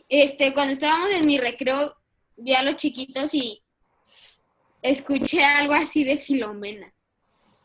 Este, 0.09 0.55
cuando 0.55 0.73
estábamos 0.73 1.11
en 1.11 1.23
mi 1.27 1.37
recreo, 1.37 1.95
vi 2.35 2.55
a 2.55 2.63
los 2.63 2.77
chiquitos 2.77 3.31
y 3.35 3.61
escuché 4.81 5.43
algo 5.43 5.73
así 5.73 6.03
de 6.03 6.17
Filomena. 6.17 6.91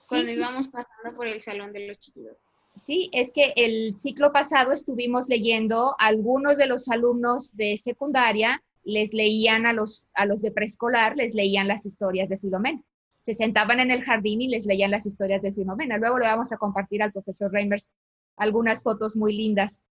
cuando 0.07 0.31
íbamos 0.31 0.69
pasando 0.69 1.17
por 1.17 1.27
el 1.27 1.41
salón 1.41 1.73
de 1.73 1.87
los 1.87 1.99
chiquitos. 1.99 2.37
Sí, 2.77 3.09
es 3.15 3.33
que 3.33 3.55
el 3.57 3.97
ciclo 3.97 4.31
pasado 4.31 4.73
estuvimos 4.73 5.31
leyendo 5.31 5.97
algunos 5.99 6.59
de 6.59 6.67
los 6.67 6.91
alumnos 6.91 7.57
de 7.57 7.79
secundaria 7.79 8.63
les 8.85 9.13
leían 9.15 9.67
a 9.67 9.73
los, 9.73 10.07
a 10.15 10.27
los 10.27 10.41
de 10.43 10.51
preescolar, 10.51 11.17
les 11.17 11.35
leían 11.35 11.69
las 11.69 11.87
historias 11.87 12.29
de 12.29 12.39
Filomena. 12.39 12.83
Se 13.21 13.35
sentaban 13.35 13.81
en 13.81 13.91
el 13.91 14.03
jardín 14.03 14.43
y 14.43 14.49
les 14.49 14.67
leían 14.67 14.91
las 14.91 15.07
historias 15.07 15.43
de 15.43 15.53
Filomena. 15.53 15.97
Luego 15.97 16.19
le 16.19 16.27
vamos 16.27 16.53
a 16.53 16.59
compartir 16.59 17.03
al 17.03 17.13
profesor 17.13 17.51
Reimers 17.51 17.91
algunas 18.37 18.83
fotos 18.83 19.17
muy 19.17 19.35
lindas 19.35 19.83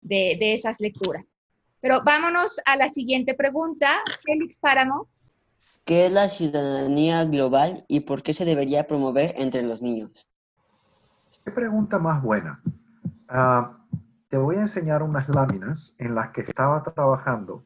de, 0.00 0.36
de 0.38 0.52
esas 0.52 0.80
lecturas. 0.80 1.26
Pero 1.80 2.02
vámonos 2.04 2.60
a 2.64 2.76
la 2.76 2.88
siguiente 2.88 3.34
pregunta. 3.34 3.88
Félix 4.24 4.58
Páramo. 4.58 5.08
¿Qué 5.84 6.06
es 6.06 6.12
la 6.12 6.28
ciudadanía 6.28 7.24
global 7.24 7.84
y 7.88 8.00
por 8.00 8.22
qué 8.22 8.34
se 8.34 8.44
debería 8.44 8.86
promover 8.86 9.34
entre 9.36 9.62
los 9.62 9.82
niños? 9.82 10.28
Qué 11.44 11.50
pregunta 11.50 11.98
más 11.98 12.22
buena. 12.22 12.60
Ah, 13.28 13.72
te 14.28 14.36
voy 14.36 14.56
a 14.56 14.62
enseñar 14.62 15.02
unas 15.02 15.28
láminas 15.28 15.94
en 15.98 16.14
las 16.14 16.30
que 16.30 16.40
estaba 16.40 16.82
trabajando 16.82 17.64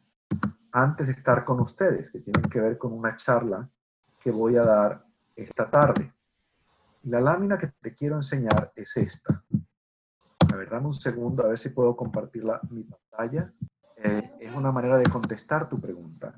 antes 0.73 1.07
de 1.07 1.13
estar 1.13 1.45
con 1.45 1.61
ustedes, 1.61 2.11
que 2.11 2.21
tienen 2.21 2.49
que 2.49 2.61
ver 2.61 2.79
con 2.79 2.93
una 2.93 3.17
charla 3.17 3.69
que 4.21 4.31
voy 4.31 4.57
a 4.57 4.63
dar 4.63 5.05
esta 5.35 5.71
tarde. 5.71 6.13
La 7.05 7.21
lámina 7.21 7.59
que 7.59 7.69
te 7.69 7.95
quiero 7.95 8.17
enseñar 8.17 8.73
es 8.75 8.97
esta. 8.97 9.43
A 10.53 10.57
ver, 10.57 10.73
un 10.75 10.93
segundo 10.93 11.45
a 11.45 11.49
ver 11.49 11.59
si 11.59 11.71
puedo 11.71 11.97
compartir 11.97 12.45
la, 12.45 12.61
mi 12.71 12.85
pantalla. 12.85 13.53
Eh, 13.97 14.37
es 14.41 14.55
una 14.55 14.73
manera 14.73 14.97
de 14.97 15.09
contestar 15.09 15.69
tu 15.69 15.81
pregunta, 15.81 16.35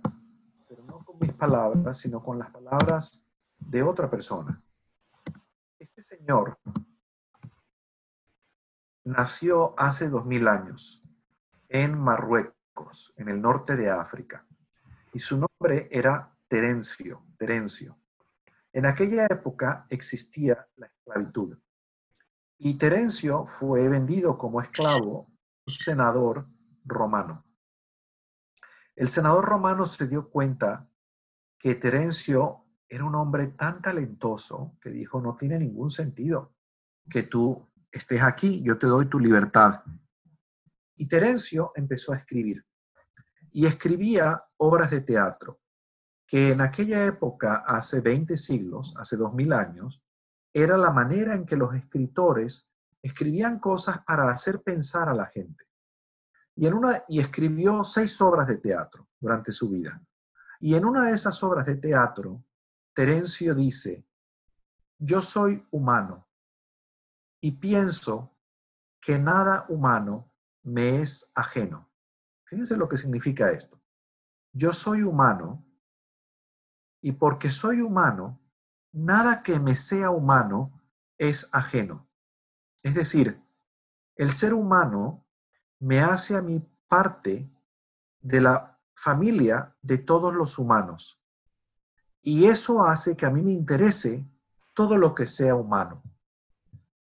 pero 0.68 0.82
no 0.84 1.04
con 1.04 1.16
mis 1.20 1.32
palabras, 1.32 1.98
sino 1.98 2.20
con 2.20 2.38
las 2.38 2.50
palabras 2.50 3.26
de 3.58 3.82
otra 3.82 4.10
persona. 4.10 4.62
Este 5.78 6.02
señor 6.02 6.58
nació 9.04 9.74
hace 9.78 10.08
dos 10.08 10.26
mil 10.26 10.48
años 10.48 11.02
en 11.68 11.98
Marruecos, 11.98 12.61
en 13.16 13.28
el 13.28 13.40
norte 13.40 13.76
de 13.76 13.90
África, 13.90 14.46
y 15.12 15.18
su 15.18 15.36
nombre 15.36 15.88
era 15.90 16.34
Terencio. 16.48 17.24
Terencio. 17.36 17.98
En 18.72 18.86
aquella 18.86 19.26
época 19.26 19.86
existía 19.90 20.66
la 20.76 20.86
esclavitud. 20.86 21.58
Y 22.58 22.74
Terencio 22.74 23.44
fue 23.44 23.88
vendido 23.88 24.38
como 24.38 24.60
esclavo 24.60 25.30
un 25.66 25.72
senador 25.72 26.46
romano. 26.84 27.44
El 28.94 29.08
senador 29.08 29.44
romano 29.44 29.86
se 29.86 30.06
dio 30.06 30.30
cuenta 30.30 30.88
que 31.58 31.74
Terencio 31.74 32.66
era 32.88 33.04
un 33.04 33.14
hombre 33.14 33.48
tan 33.48 33.80
talentoso 33.80 34.76
que 34.80 34.90
dijo, 34.90 35.20
no 35.20 35.36
tiene 35.36 35.58
ningún 35.58 35.90
sentido 35.90 36.54
que 37.08 37.22
tú 37.22 37.68
estés 37.90 38.22
aquí, 38.22 38.62
yo 38.62 38.78
te 38.78 38.86
doy 38.86 39.06
tu 39.06 39.18
libertad. 39.18 39.82
Y 40.96 41.06
Terencio 41.06 41.72
empezó 41.74 42.12
a 42.12 42.16
escribir. 42.16 42.64
Y 43.52 43.66
escribía 43.66 44.44
obras 44.56 44.90
de 44.90 45.02
teatro, 45.02 45.60
que 46.26 46.50
en 46.50 46.60
aquella 46.60 47.04
época, 47.04 47.64
hace 47.66 48.00
20 48.00 48.36
siglos, 48.36 48.94
hace 48.96 49.16
2000 49.16 49.52
años, 49.52 50.02
era 50.52 50.76
la 50.76 50.90
manera 50.90 51.34
en 51.34 51.44
que 51.44 51.56
los 51.56 51.74
escritores 51.74 52.70
escribían 53.02 53.58
cosas 53.58 53.98
para 54.06 54.30
hacer 54.30 54.62
pensar 54.62 55.08
a 55.08 55.14
la 55.14 55.26
gente. 55.26 55.64
Y, 56.54 56.66
en 56.66 56.74
una, 56.74 57.04
y 57.08 57.20
escribió 57.20 57.82
seis 57.82 58.20
obras 58.20 58.46
de 58.46 58.58
teatro 58.58 59.08
durante 59.18 59.52
su 59.52 59.70
vida. 59.70 60.02
Y 60.60 60.74
en 60.74 60.84
una 60.84 61.06
de 61.06 61.14
esas 61.14 61.42
obras 61.42 61.66
de 61.66 61.76
teatro, 61.76 62.44
Terencio 62.94 63.54
dice, 63.54 64.06
yo 64.98 65.20
soy 65.22 65.66
humano 65.70 66.28
y 67.40 67.52
pienso 67.52 68.36
que 69.00 69.18
nada 69.18 69.66
humano 69.68 70.31
me 70.62 71.00
es 71.00 71.30
ajeno. 71.34 71.90
Fíjense 72.44 72.76
lo 72.76 72.88
que 72.88 72.96
significa 72.96 73.50
esto. 73.50 73.80
Yo 74.52 74.72
soy 74.72 75.02
humano 75.02 75.64
y 77.00 77.12
porque 77.12 77.50
soy 77.50 77.80
humano, 77.80 78.40
nada 78.92 79.42
que 79.42 79.58
me 79.58 79.74
sea 79.74 80.10
humano 80.10 80.80
es 81.18 81.48
ajeno. 81.52 82.06
Es 82.82 82.94
decir, 82.94 83.38
el 84.16 84.32
ser 84.32 84.54
humano 84.54 85.24
me 85.78 86.00
hace 86.00 86.36
a 86.36 86.42
mí 86.42 86.62
parte 86.88 87.50
de 88.20 88.40
la 88.40 88.78
familia 88.94 89.74
de 89.82 89.98
todos 89.98 90.34
los 90.34 90.58
humanos. 90.58 91.20
Y 92.22 92.44
eso 92.44 92.84
hace 92.84 93.16
que 93.16 93.26
a 93.26 93.30
mí 93.30 93.42
me 93.42 93.52
interese 93.52 94.24
todo 94.74 94.96
lo 94.96 95.14
que 95.14 95.26
sea 95.26 95.54
humano. 95.54 96.02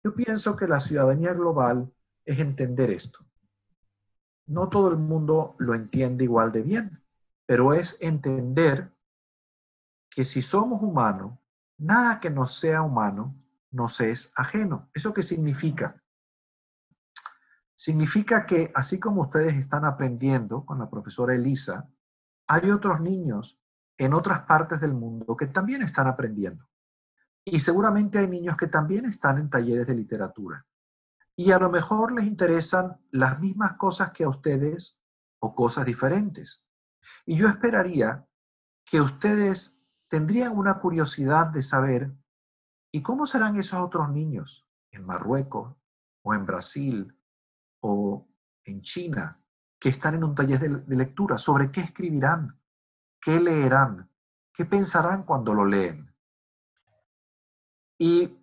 Yo 0.04 0.16
pienso 0.16 0.56
que 0.56 0.68
la 0.68 0.80
ciudadanía 0.80 1.34
global 1.34 1.94
es 2.26 2.40
entender 2.40 2.90
esto. 2.90 3.24
No 4.52 4.68
todo 4.68 4.90
el 4.90 4.98
mundo 4.98 5.56
lo 5.60 5.76
entiende 5.76 6.26
igual 6.26 6.52
de 6.52 6.62
bien, 6.62 7.02
pero 7.46 7.74
es 7.74 7.98
entender 8.02 8.94
que 10.10 10.26
si 10.26 10.42
somos 10.42 10.82
humanos, 10.82 11.40
nada 11.78 12.20
que 12.20 12.30
no 12.30 12.46
sea 12.46 12.82
humano 12.82 13.34
nos 13.72 14.02
es 14.02 14.34
ajeno. 14.36 14.90
¿Eso 14.94 15.14
qué 15.14 15.24
significa? 15.24 16.04
Significa 17.78 18.46
que 18.46 18.74
así 18.76 19.00
como 19.00 19.22
ustedes 19.22 19.56
están 19.56 19.86
aprendiendo 19.86 20.66
con 20.66 20.80
la 20.80 20.90
profesora 20.90 21.34
Elisa, 21.34 21.90
hay 22.46 22.72
otros 22.72 23.00
niños 23.00 23.58
en 23.98 24.14
otras 24.14 24.42
partes 24.42 24.82
del 24.82 24.94
mundo 24.94 25.38
que 25.38 25.48
también 25.48 25.82
están 25.82 26.08
aprendiendo. 26.08 26.68
Y 27.46 27.62
seguramente 27.62 28.20
hay 28.20 28.28
niños 28.28 28.58
que 28.58 28.68
también 28.68 29.06
están 29.06 29.38
en 29.38 29.50
talleres 29.50 29.88
de 29.88 29.96
literatura. 29.96 30.66
Y 31.36 31.52
a 31.52 31.60
lo 31.60 31.70
mejor 31.70 32.12
les 32.12 32.26
interesan 32.26 33.00
las 33.12 33.40
mismas 33.40 33.74
cosas 33.78 34.12
que 34.12 34.24
a 34.24 34.30
ustedes 34.30 35.00
o 35.40 35.56
cosas 35.56 35.86
diferentes. 35.86 36.66
Y 37.26 37.38
yo 37.38 37.48
esperaría 37.48 38.28
que 38.86 39.02
ustedes 39.02 39.78
tendrían 40.10 40.58
una 40.58 40.80
curiosidad 40.80 41.48
de 41.48 41.64
saber, 41.64 42.12
¿y 42.92 43.02
cómo 43.02 43.26
serán 43.26 43.56
esos 43.58 43.80
otros 43.80 44.10
niños 44.10 44.68
en 44.92 45.06
Marruecos 45.06 45.76
o 46.24 46.34
en 46.34 46.46
Brasil 46.46 47.18
o 47.80 48.28
en 48.64 48.82
China 48.82 49.42
que 49.80 49.90
están 49.90 50.16
en 50.16 50.24
un 50.24 50.36
taller 50.36 50.60
de, 50.60 50.96
lectura? 50.96 51.38
¿Sobre 51.38 51.72
qué 51.72 51.82
escribirán? 51.82 52.60
¿Qué 53.20 53.40
leerán? 53.40 54.12
¿Qué 54.54 54.66
pensarán 54.66 55.24
cuando 55.24 55.54
lo 55.54 55.66
leen? 55.66 56.14
Y 57.98 58.41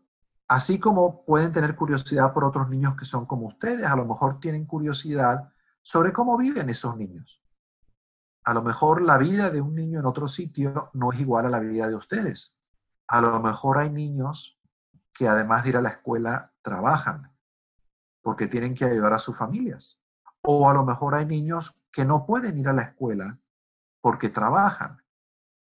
así 0.49 0.79
como 0.79 1.25
pueden 1.25 1.53
tener 1.53 1.77
curiosidad 1.77 2.33
por 2.33 2.45
otros 2.45 2.69
niños 2.69 2.97
que 2.97 3.05
son 3.05 3.27
como 3.27 3.47
ustedes, 3.47 3.85
a 3.87 3.97
lo 3.97 4.05
mejor 4.05 4.41
tienen 4.41 4.67
curiosidad 4.67 5.53
sobre 5.83 6.13
cómo 6.13 6.37
viven 6.37 6.69
esos 6.71 6.97
niños 6.97 7.43
a 8.49 8.55
lo 8.55 8.63
mejor 8.63 9.03
la 9.03 9.19
vida 9.19 9.51
de 9.51 9.61
un 9.61 9.75
niño 9.75 10.01
en 10.01 10.07
otro 10.07 10.27
sitio 10.27 10.89
no 10.95 11.13
es 11.13 11.21
igual 11.21 11.45
a 11.45 11.51
la 11.51 11.61
vida 11.61 11.87
de 11.87 11.95
ustedes. 11.95 12.59
A 13.07 13.21
lo 13.21 13.39
mejor 13.41 13.77
hay 13.77 13.91
niños 13.91 14.59
que 15.13 15.29
además 15.29 15.65
de 15.65 15.69
ir 15.69 15.77
a 15.77 15.83
la 15.83 15.91
escuela 15.91 16.51
trabajan 16.63 17.31
porque 18.23 18.47
tienen 18.47 18.75
que 18.75 18.87
ayudar 18.87 19.13
a 19.13 19.19
sus 19.19 19.37
familias. 19.37 20.01
O 20.41 20.67
a 20.67 20.73
lo 20.73 20.83
mejor 20.83 21.15
hay 21.15 21.27
niños 21.27 21.85
que 21.93 22.07
no 22.07 22.25
pueden 22.25 22.57
ir 22.57 22.69
a 22.69 22.73
la 22.73 22.85
escuela 22.85 23.39
porque 24.01 24.31
trabajan. 24.31 25.03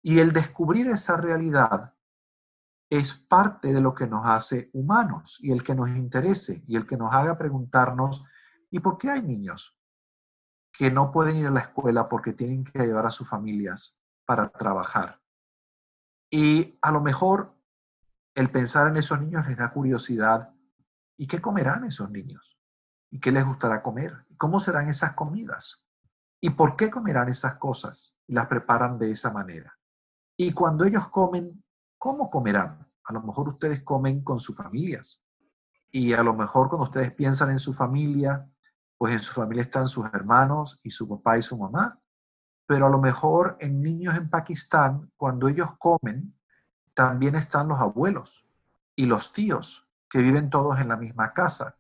Y 0.03 0.19
el 0.19 0.35
descubrir 0.35 0.87
esa 0.89 1.17
realidad 1.17 1.94
es 2.99 3.15
parte 3.15 3.73
de 3.73 3.81
lo 3.81 3.95
que 3.95 4.07
nos 4.07 4.27
hace 4.27 4.71
humanos 4.73 5.39
y 5.41 5.53
el 5.53 5.63
que 5.63 5.75
nos 5.75 5.89
interese 5.91 6.63
y 6.67 6.77
el 6.77 6.87
que 6.87 6.97
nos 6.97 7.13
haga 7.13 7.39
preguntarnos, 7.39 8.25
¿y 8.71 8.81
por 8.81 8.99
qué 8.99 9.11
hay 9.11 9.23
niños 9.23 9.77
que 10.75 10.91
no 10.91 11.13
pueden 11.13 11.37
ir 11.37 11.47
a 11.47 11.51
la 11.51 11.61
escuela 11.61 12.09
porque 12.09 12.33
tienen 12.33 12.65
que 12.65 12.83
ayudar 12.83 13.07
a 13.07 13.11
sus 13.11 13.29
familias 13.29 13.97
para 14.27 14.49
trabajar. 14.49 15.21
Y 16.31 16.79
a 16.83 16.91
lo 16.91 17.01
mejor 17.01 17.57
el 18.35 18.51
pensar 18.51 18.89
en 18.89 18.97
esos 18.97 19.21
niños 19.21 19.47
les 19.47 19.57
da 19.57 19.73
curiosidad. 19.73 20.53
¿Y 21.17 21.29
qué 21.29 21.41
comerán 21.41 21.85
esos 21.85 22.11
niños? 22.11 22.59
¿Y 23.11 23.21
qué 23.21 23.31
les 23.31 23.45
gustará 23.45 23.83
comer? 23.83 24.27
¿Cómo 24.37 24.59
serán 24.59 24.89
esas 24.89 25.13
comidas? 25.13 25.87
¿Y 26.41 26.51
por 26.51 26.77
qué 26.77 26.91
comerán 26.91 27.29
esas 27.29 27.55
cosas? 27.57 28.17
Y 28.27 28.35
las 28.35 28.49
preparan 28.49 28.99
de 28.99 29.13
esa 29.13 29.33
manera. 29.33 29.79
Y 30.37 30.53
cuando 30.53 30.85
ellos 30.85 31.09
comen, 31.09 31.64
¿cómo 32.05 32.29
comerán? 32.29 32.87
A 33.05 33.15
lo 33.15 33.23
mejor 33.23 33.49
ustedes 33.49 33.83
comen 33.83 34.23
con 34.23 34.39
sus 34.39 34.55
familias. 34.55 35.23
Y 35.91 36.13
a 36.13 36.23
lo 36.23 36.35
mejor 36.35 36.69
cuando 36.69 36.85
ustedes 36.85 37.15
piensan 37.15 37.49
en 37.49 37.59
su 37.59 37.73
familia, 37.73 38.47
pues 38.99 39.15
en 39.15 39.21
su 39.21 39.33
familia 39.33 39.63
están 39.63 39.89
sus 39.89 40.05
hermanos 40.13 40.81
y 40.83 40.91
su 40.91 41.09
papá 41.09 41.39
y 41.39 41.43
su 41.43 41.57
mamá. 41.57 41.99
Pero 42.67 42.89
a 42.89 42.91
lo 42.91 43.01
mejor 43.01 43.57
en 43.59 43.81
niños 43.81 44.17
en 44.17 44.29
Pakistán, 44.29 45.11
cuando 45.17 45.49
ellos 45.49 45.71
comen, 45.79 46.39
también 46.93 47.37
están 47.37 47.69
los 47.69 47.81
abuelos 47.81 48.47
y 48.95 49.07
los 49.07 49.33
tíos, 49.33 49.89
que 50.11 50.21
viven 50.21 50.51
todos 50.51 50.79
en 50.81 50.89
la 50.89 50.99
misma 50.99 51.33
casa. 51.33 51.79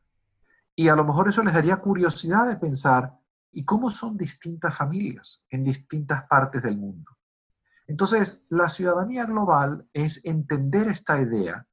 Y 0.75 0.89
a 0.89 0.97
lo 0.97 1.05
mejor 1.05 1.29
eso 1.29 1.43
les 1.43 1.53
daría 1.53 1.77
curiosidad 1.77 2.49
de 2.49 2.57
pensar, 2.57 3.13
¿y 3.53 3.63
cómo 3.67 3.91
son 3.91 4.17
distintas 4.17 4.75
familias 4.75 5.45
en 5.51 5.65
distintas 5.65 6.25
partes 6.27 6.63
del 6.63 6.79
mundo? 6.79 7.14
Entonces, 7.87 8.47
la 8.49 8.69
ciudadanía 8.69 9.25
global 9.27 9.89
es 9.93 10.25
entender 10.25 10.89
esta 10.89 11.21
idea 11.21 11.67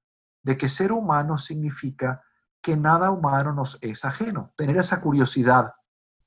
de 0.43 0.57
que 0.57 0.69
ser 0.69 0.91
humano 0.91 1.37
significa 1.37 2.21
que 2.61 2.77
nada 2.77 3.11
humano 3.11 3.53
nos 3.53 3.77
es 3.81 4.05
ajeno. 4.05 4.53
Tener 4.55 4.77
esa 4.77 5.01
curiosidad 5.01 5.73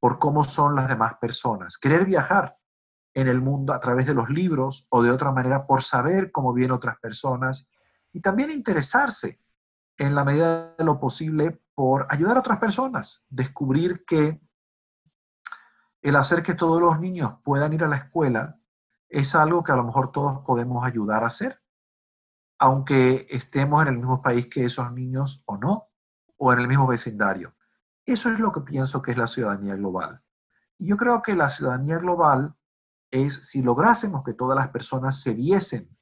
por 0.00 0.18
cómo 0.18 0.44
son 0.44 0.74
las 0.74 0.88
demás 0.88 1.14
personas. 1.20 1.78
Querer 1.78 2.04
viajar 2.04 2.56
en 3.14 3.28
el 3.28 3.40
mundo 3.40 3.72
a 3.72 3.80
través 3.80 4.06
de 4.06 4.14
los 4.14 4.28
libros 4.28 4.86
o 4.90 5.02
de 5.02 5.10
otra 5.10 5.32
manera 5.32 5.66
por 5.66 5.82
saber 5.82 6.32
cómo 6.32 6.52
vienen 6.52 6.72
otras 6.72 6.98
personas. 6.98 7.70
Y 8.12 8.20
también 8.20 8.50
interesarse 8.50 9.40
en 9.96 10.14
la 10.14 10.24
medida 10.24 10.74
de 10.76 10.84
lo 10.84 10.98
posible 10.98 11.62
por 11.74 12.06
ayudar 12.10 12.36
a 12.36 12.40
otras 12.40 12.58
personas. 12.58 13.26
Descubrir 13.28 14.04
que 14.04 14.40
el 16.02 16.16
hacer 16.16 16.42
que 16.42 16.54
todos 16.54 16.80
los 16.80 17.00
niños 17.00 17.34
puedan 17.42 17.72
ir 17.72 17.84
a 17.84 17.88
la 17.88 17.96
escuela 17.96 18.58
es 19.14 19.36
algo 19.36 19.62
que 19.62 19.70
a 19.70 19.76
lo 19.76 19.84
mejor 19.84 20.10
todos 20.10 20.40
podemos 20.44 20.84
ayudar 20.84 21.22
a 21.22 21.28
hacer, 21.28 21.62
aunque 22.58 23.28
estemos 23.30 23.80
en 23.82 23.88
el 23.88 23.98
mismo 23.98 24.20
país 24.20 24.48
que 24.48 24.64
esos 24.64 24.90
niños 24.92 25.44
o 25.46 25.56
no 25.56 25.88
o 26.36 26.52
en 26.52 26.58
el 26.58 26.66
mismo 26.66 26.88
vecindario. 26.88 27.54
Eso 28.04 28.32
es 28.32 28.40
lo 28.40 28.50
que 28.50 28.62
pienso 28.62 29.00
que 29.00 29.12
es 29.12 29.16
la 29.16 29.28
ciudadanía 29.28 29.76
global. 29.76 30.20
Yo 30.78 30.96
creo 30.96 31.22
que 31.22 31.36
la 31.36 31.48
ciudadanía 31.48 31.98
global 31.98 32.56
es 33.08 33.34
si 33.46 33.62
lográsemos 33.62 34.24
que 34.24 34.34
todas 34.34 34.56
las 34.56 34.70
personas 34.70 35.20
se 35.20 35.32
viesen 35.32 35.96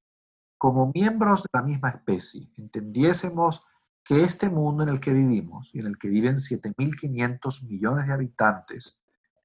como 0.57 0.91
miembros 0.95 1.43
de 1.43 1.49
la 1.53 1.63
misma 1.63 1.91
especie, 1.91 2.51
entendiésemos 2.57 3.63
que 4.03 4.23
este 4.23 4.49
mundo 4.49 4.85
en 4.85 4.89
el 4.89 5.01
que 5.01 5.13
vivimos 5.13 5.71
y 5.75 5.81
en 5.81 5.87
el 5.87 5.99
que 5.99 6.09
viven 6.09 6.37
7.500 6.37 7.69
millones 7.69 8.07
de 8.07 8.13
habitantes, 8.15 8.99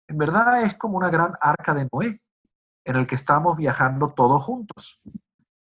en 0.07 0.17
verdad 0.17 0.63
es 0.63 0.77
como 0.77 0.97
una 0.97 1.09
gran 1.09 1.33
arca 1.41 1.73
de 1.73 1.89
Noé, 1.91 2.17
en 2.87 2.95
el 2.95 3.05
que 3.05 3.15
estamos 3.15 3.57
viajando 3.57 4.13
todos 4.13 4.43
juntos. 4.43 5.01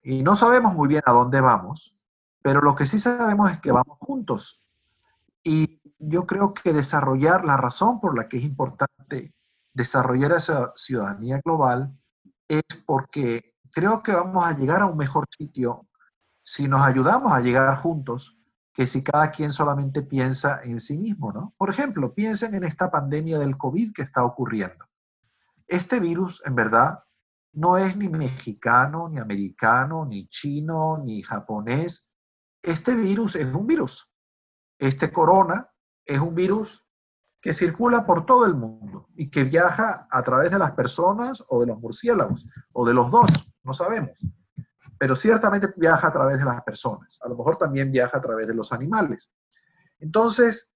Y 0.03 0.23
no 0.23 0.37
sabemos 0.37 0.75
muy 0.75 0.89
bien 0.89 1.03
a 1.05 1.13
dónde 1.13 1.41
vamos, 1.41 2.07
pero 2.41 2.61
lo 2.61 2.75
que 2.77 2.87
sí 2.87 2.99
sabemos 2.99 3.51
es 3.51 3.59
que 3.59 3.73
vamos 3.73 3.99
juntos. 3.99 4.65
Y 5.43 5.81
yo 5.99 6.27
creo 6.27 6.55
que 6.55 6.73
desarrollar 6.73 7.45
la 7.45 7.57
razón 7.57 8.01
por 8.01 8.17
la 8.17 8.29
que 8.29 8.37
es 8.37 8.45
importante 8.45 9.35
desarrollar 9.75 10.33
esa 10.33 10.73
ciudadanía 10.77 11.41
global 11.45 11.93
es 12.49 12.63
porque 12.87 13.55
creo 13.73 14.03
que 14.03 14.13
vamos 14.13 14.45
a 14.45 14.57
llegar 14.57 14.83
a 14.83 14.87
un 14.87 14.97
mejor 14.97 15.27
sitio 15.37 15.87
si 16.43 16.69
nos 16.69 16.83
ayudamos 16.83 17.33
a 17.33 17.41
llegar 17.41 17.77
juntos 17.77 18.39
que 18.73 18.87
si 18.87 19.03
cada 19.03 19.31
quien 19.33 19.53
solamente 19.53 20.03
piensa 20.03 20.61
en 20.63 20.79
sí 20.79 20.97
mismo, 20.97 21.33
¿no? 21.33 21.55
Por 21.59 21.71
ejemplo, 21.71 22.15
piensen 22.15 22.55
en 22.55 22.65
esta 22.65 22.91
pandemia 22.91 23.39
del 23.39 23.59
COVID 23.59 23.93
que 23.93 24.03
está 24.03 24.25
ocurriendo. 24.25 24.90
Este 25.71 26.01
virus, 26.01 26.43
en 26.45 26.57
verdad, 26.57 27.05
no 27.53 27.79
es 27.79 27.97
ni 27.97 28.09
mexicano, 28.09 29.09
ni 29.09 29.21
americano, 29.21 30.05
ni 30.05 30.27
chino, 30.27 30.99
ni 30.99 31.23
japonés. 31.23 32.11
Este 32.61 32.97
virus 32.97 33.37
es 33.37 33.47
un 33.55 33.69
virus. 33.69 34.13
Este 34.81 35.13
corona 35.13 35.71
es 36.05 36.19
un 36.19 36.35
virus 36.35 36.85
que 37.41 37.55
circula 37.55 38.05
por 38.05 38.27
todo 38.27 38.47
el 38.47 38.55
mundo 38.55 39.07
y 39.15 39.31
que 39.31 39.45
viaja 39.45 40.09
a 40.11 40.23
través 40.25 40.51
de 40.51 40.59
las 40.59 40.73
personas 40.73 41.45
o 41.47 41.61
de 41.61 41.67
los 41.67 41.79
murciélagos 41.79 42.49
o 42.73 42.85
de 42.85 42.93
los 42.93 43.09
dos, 43.09 43.49
no 43.63 43.73
sabemos. 43.73 44.19
Pero 44.99 45.15
ciertamente 45.15 45.69
viaja 45.77 46.09
a 46.09 46.13
través 46.13 46.41
de 46.41 46.47
las 46.47 46.65
personas. 46.65 47.17
A 47.23 47.29
lo 47.29 47.37
mejor 47.37 47.57
también 47.57 47.93
viaja 47.93 48.19
a 48.19 48.21
través 48.21 48.49
de 48.49 48.55
los 48.57 48.73
animales. 48.73 49.31
Entonces, 50.01 50.69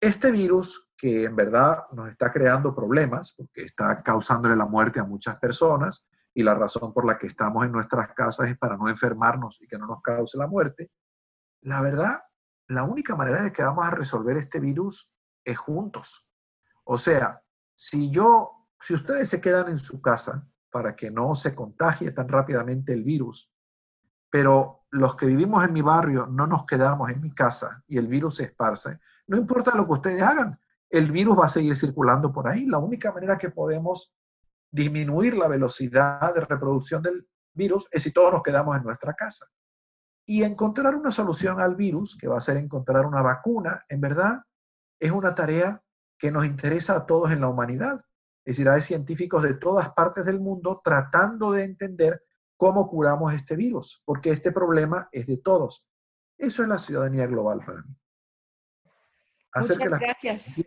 este 0.00 0.30
virus 0.30 0.85
que 0.96 1.24
en 1.24 1.36
verdad 1.36 1.84
nos 1.92 2.08
está 2.08 2.32
creando 2.32 2.74
problemas, 2.74 3.34
porque 3.36 3.62
está 3.62 4.02
causándole 4.02 4.56
la 4.56 4.66
muerte 4.66 5.00
a 5.00 5.04
muchas 5.04 5.38
personas, 5.38 6.08
y 6.32 6.42
la 6.42 6.54
razón 6.54 6.92
por 6.92 7.06
la 7.06 7.18
que 7.18 7.26
estamos 7.26 7.64
en 7.64 7.72
nuestras 7.72 8.12
casas 8.12 8.48
es 8.48 8.58
para 8.58 8.76
no 8.76 8.88
enfermarnos 8.88 9.58
y 9.60 9.66
que 9.66 9.78
no 9.78 9.86
nos 9.86 10.02
cause 10.02 10.36
la 10.36 10.46
muerte, 10.46 10.90
la 11.62 11.80
verdad, 11.80 12.20
la 12.68 12.84
única 12.84 13.16
manera 13.16 13.42
de 13.42 13.52
que 13.52 13.62
vamos 13.62 13.86
a 13.86 13.90
resolver 13.90 14.36
este 14.36 14.60
virus 14.60 15.12
es 15.44 15.56
juntos. 15.56 16.30
O 16.84 16.98
sea, 16.98 17.40
si 17.74 18.10
yo, 18.10 18.68
si 18.78 18.94
ustedes 18.94 19.28
se 19.28 19.40
quedan 19.40 19.68
en 19.68 19.78
su 19.78 20.00
casa 20.02 20.46
para 20.70 20.94
que 20.94 21.10
no 21.10 21.34
se 21.34 21.54
contagie 21.54 22.12
tan 22.12 22.28
rápidamente 22.28 22.92
el 22.92 23.02
virus, 23.02 23.52
pero 24.28 24.86
los 24.90 25.16
que 25.16 25.26
vivimos 25.26 25.64
en 25.64 25.72
mi 25.72 25.82
barrio 25.82 26.26
no 26.26 26.46
nos 26.46 26.66
quedamos 26.66 27.10
en 27.10 27.20
mi 27.20 27.32
casa 27.32 27.82
y 27.86 27.96
el 27.96 28.08
virus 28.08 28.36
se 28.36 28.44
esparce, 28.44 29.00
no 29.26 29.38
importa 29.38 29.74
lo 29.74 29.86
que 29.86 29.92
ustedes 29.92 30.22
hagan, 30.22 30.60
el 30.90 31.12
virus 31.12 31.38
va 31.38 31.46
a 31.46 31.50
seguir 31.50 31.76
circulando 31.76 32.32
por 32.32 32.48
ahí. 32.48 32.66
La 32.66 32.78
única 32.78 33.12
manera 33.12 33.38
que 33.38 33.50
podemos 33.50 34.14
disminuir 34.70 35.36
la 35.36 35.48
velocidad 35.48 36.34
de 36.34 36.40
reproducción 36.40 37.02
del 37.02 37.26
virus 37.54 37.86
es 37.90 38.02
si 38.02 38.12
todos 38.12 38.32
nos 38.32 38.42
quedamos 38.42 38.76
en 38.76 38.84
nuestra 38.84 39.14
casa. 39.14 39.46
Y 40.26 40.42
encontrar 40.42 40.94
una 40.94 41.10
solución 41.10 41.60
al 41.60 41.76
virus, 41.76 42.16
que 42.18 42.28
va 42.28 42.38
a 42.38 42.42
ser 42.42 42.56
encontrar 42.56 43.06
una 43.06 43.22
vacuna, 43.22 43.84
en 43.88 44.00
verdad, 44.00 44.42
es 44.98 45.10
una 45.12 45.34
tarea 45.34 45.82
que 46.18 46.30
nos 46.30 46.44
interesa 46.44 46.96
a 46.96 47.06
todos 47.06 47.32
en 47.32 47.40
la 47.40 47.48
humanidad. 47.48 48.00
Es 48.44 48.56
decir, 48.56 48.68
hay 48.68 48.82
científicos 48.82 49.42
de 49.42 49.54
todas 49.54 49.92
partes 49.92 50.24
del 50.24 50.40
mundo 50.40 50.80
tratando 50.82 51.52
de 51.52 51.64
entender 51.64 52.22
cómo 52.56 52.88
curamos 52.88 53.34
este 53.34 53.56
virus, 53.56 54.02
porque 54.04 54.30
este 54.30 54.52
problema 54.52 55.08
es 55.12 55.26
de 55.26 55.36
todos. 55.38 55.88
Eso 56.38 56.62
es 56.62 56.68
la 56.68 56.78
ciudadanía 56.78 57.26
global 57.26 57.60
para 57.64 57.82
mí. 57.82 57.96
Hacer 59.56 59.78
Muchas 59.78 60.00
gracias. 60.00 60.64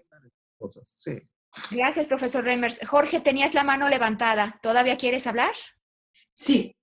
Gracias, 1.72 2.08
profesor 2.08 2.44
Reimers. 2.44 2.86
Jorge, 2.88 3.20
tenías 3.20 3.54
la 3.54 3.64
mano 3.64 3.88
levantada. 3.88 4.60
¿Todavía 4.64 4.98
quieres 4.98 5.28
hablar? 5.28 5.54
Sí. 6.34 6.76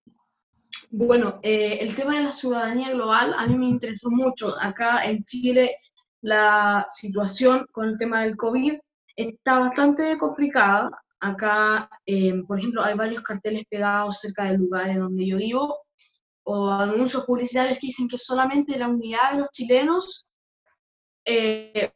Bueno, 0.90 1.40
eh, 1.42 1.78
el 1.80 1.94
tema 1.96 2.16
de 2.16 2.24
la 2.24 2.32
ciudadanía 2.32 2.90
global 2.90 3.34
a 3.36 3.46
mí 3.46 3.56
me 3.58 3.66
interesó 3.66 4.08
mucho. 4.10 4.54
Acá 4.60 5.04
en 5.04 5.24
Chile 5.24 5.76
la 6.20 6.86
situación 6.88 7.66
con 7.72 7.88
el 7.88 7.96
tema 7.96 8.22
del 8.22 8.36
COVID 8.36 8.74
está 9.16 9.58
bastante 9.58 10.16
complicada. 10.18 10.90
Acá, 11.18 11.88
eh, 12.04 12.34
por 12.46 12.58
ejemplo, 12.58 12.84
hay 12.84 12.96
varios 12.96 13.22
carteles 13.22 13.64
pegados 13.68 14.20
cerca 14.20 14.44
de 14.44 14.58
lugares 14.58 14.98
donde 14.98 15.26
yo 15.26 15.38
vivo, 15.38 15.78
o 16.44 16.70
anuncios 16.70 17.24
publicitarios 17.24 17.78
que 17.78 17.88
dicen 17.88 18.08
que 18.08 18.18
solamente 18.18 18.78
la 18.78 18.88
unidad 18.88 19.32
de 19.32 19.38
los 19.38 19.50
chilenos 19.50 20.28
eh, 21.26 21.92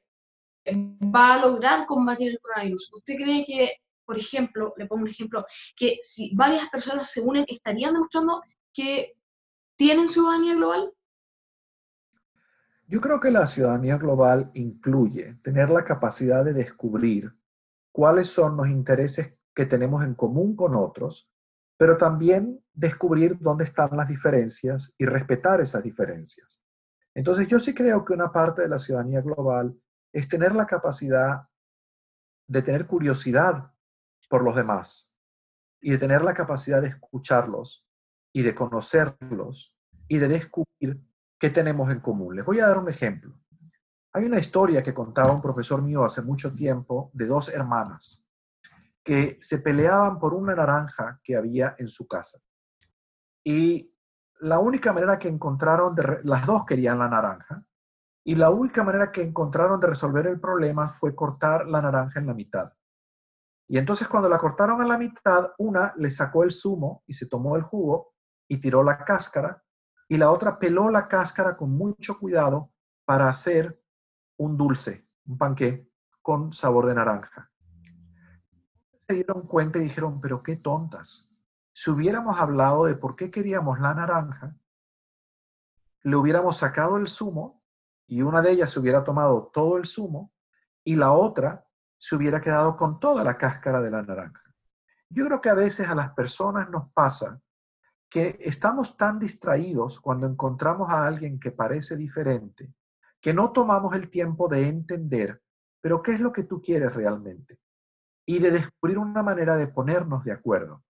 va 0.66 1.34
a 1.34 1.46
lograr 1.46 1.86
combatir 1.86 2.30
el 2.30 2.40
coronavirus. 2.40 2.92
¿Usted 2.94 3.14
cree 3.16 3.44
que, 3.46 3.76
por 4.04 4.18
ejemplo, 4.18 4.74
le 4.76 4.86
pongo 4.86 5.02
un 5.02 5.08
ejemplo, 5.08 5.46
que 5.76 5.98
si 6.00 6.34
varias 6.34 6.68
personas 6.68 7.10
se 7.10 7.20
unen, 7.20 7.44
estarían 7.48 7.94
demostrando 7.94 8.42
que 8.72 9.14
tienen 9.76 10.08
ciudadanía 10.08 10.54
global? 10.54 10.92
Yo 12.86 13.00
creo 13.00 13.20
que 13.20 13.30
la 13.30 13.46
ciudadanía 13.46 13.96
global 13.98 14.50
incluye 14.54 15.38
tener 15.42 15.70
la 15.70 15.84
capacidad 15.84 16.44
de 16.44 16.52
descubrir 16.52 17.32
cuáles 17.92 18.28
son 18.28 18.56
los 18.56 18.68
intereses 18.68 19.38
que 19.54 19.66
tenemos 19.66 20.04
en 20.04 20.14
común 20.14 20.56
con 20.56 20.74
otros, 20.74 21.30
pero 21.76 21.96
también 21.96 22.60
descubrir 22.72 23.38
dónde 23.38 23.64
están 23.64 23.96
las 23.96 24.08
diferencias 24.08 24.94
y 24.98 25.06
respetar 25.06 25.60
esas 25.60 25.82
diferencias. 25.82 26.60
Entonces 27.14 27.48
yo 27.48 27.58
sí 27.58 27.74
creo 27.74 28.04
que 28.04 28.12
una 28.12 28.30
parte 28.30 28.62
de 28.62 28.68
la 28.68 28.78
ciudadanía 28.78 29.20
global 29.20 29.76
es 30.12 30.28
tener 30.28 30.54
la 30.54 30.66
capacidad 30.66 31.48
de 32.46 32.62
tener 32.62 32.86
curiosidad 32.86 33.72
por 34.28 34.42
los 34.42 34.56
demás 34.56 35.16
y 35.80 35.92
de 35.92 35.98
tener 35.98 36.22
la 36.22 36.34
capacidad 36.34 36.82
de 36.82 36.88
escucharlos 36.88 37.86
y 38.32 38.42
de 38.42 38.54
conocerlos 38.54 39.78
y 40.08 40.18
de 40.18 40.28
descubrir 40.28 41.00
qué 41.38 41.50
tenemos 41.50 41.90
en 41.90 42.00
común. 42.00 42.36
Les 42.36 42.44
voy 42.44 42.60
a 42.60 42.66
dar 42.66 42.78
un 42.78 42.88
ejemplo. 42.88 43.40
Hay 44.12 44.24
una 44.24 44.38
historia 44.38 44.82
que 44.82 44.94
contaba 44.94 45.32
un 45.32 45.40
profesor 45.40 45.82
mío 45.82 46.04
hace 46.04 46.22
mucho 46.22 46.52
tiempo 46.52 47.10
de 47.14 47.26
dos 47.26 47.48
hermanas 47.48 48.26
que 49.04 49.38
se 49.40 49.58
peleaban 49.58 50.18
por 50.18 50.34
una 50.34 50.54
naranja 50.54 51.20
que 51.22 51.36
había 51.36 51.74
en 51.78 51.88
su 51.88 52.06
casa. 52.06 52.40
Y 53.42 53.94
la 54.40 54.58
única 54.58 54.92
manera 54.92 55.18
que 55.18 55.28
encontraron, 55.28 55.94
de 55.94 56.20
las 56.24 56.46
dos 56.46 56.64
querían 56.64 56.98
la 56.98 57.08
naranja, 57.08 57.64
y 58.24 58.34
la 58.34 58.50
única 58.50 58.82
manera 58.82 59.10
que 59.10 59.22
encontraron 59.22 59.80
de 59.80 59.88
resolver 59.88 60.26
el 60.26 60.40
problema 60.40 60.88
fue 60.88 61.14
cortar 61.14 61.66
la 61.66 61.80
naranja 61.80 62.20
en 62.20 62.26
la 62.26 62.34
mitad. 62.34 62.72
Y 63.68 63.78
entonces 63.78 64.08
cuando 64.08 64.28
la 64.28 64.38
cortaron 64.38 64.80
a 64.80 64.86
la 64.86 64.98
mitad, 64.98 65.50
una 65.58 65.94
le 65.96 66.10
sacó 66.10 66.42
el 66.42 66.50
zumo 66.50 67.02
y 67.06 67.14
se 67.14 67.26
tomó 67.26 67.56
el 67.56 67.62
jugo 67.62 68.14
y 68.48 68.60
tiró 68.60 68.82
la 68.82 69.04
cáscara, 69.04 69.62
y 70.08 70.16
la 70.16 70.30
otra 70.30 70.58
peló 70.58 70.90
la 70.90 71.06
cáscara 71.06 71.56
con 71.56 71.70
mucho 71.70 72.18
cuidado 72.18 72.72
para 73.04 73.28
hacer 73.28 73.80
un 74.38 74.56
dulce, 74.56 75.08
un 75.26 75.38
panqué 75.38 75.88
con 76.20 76.52
sabor 76.52 76.86
de 76.86 76.94
naranja. 76.94 77.50
Se 79.08 79.14
dieron 79.14 79.46
cuenta 79.46 79.78
y 79.78 79.82
dijeron, 79.82 80.20
pero 80.20 80.42
qué 80.42 80.56
tontas. 80.56 81.29
Si 81.82 81.88
hubiéramos 81.88 82.38
hablado 82.38 82.84
de 82.84 82.94
por 82.94 83.16
qué 83.16 83.30
queríamos 83.30 83.80
la 83.80 83.94
naranja, 83.94 84.54
le 86.02 86.14
hubiéramos 86.14 86.58
sacado 86.58 86.98
el 86.98 87.08
zumo 87.08 87.64
y 88.06 88.20
una 88.20 88.42
de 88.42 88.52
ellas 88.52 88.70
se 88.70 88.80
hubiera 88.80 89.02
tomado 89.02 89.46
todo 89.46 89.78
el 89.78 89.86
zumo 89.86 90.30
y 90.84 90.96
la 90.96 91.12
otra 91.12 91.66
se 91.96 92.16
hubiera 92.16 92.42
quedado 92.42 92.76
con 92.76 93.00
toda 93.00 93.24
la 93.24 93.38
cáscara 93.38 93.80
de 93.80 93.90
la 93.90 94.02
naranja. 94.02 94.42
Yo 95.08 95.24
creo 95.24 95.40
que 95.40 95.48
a 95.48 95.54
veces 95.54 95.88
a 95.88 95.94
las 95.94 96.12
personas 96.12 96.68
nos 96.68 96.92
pasa 96.92 97.40
que 98.10 98.36
estamos 98.40 98.98
tan 98.98 99.18
distraídos 99.18 100.00
cuando 100.00 100.26
encontramos 100.26 100.90
a 100.90 101.06
alguien 101.06 101.40
que 101.40 101.50
parece 101.50 101.96
diferente, 101.96 102.74
que 103.22 103.32
no 103.32 103.52
tomamos 103.52 103.96
el 103.96 104.10
tiempo 104.10 104.48
de 104.48 104.68
entender, 104.68 105.40
pero 105.80 106.02
qué 106.02 106.12
es 106.12 106.20
lo 106.20 106.30
que 106.30 106.44
tú 106.44 106.60
quieres 106.60 106.94
realmente, 106.94 107.58
y 108.26 108.38
de 108.38 108.50
descubrir 108.50 108.98
una 108.98 109.22
manera 109.22 109.56
de 109.56 109.68
ponernos 109.68 110.24
de 110.24 110.32
acuerdo. 110.32 110.84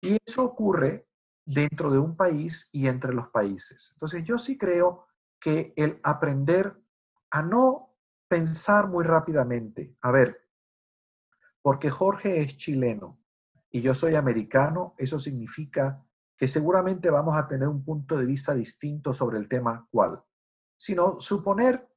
Y 0.00 0.16
eso 0.26 0.44
ocurre 0.44 1.08
dentro 1.44 1.90
de 1.90 1.98
un 1.98 2.16
país 2.16 2.68
y 2.72 2.88
entre 2.88 3.12
los 3.12 3.28
países. 3.28 3.90
Entonces 3.94 4.24
yo 4.24 4.38
sí 4.38 4.56
creo 4.56 5.06
que 5.40 5.72
el 5.76 6.00
aprender 6.02 6.76
a 7.30 7.42
no 7.42 7.96
pensar 8.28 8.88
muy 8.88 9.04
rápidamente. 9.04 9.96
A 10.00 10.12
ver, 10.12 10.48
porque 11.62 11.90
Jorge 11.90 12.40
es 12.40 12.56
chileno 12.56 13.20
y 13.70 13.82
yo 13.82 13.94
soy 13.94 14.14
americano, 14.14 14.94
eso 14.98 15.18
significa 15.18 16.04
que 16.36 16.48
seguramente 16.48 17.10
vamos 17.10 17.36
a 17.36 17.46
tener 17.46 17.68
un 17.68 17.84
punto 17.84 18.16
de 18.16 18.24
vista 18.24 18.54
distinto 18.54 19.12
sobre 19.12 19.38
el 19.38 19.48
tema 19.48 19.86
cuál, 19.90 20.22
sino 20.76 21.20
suponer, 21.20 21.88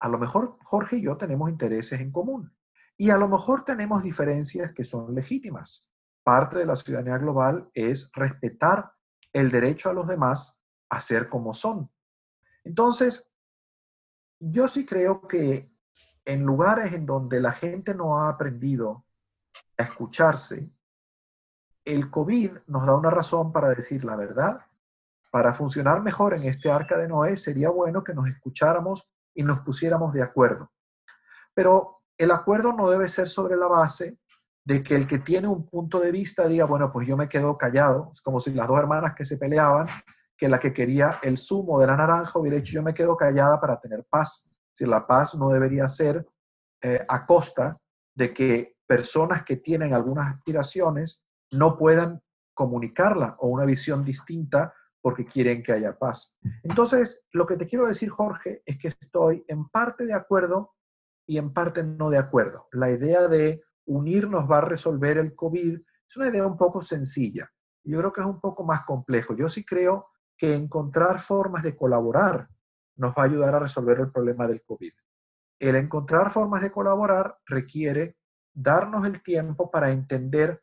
a 0.00 0.08
lo 0.08 0.18
mejor 0.18 0.58
Jorge 0.62 0.96
y 0.96 1.02
yo 1.02 1.16
tenemos 1.16 1.50
intereses 1.50 2.00
en 2.00 2.10
común 2.10 2.56
y 2.96 3.10
a 3.10 3.16
lo 3.16 3.28
mejor 3.28 3.64
tenemos 3.64 4.02
diferencias 4.02 4.72
que 4.72 4.84
son 4.84 5.14
legítimas. 5.14 5.90
Parte 6.30 6.60
de 6.60 6.64
la 6.64 6.76
ciudadanía 6.76 7.18
global 7.18 7.68
es 7.74 8.08
respetar 8.14 8.92
el 9.32 9.50
derecho 9.50 9.90
a 9.90 9.92
los 9.92 10.06
demás 10.06 10.62
a 10.88 11.00
ser 11.00 11.28
como 11.28 11.52
son. 11.52 11.90
Entonces, 12.62 13.28
yo 14.38 14.68
sí 14.68 14.86
creo 14.86 15.26
que 15.26 15.74
en 16.24 16.44
lugares 16.44 16.92
en 16.92 17.04
donde 17.04 17.40
la 17.40 17.50
gente 17.50 17.96
no 17.96 18.16
ha 18.16 18.28
aprendido 18.28 19.04
a 19.76 19.82
escucharse, 19.82 20.70
el 21.84 22.08
COVID 22.12 22.58
nos 22.68 22.86
da 22.86 22.94
una 22.94 23.10
razón 23.10 23.50
para 23.50 23.70
decir 23.70 24.04
la 24.04 24.14
verdad. 24.14 24.60
Para 25.32 25.52
funcionar 25.52 26.00
mejor 26.00 26.34
en 26.34 26.44
este 26.44 26.70
arca 26.70 26.96
de 26.96 27.08
Noé 27.08 27.36
sería 27.36 27.70
bueno 27.70 28.04
que 28.04 28.14
nos 28.14 28.28
escucháramos 28.28 29.10
y 29.34 29.42
nos 29.42 29.62
pusiéramos 29.62 30.12
de 30.12 30.22
acuerdo. 30.22 30.70
Pero 31.52 32.04
el 32.16 32.30
acuerdo 32.30 32.72
no 32.72 32.88
debe 32.88 33.08
ser 33.08 33.28
sobre 33.28 33.56
la 33.56 33.66
base 33.66 34.20
de 34.64 34.82
que 34.82 34.94
el 34.94 35.06
que 35.06 35.18
tiene 35.18 35.48
un 35.48 35.66
punto 35.66 36.00
de 36.00 36.12
vista 36.12 36.46
diga, 36.46 36.64
bueno, 36.64 36.92
pues 36.92 37.06
yo 37.06 37.16
me 37.16 37.28
quedo 37.28 37.56
callado. 37.56 38.10
Es 38.12 38.20
como 38.20 38.40
si 38.40 38.52
las 38.52 38.68
dos 38.68 38.78
hermanas 38.78 39.14
que 39.16 39.24
se 39.24 39.36
peleaban, 39.36 39.86
que 40.36 40.48
la 40.48 40.58
que 40.58 40.72
quería 40.72 41.18
el 41.22 41.38
zumo 41.38 41.80
de 41.80 41.86
la 41.86 41.96
naranja 41.96 42.38
hubiera 42.38 42.56
dicho, 42.56 42.72
yo 42.72 42.82
me 42.82 42.94
quedo 42.94 43.16
callada 43.16 43.60
para 43.60 43.80
tener 43.80 44.04
paz. 44.08 44.48
Si 44.74 44.86
la 44.86 45.06
paz 45.06 45.34
no 45.34 45.48
debería 45.50 45.88
ser 45.88 46.26
eh, 46.82 47.04
a 47.08 47.26
costa 47.26 47.78
de 48.14 48.32
que 48.32 48.76
personas 48.86 49.44
que 49.44 49.56
tienen 49.56 49.94
algunas 49.94 50.34
aspiraciones 50.34 51.22
no 51.52 51.76
puedan 51.76 52.22
comunicarla 52.54 53.36
o 53.38 53.48
una 53.48 53.64
visión 53.64 54.04
distinta 54.04 54.74
porque 55.02 55.24
quieren 55.24 55.62
que 55.62 55.72
haya 55.72 55.98
paz. 55.98 56.36
Entonces, 56.62 57.22
lo 57.32 57.46
que 57.46 57.56
te 57.56 57.66
quiero 57.66 57.86
decir, 57.86 58.10
Jorge, 58.10 58.62
es 58.66 58.78
que 58.78 58.88
estoy 58.88 59.44
en 59.48 59.68
parte 59.68 60.04
de 60.04 60.14
acuerdo 60.14 60.74
y 61.26 61.38
en 61.38 61.52
parte 61.52 61.84
no 61.84 62.10
de 62.10 62.18
acuerdo. 62.18 62.68
La 62.72 62.90
idea 62.90 63.28
de 63.28 63.62
unirnos 63.90 64.48
va 64.48 64.58
a 64.58 64.62
resolver 64.62 65.18
el 65.18 65.34
COVID 65.34 65.74
es 66.08 66.16
una 66.16 66.28
idea 66.28 66.46
un 66.46 66.56
poco 66.56 66.80
sencilla. 66.80 67.50
Yo 67.84 67.98
creo 67.98 68.12
que 68.12 68.20
es 68.20 68.26
un 68.26 68.40
poco 68.40 68.64
más 68.64 68.84
complejo. 68.84 69.34
Yo 69.36 69.48
sí 69.48 69.64
creo 69.64 70.08
que 70.36 70.54
encontrar 70.54 71.20
formas 71.20 71.62
de 71.62 71.76
colaborar 71.76 72.48
nos 72.96 73.12
va 73.12 73.22
a 73.22 73.24
ayudar 73.24 73.54
a 73.54 73.60
resolver 73.60 73.98
el 73.98 74.12
problema 74.12 74.46
del 74.46 74.62
COVID. 74.62 74.92
El 75.58 75.76
encontrar 75.76 76.30
formas 76.30 76.62
de 76.62 76.70
colaborar 76.70 77.38
requiere 77.46 78.16
darnos 78.52 79.04
el 79.06 79.22
tiempo 79.22 79.70
para 79.70 79.90
entender 79.90 80.62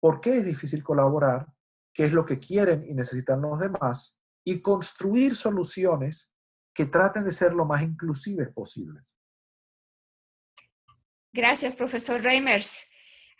por 0.00 0.20
qué 0.20 0.38
es 0.38 0.44
difícil 0.44 0.82
colaborar, 0.82 1.46
qué 1.92 2.04
es 2.04 2.12
lo 2.12 2.24
que 2.24 2.38
quieren 2.38 2.84
y 2.86 2.94
necesitan 2.94 3.42
los 3.42 3.58
demás, 3.58 4.18
y 4.44 4.60
construir 4.60 5.34
soluciones 5.34 6.32
que 6.74 6.86
traten 6.86 7.24
de 7.24 7.32
ser 7.32 7.52
lo 7.52 7.64
más 7.64 7.82
inclusivas 7.82 8.48
posibles. 8.52 9.14
Gracias, 11.32 11.76
profesor 11.76 12.20
Reimers. 12.22 12.90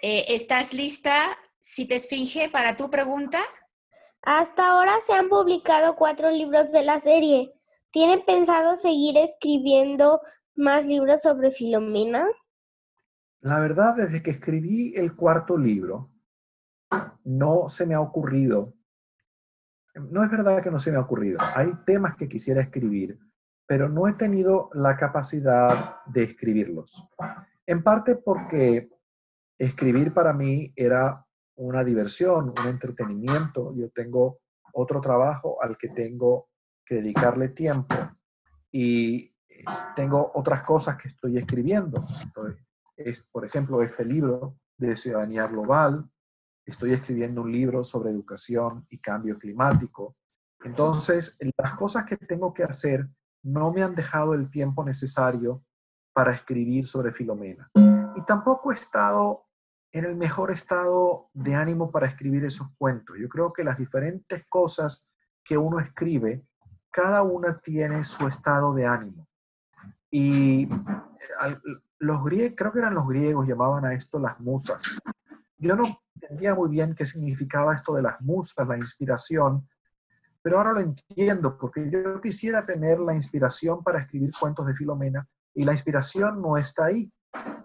Eh, 0.01 0.26
¿Estás 0.28 0.72
lista, 0.72 1.36
si 1.59 1.86
te 1.86 1.97
esfinge, 1.97 2.49
para 2.49 2.76
tu 2.76 2.88
pregunta? 2.88 3.41
Hasta 4.22 4.68
ahora 4.68 4.93
se 5.07 5.12
han 5.12 5.28
publicado 5.28 5.97
cuatro 5.97 6.30
libros 6.30 6.70
de 6.70 6.84
la 6.84 7.01
serie. 7.01 7.53
¿Tienen 7.91 8.24
pensado 8.24 8.76
seguir 8.76 9.16
escribiendo 9.18 10.20
más 10.55 10.86
libros 10.86 11.22
sobre 11.22 11.51
Filomena? 11.51 12.28
La 13.41 13.59
verdad, 13.59 13.97
desde 13.97 14.22
que 14.22 14.30
escribí 14.30 14.95
el 14.95 15.16
cuarto 15.16 15.59
libro, 15.59 16.12
no 17.24 17.68
se 17.68 17.86
me 17.86 17.97
ha 17.97 18.01
ocurrido, 18.01 18.74
no 19.95 20.22
es 20.22 20.30
verdad 20.30 20.62
que 20.62 20.70
no 20.70 20.78
se 20.78 20.93
me 20.93 20.99
ha 20.99 21.01
ocurrido, 21.01 21.41
hay 21.57 21.72
temas 21.86 22.14
que 22.16 22.28
quisiera 22.28 22.61
escribir, 22.61 23.18
pero 23.66 23.88
no 23.88 24.07
he 24.07 24.12
tenido 24.12 24.70
la 24.74 24.97
capacidad 24.97 25.97
de 26.07 26.24
escribirlos. 26.24 27.09
En 27.66 27.82
parte 27.82 28.16
porque 28.16 28.90
escribir 29.58 30.12
para 30.12 30.32
mí 30.32 30.72
era 30.74 31.24
una 31.56 31.84
diversión, 31.84 32.54
un 32.58 32.68
entretenimiento. 32.68 33.74
Yo 33.76 33.90
tengo 33.90 34.40
otro 34.72 35.00
trabajo 35.00 35.62
al 35.62 35.76
que 35.76 35.88
tengo 35.90 36.48
que 36.84 36.96
dedicarle 36.96 37.50
tiempo 37.50 37.94
y 38.72 39.34
tengo 39.94 40.32
otras 40.34 40.62
cosas 40.62 40.96
que 40.96 41.08
estoy 41.08 41.38
escribiendo. 41.38 42.06
es, 42.96 43.28
por 43.30 43.44
ejemplo, 43.44 43.82
este 43.82 44.04
libro 44.04 44.56
de 44.78 44.96
ciudadanía 44.96 45.46
global, 45.46 46.11
estoy 46.64 46.92
escribiendo 46.92 47.42
un 47.42 47.52
libro 47.52 47.84
sobre 47.84 48.11
educación 48.11 48.86
y 48.88 48.98
cambio 48.98 49.38
climático. 49.38 50.16
Entonces, 50.64 51.38
las 51.56 51.74
cosas 51.74 52.04
que 52.04 52.16
tengo 52.16 52.52
que 52.54 52.64
hacer 52.64 53.08
no 53.42 53.72
me 53.72 53.82
han 53.82 53.94
dejado 53.94 54.34
el 54.34 54.50
tiempo 54.50 54.84
necesario 54.84 55.62
para 56.12 56.32
escribir 56.32 56.86
sobre 56.86 57.12
Filomena. 57.12 57.70
Y 58.16 58.22
tampoco 58.26 58.72
he 58.72 58.74
estado 58.74 59.46
en 59.92 60.04
el 60.04 60.16
mejor 60.16 60.50
estado 60.50 61.30
de 61.32 61.54
ánimo 61.54 61.90
para 61.90 62.06
escribir 62.06 62.44
esos 62.44 62.68
cuentos. 62.78 63.16
Yo 63.18 63.28
creo 63.28 63.52
que 63.52 63.64
las 63.64 63.78
diferentes 63.78 64.44
cosas 64.48 65.12
que 65.42 65.56
uno 65.56 65.80
escribe, 65.80 66.44
cada 66.90 67.22
una 67.22 67.58
tiene 67.58 68.04
su 68.04 68.28
estado 68.28 68.74
de 68.74 68.86
ánimo. 68.86 69.28
Y 70.11 70.68
los 71.98 72.24
griegos, 72.24 72.54
creo 72.56 72.72
que 72.72 72.78
eran 72.78 72.94
los 72.94 73.06
griegos, 73.08 73.46
llamaban 73.46 73.84
a 73.84 73.94
esto 73.94 74.18
las 74.18 74.38
musas. 74.40 74.96
Yo 75.58 75.76
no 75.76 75.84
entendía 76.14 76.54
muy 76.54 76.70
bien 76.70 76.94
qué 76.94 77.04
significaba 77.04 77.74
esto 77.74 77.94
de 77.94 78.02
las 78.02 78.20
musas, 78.20 78.66
la 78.66 78.76
inspiración, 78.76 79.68
pero 80.42 80.58
ahora 80.58 80.72
lo 80.72 80.80
entiendo, 80.80 81.58
porque 81.58 81.90
yo 81.90 82.20
quisiera 82.20 82.64
tener 82.64 82.98
la 82.98 83.14
inspiración 83.14 83.82
para 83.82 84.00
escribir 84.00 84.30
cuentos 84.38 84.66
de 84.66 84.74
Filomena 84.74 85.28
y 85.55 85.64
la 85.64 85.72
inspiración 85.72 86.40
no 86.40 86.57
está 86.57 86.86
ahí. 86.86 87.12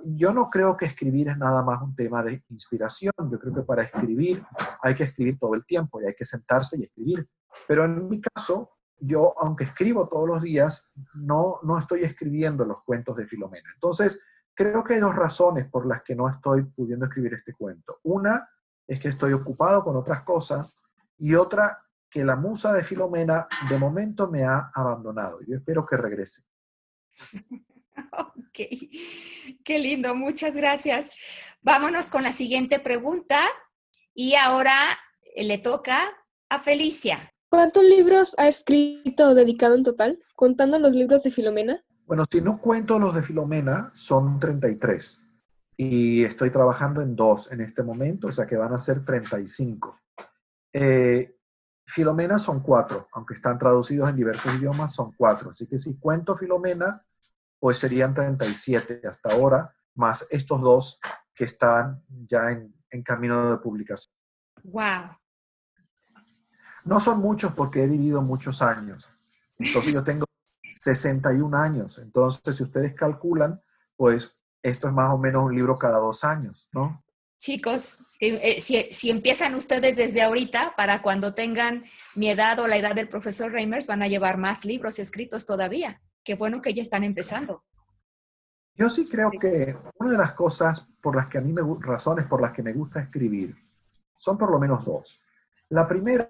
Yo 0.03 0.31
no 0.31 0.49
creo 0.49 0.77
que 0.77 0.85
escribir 0.85 1.29
es 1.29 1.37
nada 1.37 1.63
más 1.63 1.81
un 1.81 1.95
tema 1.95 2.21
de 2.23 2.43
inspiración, 2.49 3.13
yo 3.17 3.39
creo 3.39 3.53
que 3.53 3.63
para 3.63 3.83
escribir 3.83 4.43
hay 4.81 4.93
que 4.93 5.03
escribir 5.03 5.39
todo 5.39 5.55
el 5.55 5.65
tiempo 5.65 6.01
y 6.01 6.05
hay 6.05 6.13
que 6.13 6.25
sentarse 6.25 6.77
y 6.77 6.83
escribir. 6.83 7.27
Pero 7.67 7.85
en 7.85 8.07
mi 8.07 8.21
caso, 8.21 8.71
yo, 8.99 9.33
aunque 9.39 9.65
escribo 9.65 10.07
todos 10.07 10.27
los 10.27 10.41
días, 10.41 10.91
no, 11.15 11.59
no 11.63 11.79
estoy 11.79 12.03
escribiendo 12.03 12.65
los 12.65 12.83
cuentos 12.83 13.15
de 13.17 13.25
Filomena. 13.25 13.69
Entonces, 13.73 14.21
creo 14.53 14.83
que 14.83 14.95
hay 14.95 14.99
dos 14.99 15.15
razones 15.15 15.67
por 15.69 15.85
las 15.85 16.03
que 16.03 16.15
no 16.15 16.29
estoy 16.29 16.63
pudiendo 16.63 17.05
escribir 17.05 17.33
este 17.33 17.53
cuento. 17.53 17.99
Una 18.03 18.47
es 18.87 18.99
que 18.99 19.09
estoy 19.09 19.33
ocupado 19.33 19.83
con 19.83 19.95
otras 19.95 20.21
cosas 20.21 20.83
y 21.17 21.35
otra 21.35 21.85
que 22.09 22.23
la 22.23 22.35
musa 22.35 22.71
de 22.71 22.83
Filomena 22.83 23.47
de 23.69 23.77
momento 23.77 24.29
me 24.29 24.43
ha 24.43 24.71
abandonado. 24.73 25.39
Yo 25.41 25.57
espero 25.57 25.85
que 25.85 25.97
regrese. 25.97 26.43
Ok, 28.17 28.69
qué 29.63 29.79
lindo, 29.79 30.15
muchas 30.15 30.55
gracias. 30.55 31.13
Vámonos 31.61 32.09
con 32.09 32.23
la 32.23 32.31
siguiente 32.31 32.79
pregunta 32.79 33.41
y 34.13 34.35
ahora 34.35 34.97
le 35.35 35.57
toca 35.57 36.13
a 36.49 36.59
Felicia. 36.59 37.19
¿Cuántos 37.49 37.83
libros 37.83 38.33
ha 38.37 38.47
escrito 38.47 39.29
o 39.29 39.33
dedicado 39.33 39.75
en 39.75 39.83
total, 39.83 40.19
contando 40.35 40.79
los 40.79 40.91
libros 40.91 41.23
de 41.23 41.31
Filomena? 41.31 41.83
Bueno, 42.05 42.23
si 42.29 42.39
no 42.39 42.59
cuento 42.59 42.99
los 42.99 43.15
de 43.15 43.21
Filomena, 43.21 43.91
son 43.95 44.39
33. 44.39 45.33
Y 45.77 46.23
estoy 46.23 46.49
trabajando 46.49 47.01
en 47.01 47.15
dos 47.15 47.51
en 47.51 47.61
este 47.61 47.83
momento, 47.83 48.27
o 48.27 48.31
sea 48.31 48.45
que 48.45 48.55
van 48.55 48.73
a 48.73 48.77
ser 48.77 49.03
35. 49.03 49.99
Eh, 50.71 51.35
Filomena 51.87 52.39
son 52.39 52.61
cuatro, 52.61 53.07
aunque 53.13 53.33
están 53.33 53.57
traducidos 53.57 54.09
en 54.09 54.15
diversos 54.15 54.55
idiomas, 54.55 54.93
son 54.93 55.13
cuatro. 55.17 55.49
Así 55.49 55.67
que 55.67 55.77
si 55.77 55.97
cuento 55.97 56.35
Filomena, 56.35 57.03
pues 57.59 57.77
serían 57.79 58.13
37 58.13 59.01
hasta 59.09 59.31
ahora, 59.31 59.75
más 59.95 60.27
estos 60.29 60.61
dos 60.61 60.99
que 61.33 61.45
están 61.45 62.03
ya 62.07 62.51
en, 62.51 62.73
en 62.89 63.03
camino 63.03 63.51
de 63.51 63.57
publicación. 63.57 64.13
¡Wow! 64.63 65.17
No 66.85 66.99
son 66.99 67.19
muchos 67.19 67.53
porque 67.53 67.83
he 67.83 67.87
vivido 67.87 68.21
muchos 68.21 68.61
años. 68.61 69.07
Entonces 69.57 69.93
yo 69.93 70.03
tengo 70.03 70.25
61 70.67 71.57
años. 71.57 71.97
Entonces, 71.97 72.55
si 72.55 72.63
ustedes 72.63 72.93
calculan, 72.93 73.59
pues 73.95 74.37
esto 74.61 74.87
es 74.87 74.93
más 74.93 75.13
o 75.13 75.17
menos 75.17 75.43
un 75.43 75.55
libro 75.55 75.77
cada 75.77 75.97
dos 75.97 76.23
años, 76.23 76.67
¿no? 76.71 77.03
Chicos, 77.39 77.99
eh, 78.19 78.61
si, 78.61 78.87
si, 78.91 79.09
empiezan 79.09 79.53
ustedes 79.55 79.95
desde 79.95 80.21
ahorita, 80.21 80.73
para 80.75 81.01
cuando 81.01 81.35
tengan 81.35 81.85
mi 82.15 82.29
edad 82.29 82.59
o 82.59 82.67
la 82.67 82.77
edad 82.77 82.95
del 82.95 83.09
profesor 83.09 83.51
Reimers, 83.51 83.87
van 83.87 84.01
a 84.01 84.07
llevar 84.07 84.37
más 84.37 84.65
libros 84.65 84.99
escritos 84.99 85.45
todavía 85.45 86.01
qué 86.25 86.35
bueno 86.35 86.61
que 86.61 86.73
ya 86.73 86.81
están 86.81 87.03
empezando. 87.03 87.63
Yo 88.75 88.89
sí 88.89 89.07
creo 89.07 89.31
que 89.31 89.77
una 89.99 90.11
de 90.11 90.17
las 90.17 90.33
cosas 90.33 90.97
por 91.01 91.15
las 91.15 91.29
que 91.29 91.37
a 91.37 91.41
mí 91.41 91.53
me 91.53 91.61
razones 91.79 92.25
por 92.25 92.41
las 92.41 92.51
que 92.51 92.63
me 92.63 92.73
gusta 92.73 92.99
escribir 92.99 93.55
son 94.17 94.37
por 94.37 94.51
lo 94.51 94.59
menos 94.59 94.83
dos. 94.83 95.23
La 95.69 95.87
primera 95.87 96.29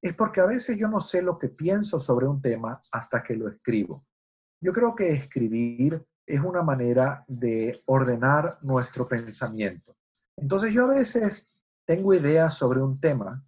es 0.00 0.14
porque 0.14 0.40
a 0.40 0.46
veces 0.46 0.78
yo 0.78 0.88
no 0.88 1.00
sé 1.00 1.20
lo 1.20 1.38
que 1.38 1.48
pienso 1.48 2.00
sobre 2.00 2.26
un 2.26 2.40
tema 2.40 2.80
hasta 2.92 3.22
que 3.22 3.36
lo 3.36 3.48
escribo. 3.48 4.02
Yo 4.60 4.72
creo 4.72 4.94
que 4.94 5.12
escribir 5.12 6.02
es 6.24 6.40
una 6.40 6.62
manera 6.62 7.24
de 7.26 7.82
ordenar 7.86 8.58
nuestro 8.62 9.06
pensamiento. 9.06 9.94
Entonces 10.36 10.72
yo 10.72 10.84
a 10.84 10.94
veces 10.94 11.46
tengo 11.84 12.14
ideas 12.14 12.54
sobre 12.54 12.80
un 12.80 12.98
tema 12.98 13.44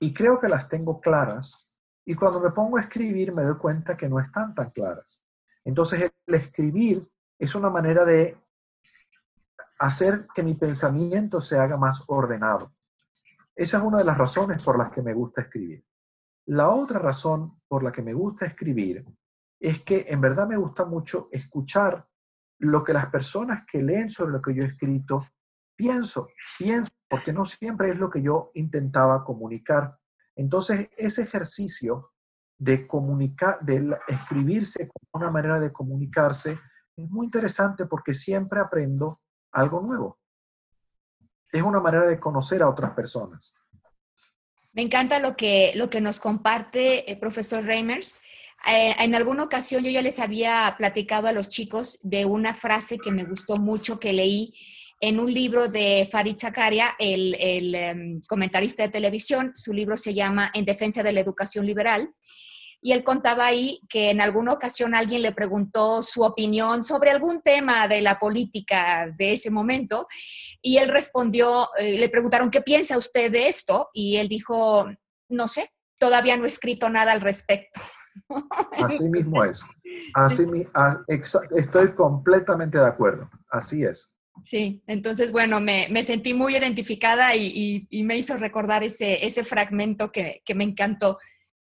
y 0.00 0.12
creo 0.12 0.40
que 0.40 0.48
las 0.48 0.68
tengo 0.68 1.00
claras, 1.00 1.65
y 2.06 2.14
cuando 2.14 2.40
me 2.40 2.50
pongo 2.50 2.78
a 2.78 2.82
escribir 2.82 3.34
me 3.34 3.42
doy 3.42 3.56
cuenta 3.56 3.96
que 3.96 4.08
no 4.08 4.20
están 4.20 4.54
tan 4.54 4.70
claras. 4.70 5.22
Entonces 5.64 6.12
el 6.26 6.34
escribir 6.34 7.02
es 7.38 7.54
una 7.54 7.68
manera 7.68 8.04
de 8.04 8.38
hacer 9.78 10.26
que 10.34 10.42
mi 10.42 10.54
pensamiento 10.54 11.40
se 11.40 11.58
haga 11.58 11.76
más 11.76 12.04
ordenado. 12.06 12.72
Esa 13.54 13.78
es 13.78 13.82
una 13.82 13.98
de 13.98 14.04
las 14.04 14.16
razones 14.16 14.64
por 14.64 14.78
las 14.78 14.90
que 14.90 15.02
me 15.02 15.12
gusta 15.12 15.42
escribir. 15.42 15.84
La 16.46 16.70
otra 16.70 17.00
razón 17.00 17.60
por 17.66 17.82
la 17.82 17.90
que 17.90 18.02
me 18.02 18.14
gusta 18.14 18.46
escribir 18.46 19.04
es 19.58 19.82
que 19.82 20.04
en 20.08 20.20
verdad 20.20 20.46
me 20.46 20.56
gusta 20.56 20.84
mucho 20.84 21.28
escuchar 21.32 22.06
lo 22.58 22.84
que 22.84 22.92
las 22.92 23.06
personas 23.06 23.66
que 23.66 23.82
leen 23.82 24.10
sobre 24.10 24.32
lo 24.32 24.40
que 24.40 24.54
yo 24.54 24.62
he 24.62 24.68
escrito 24.68 25.26
pienso, 25.74 26.28
pienso, 26.58 26.88
porque 27.08 27.32
no 27.32 27.44
siempre 27.44 27.90
es 27.90 27.98
lo 27.98 28.08
que 28.08 28.22
yo 28.22 28.52
intentaba 28.54 29.24
comunicar. 29.24 29.98
Entonces, 30.36 30.90
ese 30.96 31.22
ejercicio 31.22 32.12
de 32.58 32.86
comunicar, 32.86 33.58
de 33.60 33.96
escribirse 34.08 34.88
como 34.88 35.24
una 35.24 35.30
manera 35.30 35.58
de 35.58 35.72
comunicarse, 35.72 36.58
es 36.96 37.10
muy 37.10 37.26
interesante 37.26 37.86
porque 37.86 38.14
siempre 38.14 38.60
aprendo 38.60 39.20
algo 39.52 39.80
nuevo. 39.80 40.18
Es 41.50 41.62
una 41.62 41.80
manera 41.80 42.06
de 42.06 42.20
conocer 42.20 42.62
a 42.62 42.68
otras 42.68 42.92
personas. 42.92 43.54
Me 44.72 44.82
encanta 44.82 45.18
lo 45.20 45.36
que, 45.36 45.72
lo 45.74 45.88
que 45.88 46.02
nos 46.02 46.20
comparte 46.20 47.10
el 47.10 47.18
profesor 47.18 47.64
Reimers. 47.64 48.20
Eh, 48.66 48.94
en 48.98 49.14
alguna 49.14 49.44
ocasión 49.44 49.82
yo 49.82 49.90
ya 49.90 50.02
les 50.02 50.18
había 50.18 50.74
platicado 50.76 51.28
a 51.28 51.32
los 51.32 51.48
chicos 51.48 51.98
de 52.02 52.26
una 52.26 52.54
frase 52.54 52.98
que 52.98 53.10
me 53.10 53.24
gustó 53.24 53.56
mucho 53.56 53.98
que 53.98 54.12
leí 54.12 54.54
en 55.00 55.20
un 55.20 55.32
libro 55.32 55.68
de 55.68 56.08
Farid 56.10 56.36
Zakaria, 56.38 56.94
el, 56.98 57.36
el 57.38 57.74
em, 57.74 58.20
comentarista 58.28 58.82
de 58.82 58.88
televisión. 58.88 59.52
Su 59.54 59.72
libro 59.72 59.96
se 59.96 60.14
llama 60.14 60.50
En 60.54 60.64
defensa 60.64 61.02
de 61.02 61.12
la 61.12 61.20
educación 61.20 61.66
liberal 61.66 62.10
y 62.80 62.92
él 62.92 63.02
contaba 63.02 63.46
ahí 63.46 63.80
que 63.88 64.10
en 64.10 64.20
alguna 64.20 64.52
ocasión 64.52 64.94
alguien 64.94 65.22
le 65.22 65.32
preguntó 65.32 66.02
su 66.02 66.22
opinión 66.22 66.82
sobre 66.82 67.10
algún 67.10 67.40
tema 67.42 67.88
de 67.88 68.00
la 68.00 68.18
política 68.18 69.12
de 69.18 69.32
ese 69.32 69.50
momento 69.50 70.06
y 70.62 70.76
él 70.78 70.88
respondió, 70.88 71.68
eh, 71.78 71.98
le 71.98 72.08
preguntaron, 72.08 72.50
¿qué 72.50 72.60
piensa 72.60 72.98
usted 72.98 73.32
de 73.32 73.48
esto? 73.48 73.88
Y 73.92 74.18
él 74.18 74.28
dijo, 74.28 74.86
no 75.28 75.48
sé, 75.48 75.70
todavía 75.98 76.36
no 76.36 76.44
he 76.44 76.46
escrito 76.46 76.88
nada 76.88 77.12
al 77.12 77.20
respecto. 77.20 77.80
Así 78.72 79.08
mismo 79.08 79.44
es. 79.44 79.60
Así 80.14 80.46
ah, 80.74 80.98
estoy 81.56 81.92
completamente 81.94 82.78
de 82.78 82.86
acuerdo. 82.86 83.28
Así 83.50 83.84
es. 83.84 84.15
Sí, 84.44 84.82
entonces, 84.86 85.32
bueno, 85.32 85.60
me, 85.60 86.02
sentí 86.04 86.34
muy 86.34 86.56
identificada 86.56 87.34
y, 87.34 87.86
me 88.04 88.16
hizo 88.16 88.36
recordar 88.36 88.84
ese, 88.84 89.24
ese 89.24 89.44
fragmento 89.44 90.12
que, 90.12 90.42
que 90.44 90.54
me 90.54 90.64
encantó 90.64 91.18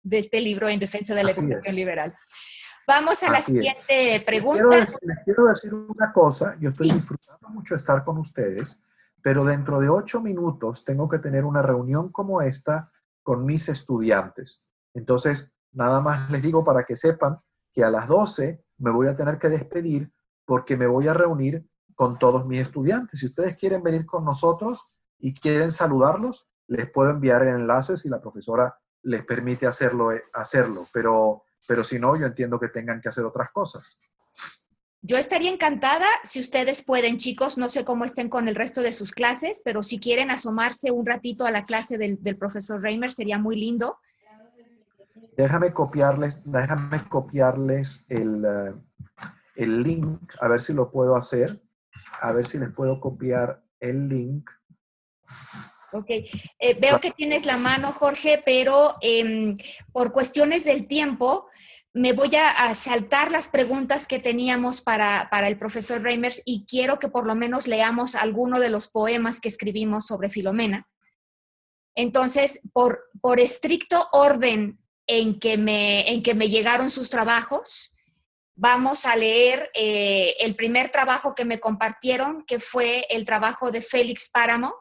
de 0.03 0.18
este 0.18 0.41
libro 0.41 0.68
en 0.68 0.81
defensa 0.81 1.14
de 1.14 1.25
la 1.25 1.33
educación 1.33 1.75
liberal. 1.75 2.14
Vamos 2.87 3.23
a 3.23 3.31
la 3.31 3.41
siguiente 3.41 4.23
pregunta. 4.27 4.79
Les 4.79 4.97
quiero, 5.25 5.47
decir, 5.47 5.73
una 5.73 6.12
cosa, 6.12 6.57
yo 6.61 6.71
estoy 6.71 6.91
disfrutando 6.91 7.49
mucho 7.51 7.75
estar 7.77 8.03
con 8.05 8.18
ustedes, 8.18 8.83
pero 9.23 9.45
dentro 9.45 9.79
de 9.79 9.89
ocho 9.89 10.21
minutos 10.21 10.85
tengo 10.85 11.09
que 11.09 11.18
tener 11.18 11.45
una 11.45 11.62
reunión 11.62 12.11
como 12.11 12.43
esta 12.43 12.91
con 13.23 13.45
mis 13.45 13.68
estudiantes. 13.68 14.66
Entonces, 14.95 15.53
nada 15.73 16.01
más 16.01 16.31
les 16.31 16.43
digo 16.43 16.64
para 16.64 16.85
que 16.85 16.97
sepan 16.97 17.39
que 17.73 17.85
a 17.85 17.91
las 17.91 18.09
12 18.09 18.61
me 18.79 18.91
voy 18.91 19.07
a 19.07 19.14
tener 19.14 19.39
que 19.39 19.49
despedir 19.49 20.11
porque 20.45 20.77
me 20.77 20.89
voy 20.89 21.07
a 21.07 21.14
reunir 21.14 21.64
con 22.01 22.18
todos 22.18 22.46
mis 22.46 22.62
estudiantes. 22.62 23.20
Si 23.20 23.26
ustedes 23.26 23.59
quieren 23.59 23.82
venir 23.82 24.07
con 24.07 24.24
nosotros 24.24 24.80
y 25.18 25.34
quieren 25.34 25.70
saludarlos, 25.70 26.48
les 26.66 26.90
puedo 26.90 27.11
enviar 27.11 27.42
el 27.42 27.57
enlace 27.57 27.94
si 27.98 28.09
la 28.09 28.22
profesora 28.22 28.74
les 29.03 29.22
permite 29.22 29.66
hacerlo, 29.66 30.11
eh, 30.11 30.22
hacerlo 30.32 30.86
pero, 30.94 31.42
pero 31.68 31.84
si 31.84 31.98
no, 31.98 32.16
yo 32.16 32.24
entiendo 32.24 32.59
que 32.59 32.68
tengan 32.68 33.03
que 33.03 33.11
hacer 33.11 33.26
otras 33.26 33.51
cosas. 33.51 33.98
Yo 35.03 35.18
estaría 35.18 35.51
encantada 35.51 36.07
si 36.24 36.40
ustedes 36.40 36.82
pueden, 36.82 37.18
chicos, 37.18 37.59
no 37.59 37.68
sé 37.68 37.84
cómo 37.84 38.07
estén 38.07 38.30
con 38.30 38.48
el 38.48 38.55
resto 38.55 38.80
de 38.80 38.94
sus 38.94 39.12
clases, 39.12 39.61
pero 39.62 39.82
si 39.82 40.01
quieren 40.01 40.30
asomarse 40.30 40.90
un 40.90 41.05
ratito 41.05 41.44
a 41.44 41.51
la 41.51 41.66
clase 41.66 41.98
del, 41.98 42.18
profesor 42.38 42.80
Reimer, 42.80 43.12
sería 43.12 43.38
muy 43.38 43.57
lindo. 43.57 43.98
Déjame 45.36 45.70
copiarles, 45.74 46.51
déjame 46.51 47.05
copiarles 47.11 48.07
el, 48.09 48.42
eh, 48.46 48.72
el 49.57 49.82
link, 49.82 50.32
a 50.40 50.48
ver 50.48 50.62
si 50.62 50.72
lo 50.72 50.90
puedo 50.90 51.14
hacer, 51.14 51.61
a 52.21 52.33
ver 52.33 52.47
si 52.47 52.59
les 52.59 52.73
puedo 52.73 53.01
copiar 53.01 53.62
el 53.81 54.09
link. 54.09 54.51
Ok, 55.93 56.07
eh, 56.09 56.75
veo 56.81 57.01
que 57.01 57.11
tienes 57.11 57.47
la 57.47 57.57
mano, 57.57 57.93
Jorge, 57.93 58.43
pero 58.45 58.97
em, 59.01 59.57
por 59.93 60.12
cuestiones 60.12 60.64
del 60.64 60.87
tiempo, 60.87 61.49
me 61.93 62.12
voy 62.12 62.31
a, 62.37 62.73
saltar 62.75 63.33
las 63.33 63.49
preguntas 63.49 64.07
que 64.07 64.21
teníamos 64.21 64.81
para, 64.81 65.29
el 65.49 65.59
profesor 65.59 66.01
Reimers 66.01 66.41
y 66.45 66.64
quiero 66.66 67.01
que 67.01 67.09
por 67.09 67.27
lo 67.27 67.35
menos 67.35 67.66
leamos 67.66 68.14
alguno 68.14 68.61
de 68.61 68.71
los 68.71 68.89
poemas 68.89 69.41
que 69.41 69.49
escribimos 69.49 70.07
sobre 70.07 70.31
Filomena. 70.31 70.87
Entonces, 71.97 72.61
por, 72.73 73.11
por 73.21 73.41
estricto 73.41 74.07
orden 74.12 74.79
en 75.09 75.41
que, 75.41 75.59
me, 75.59 76.09
en 76.12 76.23
que 76.23 76.35
me 76.35 76.49
llegaron 76.49 76.91
sus 76.91 77.11
trabajos, 77.11 77.93
vamos 78.61 79.06
a 79.06 79.16
leer 79.16 79.70
eh, 79.74 80.34
el 80.38 80.54
primer 80.54 80.90
trabajo 80.90 81.34
que 81.34 81.46
me 81.46 81.58
compartieron, 81.58 82.44
que 82.44 82.61
fue 82.61 83.06
el 83.08 83.24
trabajo 83.24 83.70
de 83.70 83.80
Félix 83.80 84.28
Páramo, 84.28 84.74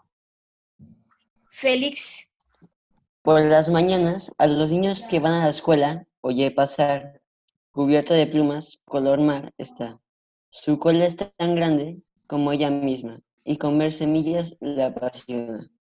Félix. 1.50 2.30
Por 3.22 3.42
las 3.42 3.70
mañanas, 3.70 4.34
a 4.38 4.48
los 4.48 4.70
niños 4.70 5.06
que 5.10 5.22
van 5.22 5.32
a 5.32 5.44
la 5.46 5.50
escuela, 5.50 6.06
oye 6.20 6.52
pasar, 6.52 7.22
cubierta 7.72 8.16
de 8.16 8.28
plumas, 8.28 8.82
color 8.84 9.22
mar 9.22 9.54
está. 9.58 10.02
Su 10.50 10.78
cola 10.78 11.06
es 11.06 11.16
tan 11.16 11.56
grande 11.56 12.00
como 12.28 12.52
ella 12.52 12.70
misma, 12.70 13.22
y 13.46 13.58
comer 13.58 13.94
semillas 13.94 14.58
la 14.60 14.88
apasiona. 14.88 15.72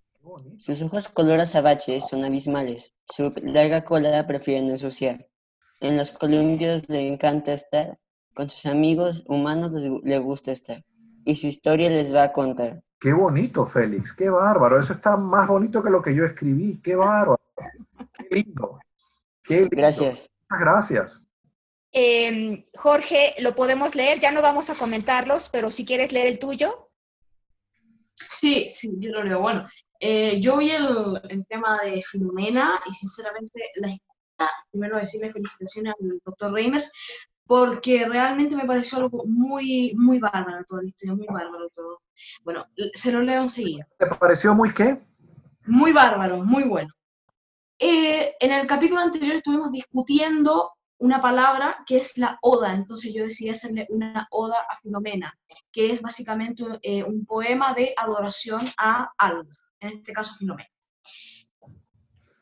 Sus 0.57 0.83
ojos 0.83 1.09
color 1.09 1.41
azabache 1.41 2.01
son 2.01 2.25
abismales, 2.25 2.95
su 3.03 3.33
larga 3.43 3.85
cola 3.85 4.25
prefiere 4.29 4.63
no 4.63 4.71
ensuciar. 4.71 5.28
En 5.81 5.97
los 5.97 6.11
columpios 6.11 6.89
le 6.89 7.07
encanta 7.07 7.53
estar, 7.53 7.99
con 8.35 8.51
sus 8.51 8.67
amigos 8.67 9.25
humanos 9.27 9.73
le 9.73 10.19
gusta 10.19 10.53
estar, 10.53 10.85
y 11.25 11.37
su 11.37 11.47
historia 11.47 11.89
les 11.91 12.15
va 12.15 12.25
a 12.25 12.33
contar. 12.33 12.83
Qué 13.01 13.13
bonito, 13.13 13.65
Félix, 13.67 14.13
qué 14.13 14.29
bárbaro. 14.29 14.81
Eso 14.81 14.93
está 14.93 15.17
más 15.17 15.47
bonito 15.47 15.83
que 15.83 15.91
lo 15.91 16.03
que 16.03 16.15
yo 16.15 16.25
escribí. 16.25 16.81
Qué 16.83 16.97
bárbaro. 16.97 17.41
Qué 18.13 18.27
lindo. 18.31 18.81
Qué 19.45 19.69
Gracias. 19.71 20.31
Muchas 20.51 20.61
gracias. 20.61 21.29
Em, 21.93 22.65
Jorge, 22.75 23.35
lo 23.39 23.55
podemos 23.55 23.95
leer, 23.95 24.19
ya 24.19 24.33
no 24.33 24.43
vamos 24.43 24.69
a 24.69 24.75
comentarlos, 24.75 25.49
pero 25.49 25.71
si 25.71 25.85
quieres 25.85 26.13
leer 26.13 26.27
el 26.27 26.39
tuyo. 26.39 26.91
Sí, 28.35 28.71
sí, 28.73 28.91
yo 28.99 29.13
lo 29.13 29.25
leo. 29.25 29.41
Bueno, 29.41 29.69
eh, 30.01 30.41
yo 30.41 30.59
vi 30.59 30.71
el, 30.71 31.47
tema 31.49 31.81
de 31.83 32.03
Filomena 32.03 32.81
y 32.85 32.93
sinceramente 32.93 33.61
la 33.77 33.89
primero 34.71 34.97
decirle 34.97 35.31
felicitaciones 35.31 35.95
al 36.01 36.21
doctor 36.25 36.53
Reimers 36.53 36.91
porque 37.49 38.07
realmente 38.07 38.55
me 38.55 38.67
pareció 38.67 38.99
algo 38.99 39.25
muy, 39.27 39.95
muy 39.97 40.19
bárbaro 40.19 40.65
todo 40.67 40.83
la 40.83 40.89
historia, 40.89 41.15
muy 41.15 41.27
bárbaro 41.27 41.71
todo. 41.71 42.03
Bueno, 42.45 42.67
se 42.93 43.11
lo 43.11 43.23
leo 43.23 43.43
enseguida. 43.43 43.89
¿Te 43.99 44.07
pareció 44.07 44.55
muy 44.55 44.73
qué? 44.73 45.01
Muy 45.67 45.93
bárbaro, 45.93 46.45
muy 46.45 46.65
bueno. 46.65 46.93
Eh, 47.79 48.35
en 48.39 48.53
el 48.53 48.67
capítulo 48.67 49.01
anterior 49.01 49.35
estuvimos 49.35 49.73
discutiendo 49.73 50.73
una 50.99 51.23
palabra 51.23 51.85
que 51.87 51.97
es 51.97 52.19
la 52.19 52.39
oda, 52.43 52.75
entonces 52.75 53.15
yo 53.15 53.25
decidí 53.25 53.51
hacerle 53.51 53.87
una 53.89 54.27
oda 54.31 54.59
a 54.69 54.79
Filomena, 54.83 55.33
que 55.73 55.93
es 55.93 56.03
básicamente 56.03 56.65
eh, 56.83 57.03
un 57.03 57.25
poema 57.25 57.73
de 57.73 57.95
adoración 57.97 58.61
a 58.77 59.11
algo, 59.17 59.49
en 59.81 59.99
este 59.99 60.13
caso 60.13 60.35
Filomena. 60.35 60.69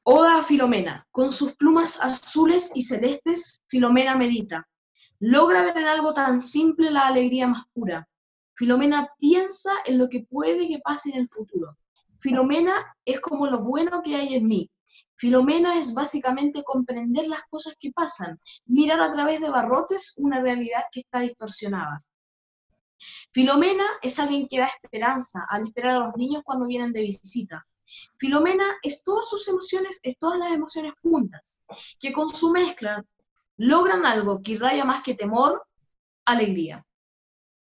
Oda 0.08 0.38
a 0.38 0.42
Filomena, 0.44 1.04
con 1.10 1.32
sus 1.32 1.56
plumas 1.56 2.00
azules 2.00 2.70
y 2.76 2.82
celestes, 2.82 3.64
Filomena 3.66 4.16
medita, 4.16 4.64
Logra 5.18 5.64
ver 5.64 5.78
en 5.78 5.88
algo 5.88 6.14
tan 6.14 6.40
simple 6.40 6.92
la 6.92 7.08
alegría 7.08 7.48
más 7.48 7.64
pura. 7.72 8.08
Filomena 8.54 9.08
piensa 9.18 9.72
en 9.84 9.98
lo 9.98 10.08
que 10.08 10.24
puede 10.30 10.68
que 10.68 10.78
pase 10.78 11.10
en 11.10 11.22
el 11.22 11.28
futuro. 11.28 11.76
Filomena 12.20 12.94
es 13.04 13.18
como 13.18 13.48
lo 13.48 13.64
bueno 13.64 14.00
que 14.00 14.14
hay 14.14 14.36
en 14.36 14.46
mí. 14.46 14.70
Filomena 15.16 15.76
es 15.76 15.92
básicamente 15.92 16.62
comprender 16.62 17.26
las 17.26 17.42
cosas 17.50 17.74
que 17.80 17.90
pasan, 17.90 18.38
mirar 18.64 19.00
a 19.00 19.12
través 19.12 19.40
de 19.40 19.50
barrotes 19.50 20.14
una 20.18 20.40
realidad 20.40 20.84
que 20.92 21.00
está 21.00 21.18
distorsionada. 21.18 22.00
Filomena 23.32 23.84
es 24.02 24.20
alguien 24.20 24.46
que 24.46 24.60
da 24.60 24.70
esperanza 24.80 25.44
al 25.48 25.66
esperar 25.66 25.96
a 25.96 26.06
los 26.06 26.16
niños 26.16 26.44
cuando 26.44 26.68
vienen 26.68 26.92
de 26.92 27.00
visita. 27.00 27.66
Filomena 28.16 28.64
es 28.82 29.02
todas 29.02 29.28
sus 29.28 29.46
emociones, 29.48 29.98
es 30.02 30.18
todas 30.18 30.38
las 30.38 30.52
emociones 30.52 30.94
juntas, 31.02 31.60
que 31.98 32.12
con 32.12 32.28
su 32.28 32.50
mezcla 32.50 33.04
logran 33.56 34.04
algo 34.04 34.42
que 34.42 34.52
irradia 34.52 34.84
más 34.84 35.02
que 35.02 35.14
temor, 35.14 35.64
alegría. 36.24 36.84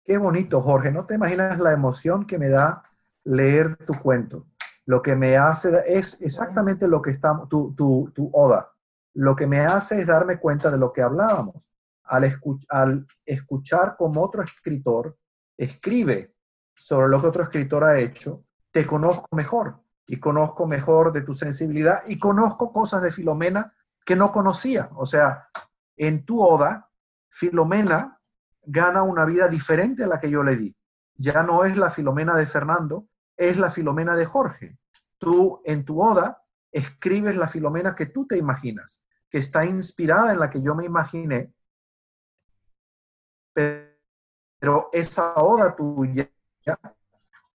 Qué 0.04 0.18
bonito, 0.18 0.62
Jorge. 0.62 0.92
No 0.92 1.06
te 1.06 1.16
imaginas 1.16 1.60
la 1.60 1.72
emoción 1.72 2.26
que 2.26 2.38
me 2.38 2.50
da 2.50 2.84
leer 3.24 3.78
tu 3.86 3.94
cuento. 3.94 4.48
Lo 4.86 5.02
que 5.02 5.16
me 5.16 5.36
hace 5.36 5.82
es 5.88 6.22
exactamente 6.22 6.88
lo 6.88 7.02
que 7.02 7.12
está 7.12 7.42
tu, 7.50 7.74
tu, 7.76 8.12
tu 8.14 8.30
oda. 8.34 8.72
Lo 9.16 9.36
que 9.36 9.48
me 9.48 9.62
hace 9.62 10.00
es 10.00 10.06
darme 10.06 10.40
cuenta 10.40 10.70
de 10.70 10.78
lo 10.78 10.94
que 10.94 11.02
hablábamos. 11.02 11.72
Al, 12.04 12.40
al 12.70 13.08
escuchar 13.26 13.96
como 13.98 14.22
otro 14.22 14.44
escritor 14.44 15.18
escribe 15.58 16.36
sobre 16.76 17.08
lo 17.08 17.20
que 17.20 17.28
otro 17.28 17.44
escritor 17.44 17.84
ha 17.84 18.00
hecho, 18.00 18.44
te 18.72 18.86
conozco 18.86 19.28
mejor. 19.36 19.85
Y 20.08 20.20
conozco 20.20 20.68
mejor 20.68 21.12
de 21.12 21.22
tu 21.22 21.34
sensibilidad 21.34 22.02
y 22.08 22.20
conozco 22.20 22.72
cosas 22.72 23.02
de 23.02 23.12
Filomena 23.12 23.74
que 24.06 24.16
no 24.16 24.32
conocía. 24.32 24.90
O 24.96 25.06
sea, 25.06 25.50
en 25.98 26.26
tu 26.26 26.42
oda, 26.42 26.90
Filomena 27.30 28.20
gana 28.62 29.04
una 29.04 29.26
vida 29.26 29.48
diferente 29.48 30.04
a 30.04 30.08
la 30.08 30.20
que 30.20 30.30
yo 30.30 30.44
le 30.44 30.56
di. 30.56 30.76
Ya 31.16 31.44
no 31.44 31.64
es 31.64 31.78
la 31.78 31.90
Filomena 31.90 32.36
de 32.36 32.46
Fernando, 32.46 33.08
es 33.36 33.58
la 33.58 33.72
Filomena 33.72 34.16
de 34.16 34.26
Jorge. 34.26 34.78
Tú 35.18 35.62
en 35.66 35.86
tu 35.86 36.02
oda 36.02 36.44
escribes 36.72 37.36
la 37.38 37.48
Filomena 37.48 37.96
que 37.96 38.08
tú 38.08 38.28
te 38.28 38.38
imaginas, 38.38 39.04
que 39.30 39.40
está 39.40 39.66
inspirada 39.66 40.34
en 40.34 40.40
la 40.40 40.50
que 40.50 40.62
yo 40.62 40.76
me 40.76 40.86
imaginé, 40.86 41.54
pero 43.54 44.90
esa 44.92 45.36
oda 45.36 45.76
tuya 45.76 46.30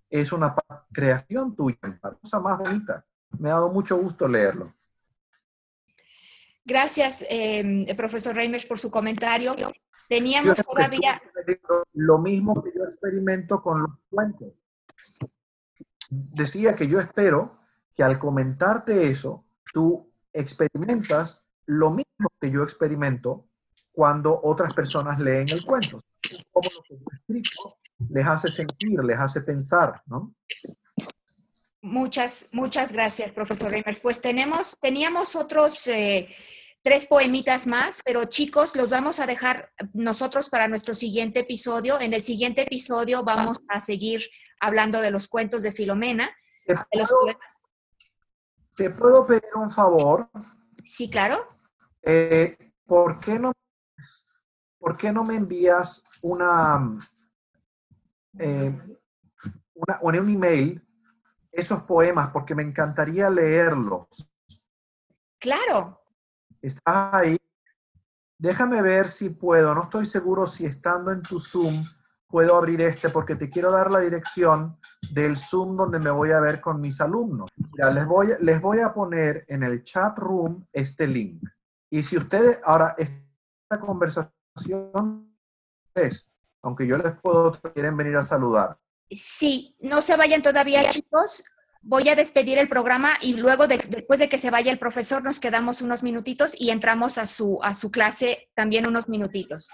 es 0.09 0.31
una 0.31 0.55
creación 0.91 1.55
tuya, 1.55 1.77
la 1.81 2.11
cosa 2.11 2.39
más 2.39 2.57
bonita. 2.57 3.05
Me 3.37 3.49
ha 3.49 3.53
dado 3.53 3.71
mucho 3.71 3.97
gusto 3.97 4.27
leerlo. 4.27 4.73
Gracias, 6.65 7.25
eh, 7.29 7.85
profesor 7.95 8.35
Reimers, 8.35 8.65
por 8.65 8.79
su 8.79 8.89
comentario. 8.91 9.55
Teníamos 10.07 10.57
todavía... 10.57 11.21
Lo 11.93 12.19
mismo 12.19 12.61
que 12.63 12.71
yo 12.75 12.83
experimento 12.85 13.61
con 13.61 13.83
los 13.83 13.91
cuentos. 14.09 14.53
Decía 16.09 16.75
que 16.75 16.87
yo 16.87 16.99
espero 16.99 17.59
que 17.95 18.03
al 18.03 18.17
comentarte 18.17 19.07
eso, 19.07 19.45
tú 19.73 20.11
experimentas 20.33 21.43
lo 21.65 21.91
mismo 21.91 22.29
que 22.39 22.49
yo 22.49 22.63
experimento 22.63 23.47
cuando 23.91 24.39
otras 24.43 24.73
personas 24.73 25.19
leen 25.19 25.49
el 25.49 25.65
cuento. 25.65 25.99
Como 26.51 26.69
lo 26.73 26.81
que 26.83 26.97
yo 26.97 27.05
escrito 27.11 27.77
les 28.07 28.25
hace 28.25 28.49
sentir, 28.49 29.03
les 29.03 29.19
hace 29.19 29.41
pensar, 29.41 30.01
¿no? 30.05 30.33
Muchas, 31.81 32.49
muchas 32.51 32.91
gracias, 32.91 33.31
profesor 33.31 33.71
Reimers. 33.71 33.99
Pues 33.99 34.21
tenemos, 34.21 34.77
teníamos 34.79 35.35
otros 35.35 35.87
eh, 35.87 36.29
tres 36.81 37.05
poemitas 37.05 37.67
más, 37.67 38.01
pero 38.03 38.25
chicos, 38.25 38.75
los 38.75 38.91
vamos 38.91 39.19
a 39.19 39.25
dejar 39.25 39.71
nosotros 39.93 40.49
para 40.49 40.67
nuestro 40.67 40.93
siguiente 40.93 41.41
episodio. 41.41 41.99
En 41.99 42.13
el 42.13 42.21
siguiente 42.21 42.63
episodio 42.63 43.23
vamos 43.23 43.59
a 43.69 43.79
seguir 43.79 44.23
hablando 44.59 44.99
de 44.99 45.11
los 45.11 45.27
cuentos 45.27 45.63
de 45.63 45.71
Filomena. 45.71 46.29
¿Te 48.75 48.89
puedo, 48.91 49.25
pedir 49.25 49.49
un 49.55 49.71
favor? 49.71 50.29
Sí, 50.85 51.09
claro. 51.09 51.47
Eh, 52.01 52.57
¿por, 52.85 53.19
qué 53.19 53.39
no, 53.39 53.51
¿Por 54.79 54.97
qué 54.97 55.11
no 55.11 55.23
me 55.23 55.35
envías 55.35 56.03
una, 56.21 56.95
eh, 58.39 58.75
una, 59.73 59.99
un 60.01 60.15
email 60.15 60.87
esos 61.51 61.83
poemas? 61.83 62.29
Porque 62.31 62.55
me 62.55 62.63
encantaría 62.63 63.29
leerlos. 63.29 64.07
Claro, 65.39 65.99
¿Estás 66.61 67.13
ahí? 67.13 67.37
Déjame 68.37 68.81
ver 68.81 69.07
si 69.07 69.29
puedo. 69.29 69.73
No 69.73 69.83
estoy 69.83 70.05
seguro 70.05 70.47
si 70.47 70.65
estando 70.65 71.11
en 71.11 71.21
tu 71.21 71.39
Zoom 71.39 71.73
puedo 72.27 72.55
abrir 72.55 72.81
este 72.81 73.09
porque 73.09 73.35
te 73.35 73.49
quiero 73.49 73.71
dar 73.71 73.91
la 73.91 73.99
dirección 73.99 74.77
del 75.11 75.35
Zoom 75.35 75.75
donde 75.75 75.99
me 75.99 76.11
voy 76.11 76.31
a 76.31 76.39
ver 76.39 76.61
con 76.61 76.79
mis 76.79 77.01
alumnos. 77.01 77.49
Ya 77.77 77.89
les 77.89 78.05
voy, 78.05 78.33
les 78.41 78.61
voy 78.61 78.79
a 78.79 78.93
poner 78.93 79.45
en 79.47 79.63
el 79.63 79.83
chat 79.83 80.17
room 80.17 80.65
este 80.71 81.07
link. 81.07 81.41
Y 81.89 82.03
si 82.03 82.17
ustedes, 82.17 82.59
ahora, 82.63 82.95
esta 82.97 83.79
conversación 83.79 85.35
es, 85.95 86.31
aunque 86.61 86.87
yo 86.87 86.97
les 86.97 87.13
puedo, 87.21 87.51
quieren 87.73 87.97
venir 87.97 88.15
a 88.17 88.23
saludar. 88.23 88.77
Sí, 89.09 89.75
no 89.79 90.01
se 90.01 90.15
vayan 90.15 90.41
todavía, 90.41 90.87
chicos 90.87 91.43
voy 91.81 92.09
a 92.09 92.15
despedir 92.15 92.57
el 92.57 92.67
programa 92.67 93.13
y 93.21 93.33
luego, 93.33 93.67
después 93.67 94.19
de 94.19 94.29
que 94.29 94.37
se 94.37 94.51
vaya 94.51 94.71
el 94.71 94.79
profesor, 94.79 95.23
nos 95.23 95.39
quedamos 95.39 95.81
unos 95.81 96.03
minutitos 96.03 96.53
y 96.57 96.71
entramos 96.71 97.17
a 97.17 97.25
su, 97.25 97.59
a 97.63 97.73
su 97.73 97.89
clase 97.91 98.49
también 98.53 98.87
unos 98.87 99.07
minutitos. 99.07 99.69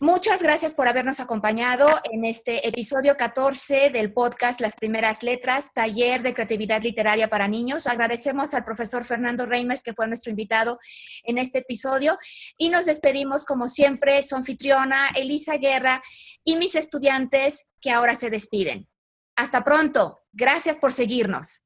Muchas 0.00 0.42
gracias 0.42 0.74
por 0.74 0.88
habernos 0.88 1.20
acompañado 1.20 1.88
en 2.12 2.26
este 2.26 2.68
episodio 2.68 3.16
14 3.16 3.88
del 3.88 4.12
podcast 4.12 4.60
Las 4.60 4.76
Primeras 4.76 5.22
Letras, 5.22 5.72
taller 5.72 6.22
de 6.22 6.34
creatividad 6.34 6.82
literaria 6.82 7.30
para 7.30 7.48
niños. 7.48 7.86
Agradecemos 7.86 8.52
al 8.52 8.62
profesor 8.62 9.04
Fernando 9.04 9.46
Reimers, 9.46 9.82
que 9.82 9.94
fue 9.94 10.06
nuestro 10.06 10.28
invitado 10.28 10.78
en 11.24 11.38
este 11.38 11.60
episodio, 11.60 12.18
y 12.58 12.68
nos 12.68 12.84
despedimos, 12.84 13.46
como 13.46 13.70
siempre, 13.70 14.22
su 14.22 14.36
anfitriona 14.36 15.08
Elisa 15.14 15.56
Guerra 15.56 16.02
y 16.44 16.56
mis 16.56 16.74
estudiantes 16.74 17.66
que 17.80 17.90
ahora 17.90 18.16
se 18.16 18.28
despiden. 18.28 18.86
Hasta 19.34 19.64
pronto. 19.64 20.20
Gracias 20.30 20.76
por 20.76 20.92
seguirnos. 20.92 21.62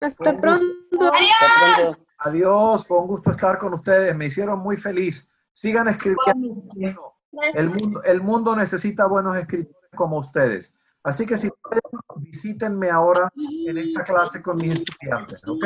Hasta 0.00 0.40
pronto. 0.40 1.12
Adiós. 1.12 1.96
Adiós. 2.18 2.86
Fue 2.86 2.98
un 2.98 3.08
gusto 3.08 3.32
estar 3.32 3.58
con 3.58 3.74
ustedes. 3.74 4.14
Me 4.14 4.26
hicieron 4.26 4.60
muy 4.60 4.76
feliz. 4.76 5.28
Sigan 5.50 5.88
escribiendo. 5.88 7.11
El 7.54 7.70
mundo, 7.70 8.02
el 8.04 8.22
mundo 8.22 8.56
necesita 8.56 9.06
buenos 9.06 9.36
escritores 9.36 9.90
como 9.94 10.18
ustedes. 10.18 10.76
Así 11.04 11.26
que 11.26 11.36
si 11.36 11.50
pueden, 11.50 11.82
visítenme 12.18 12.88
ahora 12.88 13.28
en 13.36 13.76
esta 13.76 14.04
clase 14.04 14.40
con 14.40 14.56
mis 14.56 14.70
estudiantes, 14.72 15.40
¿ok? 15.48 15.64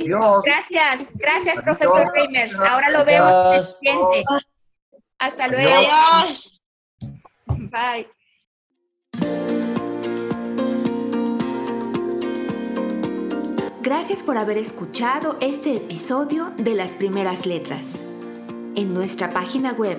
Adiós. 0.00 0.44
Gracias, 0.44 1.12
gracias, 1.14 1.60
profesor 1.60 2.10
Reimers. 2.12 2.60
Ahora 2.60 2.90
lo 2.90 3.04
vemos. 3.04 3.78
Hasta 5.18 5.48
luego. 5.48 5.70
Adiós. 5.70 6.60
Bye. 7.46 8.08
Gracias 13.82 14.22
por 14.22 14.38
haber 14.38 14.58
escuchado 14.58 15.36
este 15.40 15.76
episodio 15.76 16.50
de 16.56 16.74
Las 16.74 16.94
Primeras 16.94 17.46
Letras. 17.46 18.00
En 18.76 18.94
nuestra 18.94 19.28
página 19.28 19.72
web, 19.74 19.98